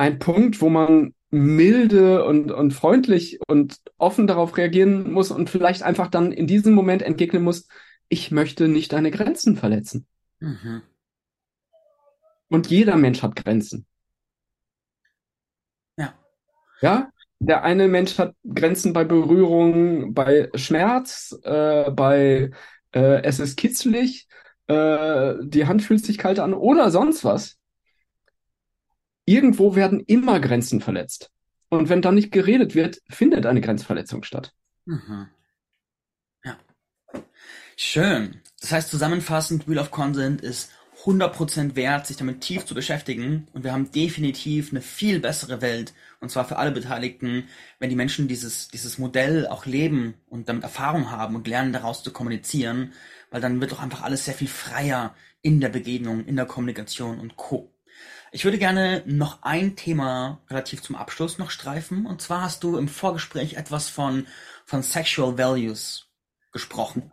ein 0.00 0.18
Punkt, 0.18 0.62
wo 0.62 0.70
man 0.70 1.14
milde 1.28 2.24
und, 2.24 2.50
und 2.50 2.70
freundlich 2.72 3.38
und 3.46 3.82
offen 3.98 4.26
darauf 4.26 4.56
reagieren 4.56 5.12
muss 5.12 5.30
und 5.30 5.50
vielleicht 5.50 5.82
einfach 5.82 6.08
dann 6.08 6.32
in 6.32 6.46
diesem 6.46 6.72
Moment 6.72 7.02
entgegnen 7.02 7.42
muss, 7.42 7.68
ich 8.08 8.30
möchte 8.30 8.66
nicht 8.66 8.94
deine 8.94 9.10
Grenzen 9.10 9.56
verletzen. 9.56 10.06
Mhm. 10.38 10.80
Und 12.48 12.68
jeder 12.68 12.96
Mensch 12.96 13.22
hat 13.22 13.36
Grenzen. 13.36 13.84
Ja. 15.98 16.14
Ja, 16.80 17.10
der 17.38 17.62
eine 17.62 17.86
Mensch 17.86 18.18
hat 18.18 18.34
Grenzen 18.42 18.94
bei 18.94 19.04
Berührung, 19.04 20.14
bei 20.14 20.48
Schmerz, 20.54 21.38
äh, 21.42 21.90
bei 21.90 22.52
äh, 22.92 23.22
es 23.22 23.38
ist 23.38 23.58
kitzlig, 23.58 24.28
äh, 24.66 25.34
die 25.42 25.66
Hand 25.66 25.82
fühlt 25.82 26.02
sich 26.02 26.16
kalt 26.16 26.38
an 26.38 26.54
oder 26.54 26.90
sonst 26.90 27.22
was. 27.22 27.59
Irgendwo 29.24 29.74
werden 29.74 30.00
immer 30.00 30.40
Grenzen 30.40 30.80
verletzt. 30.80 31.30
Und 31.68 31.88
wenn 31.88 32.02
dann 32.02 32.16
nicht 32.16 32.32
geredet 32.32 32.74
wird, 32.74 33.00
findet 33.08 33.46
eine 33.46 33.60
Grenzverletzung 33.60 34.24
statt. 34.24 34.52
Mhm. 34.86 35.28
Ja. 36.44 36.58
Schön. 37.76 38.40
Das 38.60 38.72
heißt, 38.72 38.90
zusammenfassend, 38.90 39.68
Wheel 39.68 39.78
of 39.78 39.90
Consent 39.90 40.40
ist 40.40 40.72
100% 41.04 41.76
wert, 41.76 42.06
sich 42.06 42.16
damit 42.16 42.40
tief 42.40 42.66
zu 42.66 42.74
beschäftigen. 42.74 43.46
Und 43.52 43.64
wir 43.64 43.72
haben 43.72 43.90
definitiv 43.90 44.70
eine 44.70 44.82
viel 44.82 45.20
bessere 45.20 45.62
Welt, 45.62 45.94
und 46.20 46.30
zwar 46.30 46.44
für 46.44 46.58
alle 46.58 46.72
Beteiligten, 46.72 47.44
wenn 47.78 47.88
die 47.88 47.96
Menschen 47.96 48.28
dieses, 48.28 48.68
dieses 48.68 48.98
Modell 48.98 49.46
auch 49.46 49.64
leben 49.64 50.14
und 50.28 50.48
damit 50.48 50.64
Erfahrung 50.64 51.10
haben 51.10 51.36
und 51.36 51.46
lernen, 51.46 51.72
daraus 51.72 52.02
zu 52.02 52.12
kommunizieren, 52.12 52.92
weil 53.30 53.40
dann 53.40 53.60
wird 53.60 53.72
doch 53.72 53.80
einfach 53.80 54.02
alles 54.02 54.24
sehr 54.24 54.34
viel 54.34 54.48
freier 54.48 55.14
in 55.40 55.60
der 55.60 55.70
Begegnung, 55.70 56.26
in 56.26 56.36
der 56.36 56.46
Kommunikation 56.46 57.18
und 57.18 57.36
Co. 57.36 57.72
Ich 58.32 58.44
würde 58.44 58.58
gerne 58.58 59.02
noch 59.06 59.42
ein 59.42 59.74
Thema 59.74 60.40
relativ 60.48 60.82
zum 60.82 60.94
Abschluss 60.94 61.38
noch 61.38 61.50
streifen. 61.50 62.06
Und 62.06 62.22
zwar 62.22 62.42
hast 62.42 62.62
du 62.62 62.76
im 62.76 62.86
Vorgespräch 62.86 63.54
etwas 63.54 63.88
von, 63.88 64.26
von 64.64 64.82
Sexual 64.82 65.36
Values 65.36 66.08
gesprochen. 66.52 67.10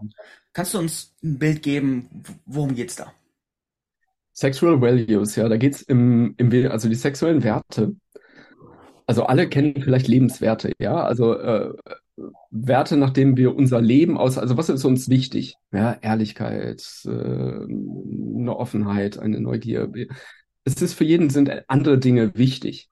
Kannst 0.53 0.73
du 0.73 0.79
uns 0.79 1.15
ein 1.23 1.39
Bild 1.39 1.63
geben, 1.63 2.23
worum 2.45 2.75
geht's 2.75 2.95
da? 2.95 3.13
Sexual 4.33 4.79
Values, 4.79 5.35
ja, 5.35 5.49
da 5.49 5.57
geht's 5.57 5.81
im, 5.81 6.35
im, 6.37 6.71
also 6.71 6.87
die 6.89 6.95
sexuellen 6.95 7.43
Werte. 7.43 7.95
Also 9.07 9.23
alle 9.23 9.49
kennen 9.49 9.81
vielleicht 9.81 10.07
Lebenswerte, 10.07 10.73
ja, 10.79 11.03
also 11.03 11.33
äh, 11.33 11.73
Werte, 12.51 12.97
nach 12.97 13.11
denen 13.11 13.37
wir 13.37 13.55
unser 13.55 13.81
Leben 13.81 14.17
aus, 14.17 14.37
also 14.37 14.57
was 14.57 14.69
ist 14.69 14.85
uns 14.85 15.09
wichtig? 15.09 15.55
Ja, 15.71 15.93
Ehrlichkeit, 16.01 16.83
äh, 17.05 17.09
eine 17.09 18.55
Offenheit, 18.55 19.17
eine 19.17 19.39
Neugier. 19.39 19.91
Es 20.67 20.81
ist 20.81 20.95
für 20.95 21.05
jeden 21.05 21.29
sind 21.29 21.69
andere 21.69 21.97
Dinge 21.97 22.35
wichtig. 22.35 22.89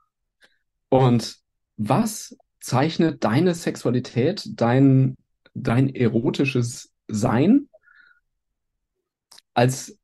Und 0.87 1.39
was 1.75 2.37
zeichnet 2.61 3.25
deine 3.25 3.53
Sexualität, 3.53 4.47
dein, 4.53 5.17
dein 5.53 5.93
erotisches 5.93 6.93
Sein 7.09 7.67
als, 9.53 9.97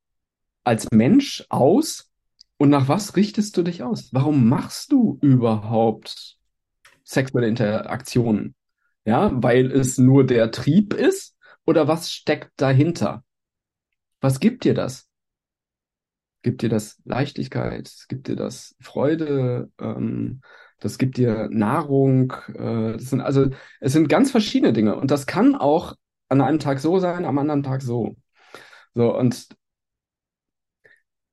als 0.66 0.92
Mensch 0.92 1.46
aus? 1.48 2.10
Und 2.58 2.72
nach 2.72 2.90
was 2.90 3.16
richtest 3.16 3.56
du 3.56 3.64
dich 3.64 3.84
aus? 3.84 4.10
Warum 4.12 4.50
machst 4.50 4.92
du 4.92 5.18
überhaupt 5.22 6.38
sexuelle 7.06 7.48
Interaktionen? 7.48 8.54
Ja, 9.06 9.32
weil 9.34 9.72
es 9.72 9.98
nur 9.98 10.26
der 10.26 10.52
Trieb 10.52 10.94
ist 10.94 11.38
oder 11.66 11.88
was 11.88 12.12
steckt 12.12 12.52
dahinter? 12.58 13.24
Was 14.20 14.42
gibt 14.42 14.66
dir 14.66 14.74
das? 14.74 15.08
Gibt 16.42 16.62
dir 16.62 16.70
das 16.70 17.00
Leichtigkeit? 17.06 17.92
Gibt 18.08 18.28
dir 18.28 18.36
das 18.36 18.76
Freude? 18.80 19.70
Ähm, 19.80 20.42
das 20.80 20.98
gibt 20.98 21.18
dir 21.18 21.48
Nahrung. 21.52 22.34
Äh, 22.54 22.94
das 22.94 23.10
sind 23.10 23.22
also, 23.22 23.50
es 23.80 23.94
sind 23.94 24.10
ganz 24.10 24.32
verschiedene 24.32 24.74
Dinge 24.74 24.96
und 24.96 25.12
das 25.12 25.26
kann 25.28 25.56
auch 25.56 25.96
an 26.30 26.42
einem 26.42 26.60
Tag 26.60 26.80
so 26.80 27.00
sein, 27.00 27.26
am 27.26 27.38
anderen 27.38 27.64
Tag 27.64 27.82
so. 27.82 28.16
So 28.94 29.16
und 29.18 29.48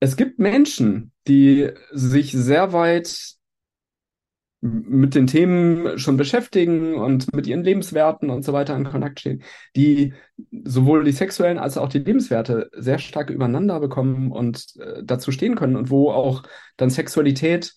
es 0.01 0.17
gibt 0.17 0.39
Menschen, 0.39 1.13
die 1.27 1.71
sich 1.93 2.33
sehr 2.33 2.73
weit 2.73 3.38
mit 4.61 5.15
den 5.15 5.29
Themen 5.29 5.99
schon 5.99 6.17
beschäftigen 6.17 6.95
und 6.95 7.33
mit 7.33 7.47
ihren 7.47 7.63
Lebenswerten 7.63 8.29
und 8.31 8.45
so 8.45 8.53
weiter 8.53 8.77
in 8.77 8.85
Kontakt 8.85 9.21
stehen, 9.21 9.43
die 9.77 10.15
sowohl 10.65 11.05
die 11.05 11.13
sexuellen 11.13 11.59
als 11.59 11.79
auch 11.79 11.89
die 11.89 12.01
Lebenswerte 12.01 12.69
sehr 12.73 12.99
stark 12.99 13.31
übereinander 13.31 13.79
bekommen 13.79 14.33
und 14.33 14.75
äh, 14.81 15.03
dazu 15.05 15.31
stehen 15.31 15.55
können 15.55 15.77
und 15.77 15.91
wo 15.91 16.11
auch 16.11 16.43
dann 16.77 16.91
Sexualität 16.91 17.75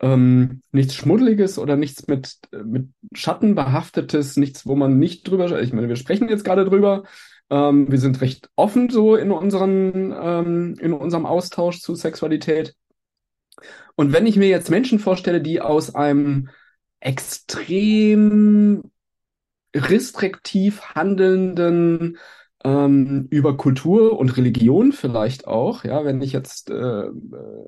ähm, 0.00 0.62
nichts 0.70 0.94
Schmuddeliges 0.94 1.58
oder 1.58 1.76
nichts 1.76 2.06
mit, 2.06 2.38
mit 2.64 2.88
Schatten 3.14 3.54
behaftetes, 3.54 4.36
nichts, 4.36 4.66
wo 4.66 4.76
man 4.76 4.98
nicht 4.98 5.28
drüber, 5.28 5.60
ich 5.60 5.72
meine, 5.72 5.88
wir 5.88 5.96
sprechen 5.96 6.28
jetzt 6.28 6.44
gerade 6.44 6.64
drüber, 6.64 7.04
ähm, 7.50 7.90
wir 7.90 7.98
sind 7.98 8.20
recht 8.20 8.48
offen 8.56 8.90
so 8.90 9.16
in 9.16 9.30
unseren, 9.30 10.14
ähm, 10.18 10.74
in 10.80 10.92
unserem 10.92 11.26
Austausch 11.26 11.80
zu 11.80 11.94
Sexualität. 11.94 12.74
Und 13.96 14.12
wenn 14.12 14.26
ich 14.26 14.36
mir 14.36 14.48
jetzt 14.48 14.70
Menschen 14.70 14.98
vorstelle, 14.98 15.40
die 15.40 15.60
aus 15.60 15.94
einem 15.94 16.48
extrem 17.00 18.82
restriktiv 19.74 20.82
handelnden, 20.94 22.18
ähm, 22.64 23.26
über 23.30 23.56
Kultur 23.56 24.18
und 24.18 24.36
Religion 24.36 24.92
vielleicht 24.92 25.46
auch. 25.46 25.84
Ja, 25.84 26.04
wenn 26.04 26.20
ich 26.22 26.32
jetzt 26.32 26.70
äh, 26.70 27.04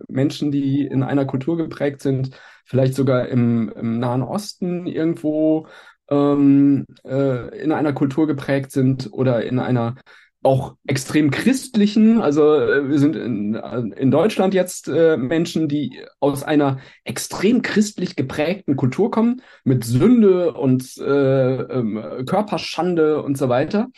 Menschen, 0.08 0.52
die 0.52 0.86
in 0.86 1.02
einer 1.02 1.24
Kultur 1.24 1.56
geprägt 1.56 2.02
sind, 2.02 2.30
vielleicht 2.64 2.94
sogar 2.94 3.28
im, 3.28 3.72
im 3.76 3.98
Nahen 3.98 4.22
Osten 4.22 4.86
irgendwo 4.86 5.66
ähm, 6.08 6.86
äh, 7.04 7.58
in 7.60 7.72
einer 7.72 7.92
Kultur 7.92 8.26
geprägt 8.26 8.72
sind 8.72 9.08
oder 9.12 9.44
in 9.44 9.58
einer 9.58 9.96
auch 10.44 10.76
extrem 10.86 11.30
christlichen, 11.30 12.20
also 12.20 12.54
äh, 12.54 12.88
wir 12.88 12.98
sind 12.98 13.16
in, 13.16 13.54
in 13.54 14.10
Deutschland 14.10 14.54
jetzt 14.54 14.88
äh, 14.88 15.16
Menschen, 15.16 15.68
die 15.68 16.00
aus 16.20 16.42
einer 16.42 16.78
extrem 17.04 17.62
christlich 17.62 18.14
geprägten 18.14 18.76
Kultur 18.76 19.10
kommen, 19.10 19.42
mit 19.64 19.84
Sünde 19.84 20.52
und 20.52 20.96
äh, 20.98 21.54
ähm, 21.54 22.24
Körperschande 22.26 23.22
und 23.22 23.38
so 23.38 23.48
weiter. 23.48 23.88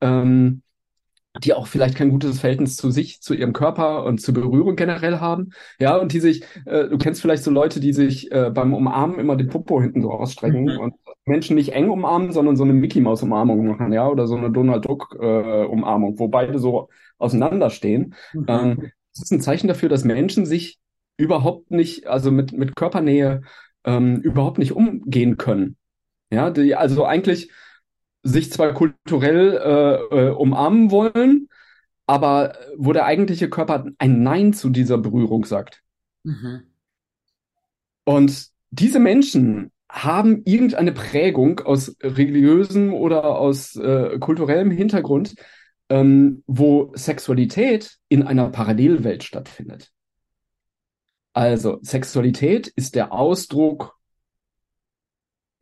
Ähm, 0.00 0.62
die 1.42 1.52
auch 1.52 1.66
vielleicht 1.66 1.96
kein 1.96 2.10
gutes 2.10 2.40
Verhältnis 2.40 2.76
zu 2.76 2.90
sich, 2.90 3.20
zu 3.20 3.34
ihrem 3.34 3.52
Körper 3.52 4.04
und 4.04 4.20
zur 4.20 4.34
Berührung 4.34 4.76
generell 4.76 5.18
haben. 5.18 5.50
Ja, 5.80 5.96
und 5.96 6.12
die 6.12 6.20
sich, 6.20 6.44
äh, 6.64 6.88
du 6.88 6.96
kennst 6.96 7.20
vielleicht 7.20 7.42
so 7.42 7.50
Leute, 7.50 7.80
die 7.80 7.92
sich 7.92 8.30
äh, 8.30 8.50
beim 8.50 8.72
Umarmen 8.72 9.18
immer 9.18 9.34
den 9.34 9.48
Popo 9.48 9.80
hinten 9.80 10.00
so 10.00 10.12
ausstrecken 10.12 10.64
mhm. 10.64 10.78
und 10.78 10.94
Menschen 11.26 11.56
nicht 11.56 11.72
eng 11.72 11.90
umarmen, 11.90 12.32
sondern 12.32 12.56
so 12.56 12.64
eine 12.64 12.74
Mickey 12.74 13.00
Maus 13.00 13.22
Umarmung 13.22 13.66
machen, 13.66 13.92
ja, 13.92 14.08
oder 14.08 14.26
so 14.26 14.36
eine 14.36 14.50
Donald 14.50 14.84
Duck 14.84 15.16
äh, 15.18 15.64
Umarmung, 15.64 16.18
wo 16.18 16.28
beide 16.28 16.58
so 16.58 16.88
auseinanderstehen. 17.18 18.14
Mhm. 18.32 18.44
Ähm, 18.48 18.92
das 19.12 19.24
ist 19.24 19.32
ein 19.32 19.40
Zeichen 19.40 19.68
dafür, 19.68 19.88
dass 19.88 20.04
Menschen 20.04 20.44
sich 20.44 20.78
überhaupt 21.16 21.70
nicht, 21.70 22.06
also 22.06 22.30
mit, 22.30 22.52
mit 22.52 22.76
Körpernähe 22.76 23.42
ähm, 23.84 24.20
überhaupt 24.20 24.58
nicht 24.58 24.72
umgehen 24.72 25.36
können. 25.36 25.76
Ja, 26.30 26.50
die, 26.50 26.74
also 26.74 27.04
eigentlich 27.04 27.50
sich 28.22 28.50
zwar 28.50 28.72
kulturell 28.72 29.52
äh, 29.52 30.16
äh, 30.16 30.30
umarmen 30.30 30.90
wollen, 30.90 31.48
aber 32.06 32.54
wo 32.76 32.92
der 32.92 33.04
eigentliche 33.04 33.48
Körper 33.48 33.86
ein 33.98 34.22
Nein 34.22 34.52
zu 34.52 34.70
dieser 34.70 34.98
Berührung 34.98 35.44
sagt. 35.44 35.82
Mhm. 36.24 36.62
Und 38.04 38.48
diese 38.70 38.98
Menschen 38.98 39.70
haben 39.94 40.42
irgendeine 40.44 40.92
Prägung 40.92 41.60
aus 41.60 41.96
religiösem 42.02 42.92
oder 42.92 43.38
aus 43.38 43.76
äh, 43.76 44.18
kulturellem 44.18 44.70
Hintergrund, 44.70 45.34
ähm, 45.88 46.42
wo 46.46 46.92
Sexualität 46.94 47.96
in 48.08 48.22
einer 48.22 48.50
Parallelwelt 48.50 49.22
stattfindet. 49.22 49.92
Also 51.32 51.78
Sexualität 51.82 52.68
ist 52.68 52.94
der 52.94 53.12
Ausdruck 53.12 53.94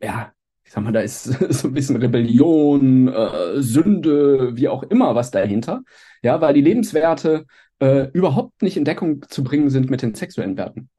ja, 0.03 0.33
sag 0.65 0.83
mal, 0.83 0.91
da 0.91 1.01
ist 1.01 1.23
so 1.49 1.67
ein 1.67 1.73
bisschen 1.73 1.95
Rebellion, 1.97 3.07
äh, 3.07 3.61
Sünde, 3.61 4.55
wie 4.55 4.67
auch 4.67 4.83
immer 4.83 5.15
was 5.15 5.31
dahinter. 5.31 5.83
Ja, 6.21 6.41
weil 6.41 6.53
die 6.53 6.61
Lebenswerte 6.61 7.45
äh, 7.79 8.09
überhaupt 8.11 8.61
nicht 8.61 8.77
in 8.77 8.85
Deckung 8.85 9.25
zu 9.29 9.43
bringen 9.43 9.69
sind 9.69 9.89
mit 9.89 10.01
den 10.01 10.13
sexuellen 10.15 10.57
Werten. 10.57 10.89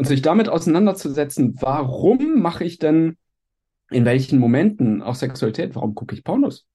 Und 0.00 0.06
sich 0.06 0.22
damit 0.22 0.48
auseinanderzusetzen, 0.48 1.60
warum 1.60 2.40
mache 2.40 2.64
ich 2.64 2.78
denn 2.78 3.18
in 3.90 4.06
welchen 4.06 4.38
Momenten 4.38 5.02
auch 5.02 5.14
Sexualität, 5.14 5.74
warum 5.74 5.94
gucke 5.94 6.14
ich 6.14 6.24
Pornos? 6.24 6.66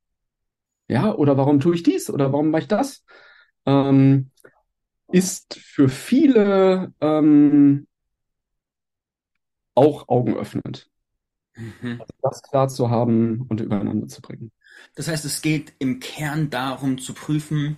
Ja, 0.88 1.12
oder 1.12 1.36
warum 1.36 1.60
tue 1.60 1.74
ich 1.74 1.82
dies 1.82 2.12
oder 2.12 2.32
warum 2.32 2.52
mache 2.52 2.62
ich 2.62 2.68
das? 2.68 3.04
Ähm, 3.66 4.30
ist 5.12 5.56
für 5.56 5.90
viele 5.90 6.94
ähm, 7.02 7.88
auch 9.74 10.08
augenöffnend. 10.08 10.88
Mhm. 11.56 12.02
Also 12.02 12.14
das 12.22 12.44
klar 12.44 12.68
zu 12.68 12.92
haben 12.92 13.48
und 13.50 13.60
übereinander 13.60 14.08
zu 14.08 14.22
bringen. 14.22 14.52
Das 14.94 15.08
heißt, 15.08 15.26
es 15.26 15.42
geht 15.42 15.74
im 15.80 16.00
Kern 16.00 16.52
darum 16.52 17.00
zu 17.00 17.16
prüfen, 17.16 17.78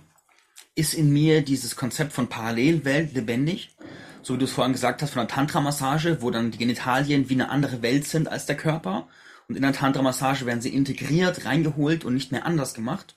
ist 0.78 0.94
in 0.94 1.12
mir 1.12 1.42
dieses 1.42 1.74
Konzept 1.74 2.12
von 2.12 2.28
Parallelwelt 2.28 3.12
lebendig? 3.12 3.74
So 4.22 4.34
wie 4.34 4.38
du 4.38 4.44
es 4.44 4.52
vorhin 4.52 4.72
gesagt 4.72 5.02
hast, 5.02 5.10
von 5.10 5.20
der 5.20 5.34
Tantra-Massage, 5.34 6.22
wo 6.22 6.30
dann 6.30 6.52
die 6.52 6.58
Genitalien 6.58 7.28
wie 7.28 7.34
eine 7.34 7.50
andere 7.50 7.82
Welt 7.82 8.06
sind 8.06 8.28
als 8.28 8.46
der 8.46 8.56
Körper. 8.56 9.08
Und 9.48 9.56
in 9.56 9.62
der 9.62 9.72
Tantra-Massage 9.72 10.46
werden 10.46 10.60
sie 10.60 10.74
integriert, 10.74 11.44
reingeholt 11.44 12.04
und 12.04 12.14
nicht 12.14 12.30
mehr 12.30 12.46
anders 12.46 12.74
gemacht. 12.74 13.16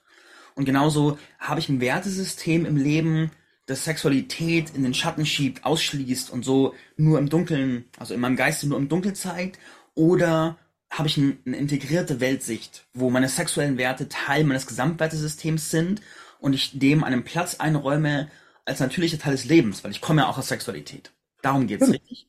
Und 0.55 0.66
genauso 0.66 1.20
habe 1.39 1.59
ich 1.59 1.70
ein 1.70 1.82
Wertesystem 1.82 2.66
im 2.66 2.78
Leben, 2.78 3.32
das 3.68 3.86
Sexualität 3.86 4.72
in 4.76 4.84
den 4.84 4.93
Schatten 4.93 5.26
schiebt, 5.26 5.64
ausschließt 5.64 6.32
und 6.32 6.43
so 6.43 6.74
nur 6.97 7.20
im 7.20 7.30
Dunkeln, 7.30 7.86
also 7.97 8.14
in 8.14 8.20
meinem 8.20 8.36
Geiste 8.36 8.68
nur 8.68 8.78
im 8.78 8.89
Dunkeln 8.89 9.16
zeigt 9.16 9.59
oder 9.93 10.57
habe 10.89 11.07
ich 11.07 11.18
ein, 11.18 11.38
eine 11.45 11.57
integrierte 11.57 12.20
Weltsicht, 12.20 12.86
wo 12.93 13.09
meine 13.09 13.30
sexuellen 13.30 13.78
Werte 13.78 14.09
Teil 14.09 14.43
meines 14.43 14.68
Gesamtwertesystems 14.68 15.70
sind 15.70 16.01
und 16.42 16.54
ich 16.54 16.78
dem 16.78 17.04
einen 17.04 17.24
Platz 17.24 17.56
einräume 17.60 18.30
als 18.66 18.80
natürlicher 18.80 19.18
Teil 19.18 19.32
des 19.32 19.46
Lebens, 19.46 19.84
weil 19.84 19.92
ich 19.92 20.02
komme 20.02 20.22
ja 20.22 20.28
auch 20.28 20.38
aus 20.38 20.50
Sexualität. 20.50 21.12
Darum 21.42 21.68
geht's, 21.68 21.88
ja. 21.88 21.94
richtig? 21.94 22.28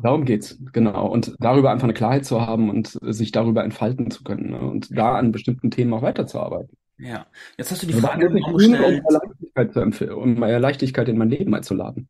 Darum 0.00 0.24
geht's, 0.24 0.56
genau. 0.72 1.06
Und 1.08 1.34
darüber 1.40 1.70
einfach 1.70 1.84
eine 1.84 1.94
Klarheit 1.94 2.24
zu 2.24 2.40
haben 2.40 2.70
und 2.70 2.98
sich 3.02 3.32
darüber 3.32 3.64
entfalten 3.64 4.10
zu 4.10 4.22
können 4.22 4.50
ne? 4.50 4.60
und 4.60 4.96
da 4.96 5.16
an 5.16 5.32
bestimmten 5.32 5.70
Themen 5.70 5.92
auch 5.92 6.02
weiterzuarbeiten. 6.02 6.76
Ja, 6.98 7.26
jetzt 7.56 7.70
hast 7.70 7.82
du 7.82 7.86
die 7.86 7.94
Frage 7.94 8.28
warum 8.32 8.56
gestellt. 8.56 9.02
Um 9.04 9.14
Leichtigkeit, 9.14 9.72
zu 9.72 9.80
empfehlen, 9.80 10.12
um 10.12 10.36
Leichtigkeit 10.36 11.08
in 11.08 11.18
mein 11.18 11.30
Leben 11.30 11.54
einzuladen. 11.54 12.08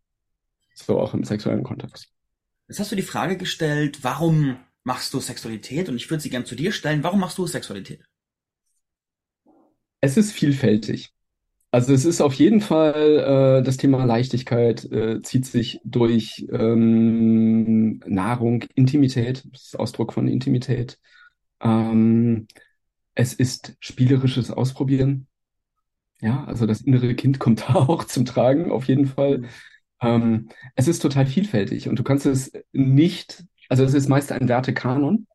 So 0.75 0.99
auch 0.99 1.13
im 1.15 1.25
sexuellen 1.25 1.63
Kontext. 1.63 2.09
Jetzt 2.69 2.81
hast 2.81 2.93
du 2.93 2.97
die 2.97 3.03
Frage 3.03 3.37
gestellt, 3.37 4.01
warum 4.03 4.59
machst 4.85 5.13
du 5.13 5.21
Sexualität? 5.21 5.89
Und 5.89 5.97
ich 5.97 6.11
würde 6.11 6.23
sie 6.23 6.31
gern 6.31 6.47
zu 6.47 6.55
dir 6.55 6.73
stellen. 6.73 7.03
Warum 7.03 7.21
machst 7.21 7.39
du 7.39 7.47
Sexualität? 7.47 8.03
Es 10.01 10.17
ist 10.17 10.33
vielfältig. 10.33 11.13
Also 11.71 11.93
es 11.93 12.05
ist 12.07 12.21
auf 12.23 12.35
jeden 12.35 12.61
Fall 12.63 13.59
äh, 13.61 13.63
das 13.63 13.77
Thema 13.77 14.05
Leichtigkeit 14.05 14.85
äh, 14.91 15.21
zieht 15.23 15.45
sich 15.45 15.81
durch 15.85 16.47
ähm, 16.51 18.01
Nahrung, 18.07 18.65
Intimität, 18.75 19.45
das 19.53 19.65
ist 19.67 19.79
Ausdruck 19.79 20.15
von 20.15 20.29
Intimität. 20.29 20.99
Ähm, 21.61 22.49
es 23.15 23.35
ist 23.35 23.77
spielerisches 23.81 24.51
Ausprobieren. 24.51 25.27
Ja, 26.21 26.45
also 26.45 26.67
das 26.67 26.81
innere 26.81 27.15
Kind 27.15 27.39
kommt 27.41 27.69
da 27.69 27.75
auch 27.75 28.05
zum 28.05 28.25
Tragen, 28.25 28.71
auf 28.73 28.87
jeden 28.87 29.07
Fall. 29.07 29.39
Mhm. 29.39 29.49
Ähm, 30.01 30.49
es 30.77 30.89
ist 30.89 31.01
total 31.01 31.27
vielfältig 31.27 31.89
und 31.89 31.99
du 31.99 32.05
kannst 32.05 32.27
es 32.27 32.53
nicht 32.73 33.45
also 33.69 33.85
es 33.85 33.95
ist 33.95 34.09
meist 34.09 34.33
ein 34.33 34.49
Wertekanon, 34.49 35.27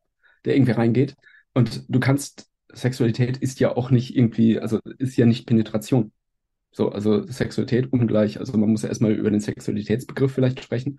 der 0.44 0.56
irgendwie 0.56 0.72
reingeht. 0.72 1.16
Und 1.54 1.84
du 1.88 2.00
kannst, 2.00 2.50
Sexualität 2.72 3.36
ist 3.36 3.60
ja 3.60 3.76
auch 3.76 3.90
nicht 3.90 4.16
irgendwie, 4.16 4.58
also 4.58 4.80
ist 4.98 5.16
ja 5.16 5.26
nicht 5.26 5.46
Penetration. 5.46 6.12
So, 6.74 6.88
also 6.90 7.24
Sexualität 7.26 7.92
ungleich. 7.92 8.40
Also 8.40 8.58
man 8.58 8.68
muss 8.68 8.82
ja 8.82 8.88
erstmal 8.88 9.12
über 9.12 9.30
den 9.30 9.40
Sexualitätsbegriff 9.40 10.32
vielleicht 10.32 10.60
sprechen. 10.62 10.98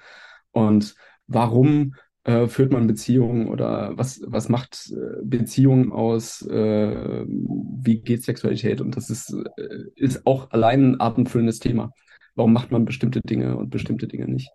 Und 0.51 0.95
warum 1.27 1.95
äh, 2.23 2.47
führt 2.47 2.71
man 2.71 2.87
Beziehungen 2.87 3.49
oder 3.49 3.91
was, 3.97 4.21
was 4.25 4.47
macht 4.47 4.89
äh, 4.91 5.21
Beziehungen 5.21 5.91
aus? 5.91 6.41
Äh, 6.43 7.25
wie 7.27 7.99
geht 7.99 8.23
Sexualität? 8.23 8.79
Und 8.79 8.95
das 8.95 9.09
ist, 9.09 9.35
äh, 9.57 9.83
ist 9.95 10.25
auch 10.25 10.49
allein 10.51 10.91
ein 10.93 10.99
abendfüllendes 11.01 11.59
Thema. 11.59 11.91
Warum 12.35 12.53
macht 12.53 12.71
man 12.71 12.85
bestimmte 12.85 13.19
Dinge 13.19 13.57
und 13.57 13.69
bestimmte 13.69 14.07
Dinge 14.07 14.29
nicht? 14.29 14.49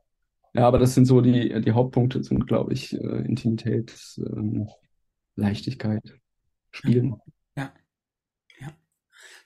Ja, 0.54 0.66
aber 0.66 0.78
das 0.78 0.94
sind 0.94 1.04
so 1.04 1.20
die, 1.20 1.60
die 1.60 1.72
Hauptpunkte, 1.72 2.24
sind, 2.24 2.46
glaube 2.46 2.72
ich, 2.72 2.94
äh, 2.94 3.24
Intimität, 3.26 3.94
ähm, 4.18 4.68
Leichtigkeit, 5.36 6.18
Spielen. 6.70 7.16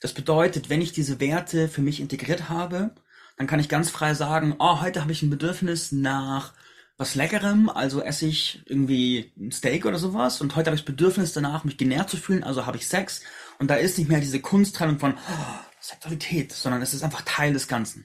Das 0.05 0.13
bedeutet, 0.13 0.69
wenn 0.69 0.83
ich 0.83 0.93
diese 0.93 1.19
Werte 1.19 1.67
für 1.67 1.81
mich 1.81 1.99
integriert 1.99 2.51
habe, 2.51 2.95
dann 3.39 3.47
kann 3.47 3.59
ich 3.59 3.71
ganz 3.71 3.89
frei 3.89 4.13
sagen, 4.13 4.55
oh, 4.59 4.83
heute 4.83 5.01
habe 5.01 5.13
ich 5.13 5.23
ein 5.23 5.31
Bedürfnis 5.31 5.93
nach 5.93 6.53
was 6.99 7.15
Leckerem, 7.15 7.71
also 7.71 8.03
esse 8.03 8.27
ich 8.27 8.61
irgendwie 8.67 9.33
ein 9.39 9.51
Steak 9.51 9.87
oder 9.87 9.97
sowas 9.97 10.43
und 10.43 10.57
heute 10.57 10.69
habe 10.69 10.75
ich 10.75 10.83
das 10.83 10.93
Bedürfnis 10.93 11.33
danach, 11.33 11.65
mich 11.65 11.79
genährt 11.79 12.11
zu 12.11 12.19
fühlen, 12.19 12.45
also 12.45 12.67
habe 12.67 12.77
ich 12.77 12.87
Sex 12.87 13.23
und 13.59 13.71
da 13.71 13.77
ist 13.77 13.97
nicht 13.97 14.11
mehr 14.11 14.21
diese 14.21 14.41
Kunsttrennung 14.41 14.99
von 14.99 15.15
oh, 15.15 15.59
Sexualität, 15.81 16.53
sondern 16.53 16.83
es 16.83 16.93
ist 16.93 17.03
einfach 17.03 17.23
Teil 17.23 17.55
des 17.55 17.67
Ganzen. 17.67 18.05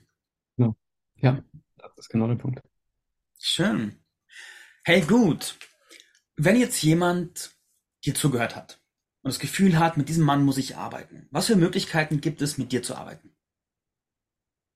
Ja, 0.55 0.73
ja 1.17 1.43
das 1.75 1.91
ist 1.97 2.09
genau 2.09 2.29
der 2.29 2.35
Punkt. 2.35 2.61
Schön. 3.37 3.99
Hey, 4.85 5.01
gut. 5.01 5.57
Wenn 6.37 6.55
jetzt 6.55 6.81
jemand 6.81 7.51
dir 8.05 8.15
zugehört 8.15 8.55
hat 8.55 8.78
und 9.22 9.30
das 9.34 9.39
Gefühl 9.39 9.78
hat, 9.78 9.97
mit 9.97 10.09
diesem 10.09 10.24
Mann 10.26 10.43
muss 10.43 10.57
ich 10.57 10.78
arbeiten, 10.78 11.28
was 11.32 11.47
für 11.47 11.55
Möglichkeiten 11.55 12.22
gibt 12.22 12.41
es, 12.41 12.57
mit 12.57 12.72
dir 12.72 12.84
zu 12.84 12.95
arbeiten? 12.95 13.32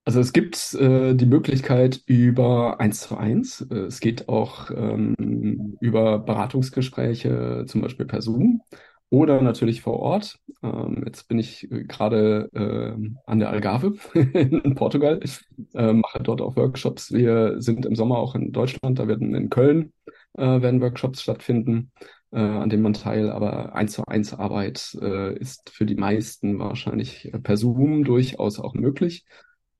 Also 0.05 0.19
es 0.19 0.33
gibt 0.33 0.73
äh, 0.73 1.13
die 1.13 1.25
Möglichkeit 1.25 2.01
über 2.07 2.81
eins 2.81 3.01
zu 3.01 3.15
eins. 3.17 3.61
Äh, 3.61 3.85
es 3.85 4.01
geht 4.01 4.27
auch 4.27 4.69
ähm, 4.69 5.77
über 5.79 6.19
Beratungsgespräche, 6.19 7.63
zum 7.67 7.81
Beispiel 7.81 8.05
per 8.05 8.21
Zoom 8.21 8.61
oder 9.09 9.41
natürlich 9.41 9.81
vor 9.81 9.99
Ort. 9.99 10.39
Ähm, 10.61 11.03
jetzt 11.05 11.29
bin 11.29 11.39
ich 11.39 11.71
äh, 11.71 11.85
gerade 11.85 12.49
äh, 12.53 13.19
an 13.25 13.39
der 13.39 13.49
Algarve 13.49 13.93
in 14.13 14.75
Portugal, 14.75 15.21
äh, 15.73 15.93
mache 15.93 16.21
dort 16.21 16.41
auch 16.41 16.57
Workshops. 16.57 17.13
Wir 17.13 17.61
sind 17.61 17.85
im 17.85 17.95
Sommer 17.95 18.17
auch 18.17 18.35
in 18.35 18.51
Deutschland, 18.51 18.99
da 18.99 19.07
werden 19.07 19.33
in 19.35 19.49
Köln 19.49 19.93
äh, 20.33 20.61
werden 20.61 20.81
Workshops 20.81 21.21
stattfinden. 21.21 21.91
Äh, 22.33 22.39
an 22.39 22.69
dem 22.69 22.81
man 22.81 22.93
teil, 22.93 23.29
aber 23.31 23.75
eins 23.75 23.93
zu 23.93 24.05
eins 24.05 24.33
Arbeit 24.33 24.97
äh, 25.01 25.37
ist 25.37 25.69
für 25.69 25.85
die 25.85 25.95
meisten 25.95 26.59
wahrscheinlich 26.59 27.31
per 27.43 27.57
Zoom 27.57 28.03
durchaus 28.03 28.59
auch 28.59 28.73
möglich, 28.73 29.25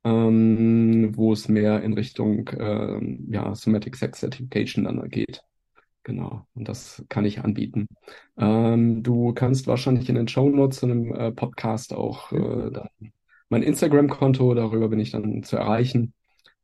ähm, 0.03 1.11
wo 1.15 1.33
es 1.33 1.49
mehr 1.49 1.81
in 1.83 1.93
Richtung 1.93 2.47
äh, 2.49 2.99
ja, 3.29 3.55
Somatic 3.55 3.95
Sex 3.95 4.19
Certification 4.19 4.85
dann 4.85 5.09
geht. 5.09 5.41
Genau, 6.03 6.45
und 6.53 6.67
das 6.67 7.03
kann 7.09 7.25
ich 7.25 7.39
anbieten. 7.39 7.87
Ähm, 8.37 9.03
du 9.03 9.33
kannst 9.33 9.67
wahrscheinlich 9.67 10.09
in 10.09 10.15
den 10.15 10.27
Show 10.27 10.49
Notes 10.49 10.79
zu 10.79 10.85
einem 10.85 11.13
äh, 11.13 11.31
Podcast 11.31 11.93
auch 11.93 12.31
äh, 12.33 12.71
dann 12.71 12.89
mein 13.49 13.63
Instagram-Konto, 13.63 14.53
darüber 14.55 14.89
bin 14.89 14.99
ich 14.99 15.11
dann 15.11 15.43
zu 15.43 15.57
erreichen, 15.57 16.13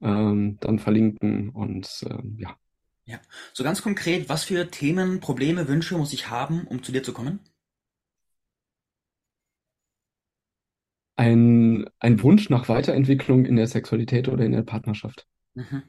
ähm, 0.02 0.58
dann 0.60 0.80
verlinken 0.80 1.50
und 1.50 2.04
äh, 2.10 2.18
ja. 2.38 2.56
Ja, 3.10 3.20
so 3.54 3.64
ganz 3.64 3.82
konkret, 3.82 4.30
was 4.30 4.44
für 4.44 4.70
Themen, 4.70 5.20
Probleme, 5.20 5.68
Wünsche 5.68 5.98
muss 5.98 6.14
ich 6.14 6.30
haben, 6.30 6.68
um 6.68 6.84
zu 6.84 6.92
dir 6.92 7.02
zu 7.02 7.12
kommen? 7.12 7.40
Ein, 11.16 11.90
ein 11.98 12.22
Wunsch 12.22 12.52
nach 12.52 12.70
Weiterentwicklung 12.70 13.46
in 13.46 13.56
der 13.56 13.66
Sexualität 13.66 14.28
oder 14.28 14.46
in 14.46 14.52
der 14.52 14.62
Partnerschaft. 14.62 15.26
Mhm. 15.56 15.82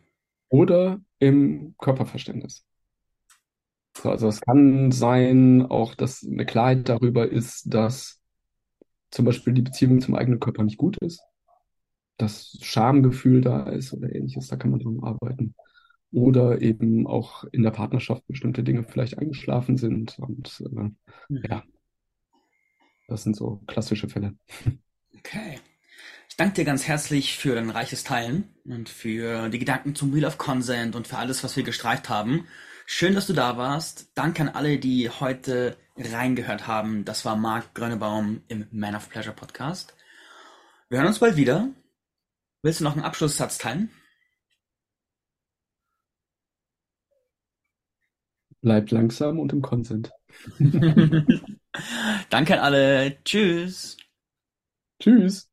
Oder 0.49 1.03
im 1.19 1.75
Körperverständnis. 1.77 2.65
So, 3.99 4.09
also 4.09 4.29
es 4.29 4.41
kann 4.41 4.91
sein, 4.91 5.67
auch 5.67 5.95
dass 5.95 6.27
eine 6.27 6.47
Klarheit 6.47 6.89
darüber 6.89 7.31
ist, 7.31 7.65
dass 7.67 8.19
zum 9.11 9.27
Beispiel 9.27 9.53
die 9.53 9.61
Beziehung 9.61 10.01
zum 10.01 10.15
eigenen 10.15 10.41
Körper 10.41 10.63
nicht 10.63 10.79
gut 10.79 10.97
ist, 11.03 11.21
dass 12.17 12.57
Schamgefühl 12.63 13.43
da 13.43 13.69
ist 13.69 13.93
oder 13.93 14.11
ähnliches, 14.11 14.49
da 14.49 14.57
kann 14.57 14.71
man 14.71 14.81
dran 14.81 15.01
arbeiten. 15.03 15.55
Oder 16.13 16.61
eben 16.61 17.07
auch 17.07 17.45
in 17.45 17.63
der 17.63 17.71
Partnerschaft 17.71 18.27
bestimmte 18.27 18.65
Dinge 18.65 18.85
vielleicht 18.85 19.19
eingeschlafen 19.19 19.77
sind 19.77 20.19
und 20.19 20.63
äh, 20.67 20.81
mhm. 21.29 21.43
ja, 21.49 21.63
das 23.07 23.23
sind 23.23 23.37
so 23.37 23.61
klassische 23.67 24.09
Fälle. 24.09 24.35
Okay. 25.19 25.59
Ich 26.29 26.37
danke 26.37 26.55
dir 26.55 26.65
ganz 26.65 26.87
herzlich 26.87 27.37
für 27.37 27.55
dein 27.55 27.69
reiches 27.69 28.05
Teilen 28.05 28.45
und 28.65 28.89
für 28.89 29.51
die 29.51 29.59
Gedanken 29.59 29.95
zum 29.95 30.15
Wheel 30.15 30.25
of 30.25 30.39
Consent 30.39 30.97
und 30.97 31.07
für 31.07 31.19
alles, 31.19 31.45
was 31.45 31.57
wir 31.57 31.65
gestreift 31.65 32.09
haben. 32.09 32.47
Schön, 32.87 33.15
dass 33.15 33.27
du 33.27 33.33
da 33.33 33.57
warst. 33.57 34.13
Danke 34.15 34.43
an 34.43 34.49
alle, 34.49 34.79
die 34.79 35.11
heute 35.11 35.77
reingehört 35.99 36.67
haben. 36.67 37.05
Das 37.05 37.25
war 37.25 37.37
Marc 37.37 37.75
Grönebaum 37.75 38.43
im 38.49 38.67
Man 38.71 38.95
of 38.95 39.11
Pleasure 39.11 39.35
Podcast. 39.35 39.95
Wir 40.89 40.99
hören 40.99 41.09
uns 41.09 41.19
bald 41.19 41.37
wieder. 41.37 41.69
Willst 42.63 42.81
du 42.81 42.85
noch 42.85 42.95
einen 42.95 43.05
Abschlusssatz 43.05 43.59
teilen? 43.59 43.91
Bleibt 48.63 48.91
langsam 48.91 49.39
und 49.39 49.53
im 49.53 49.61
Consent. 49.63 50.13
Danke 52.31 52.55
an 52.55 52.61
alle. 52.61 53.19
Tschüss. 53.25 53.97
Tschüss. 55.01 55.50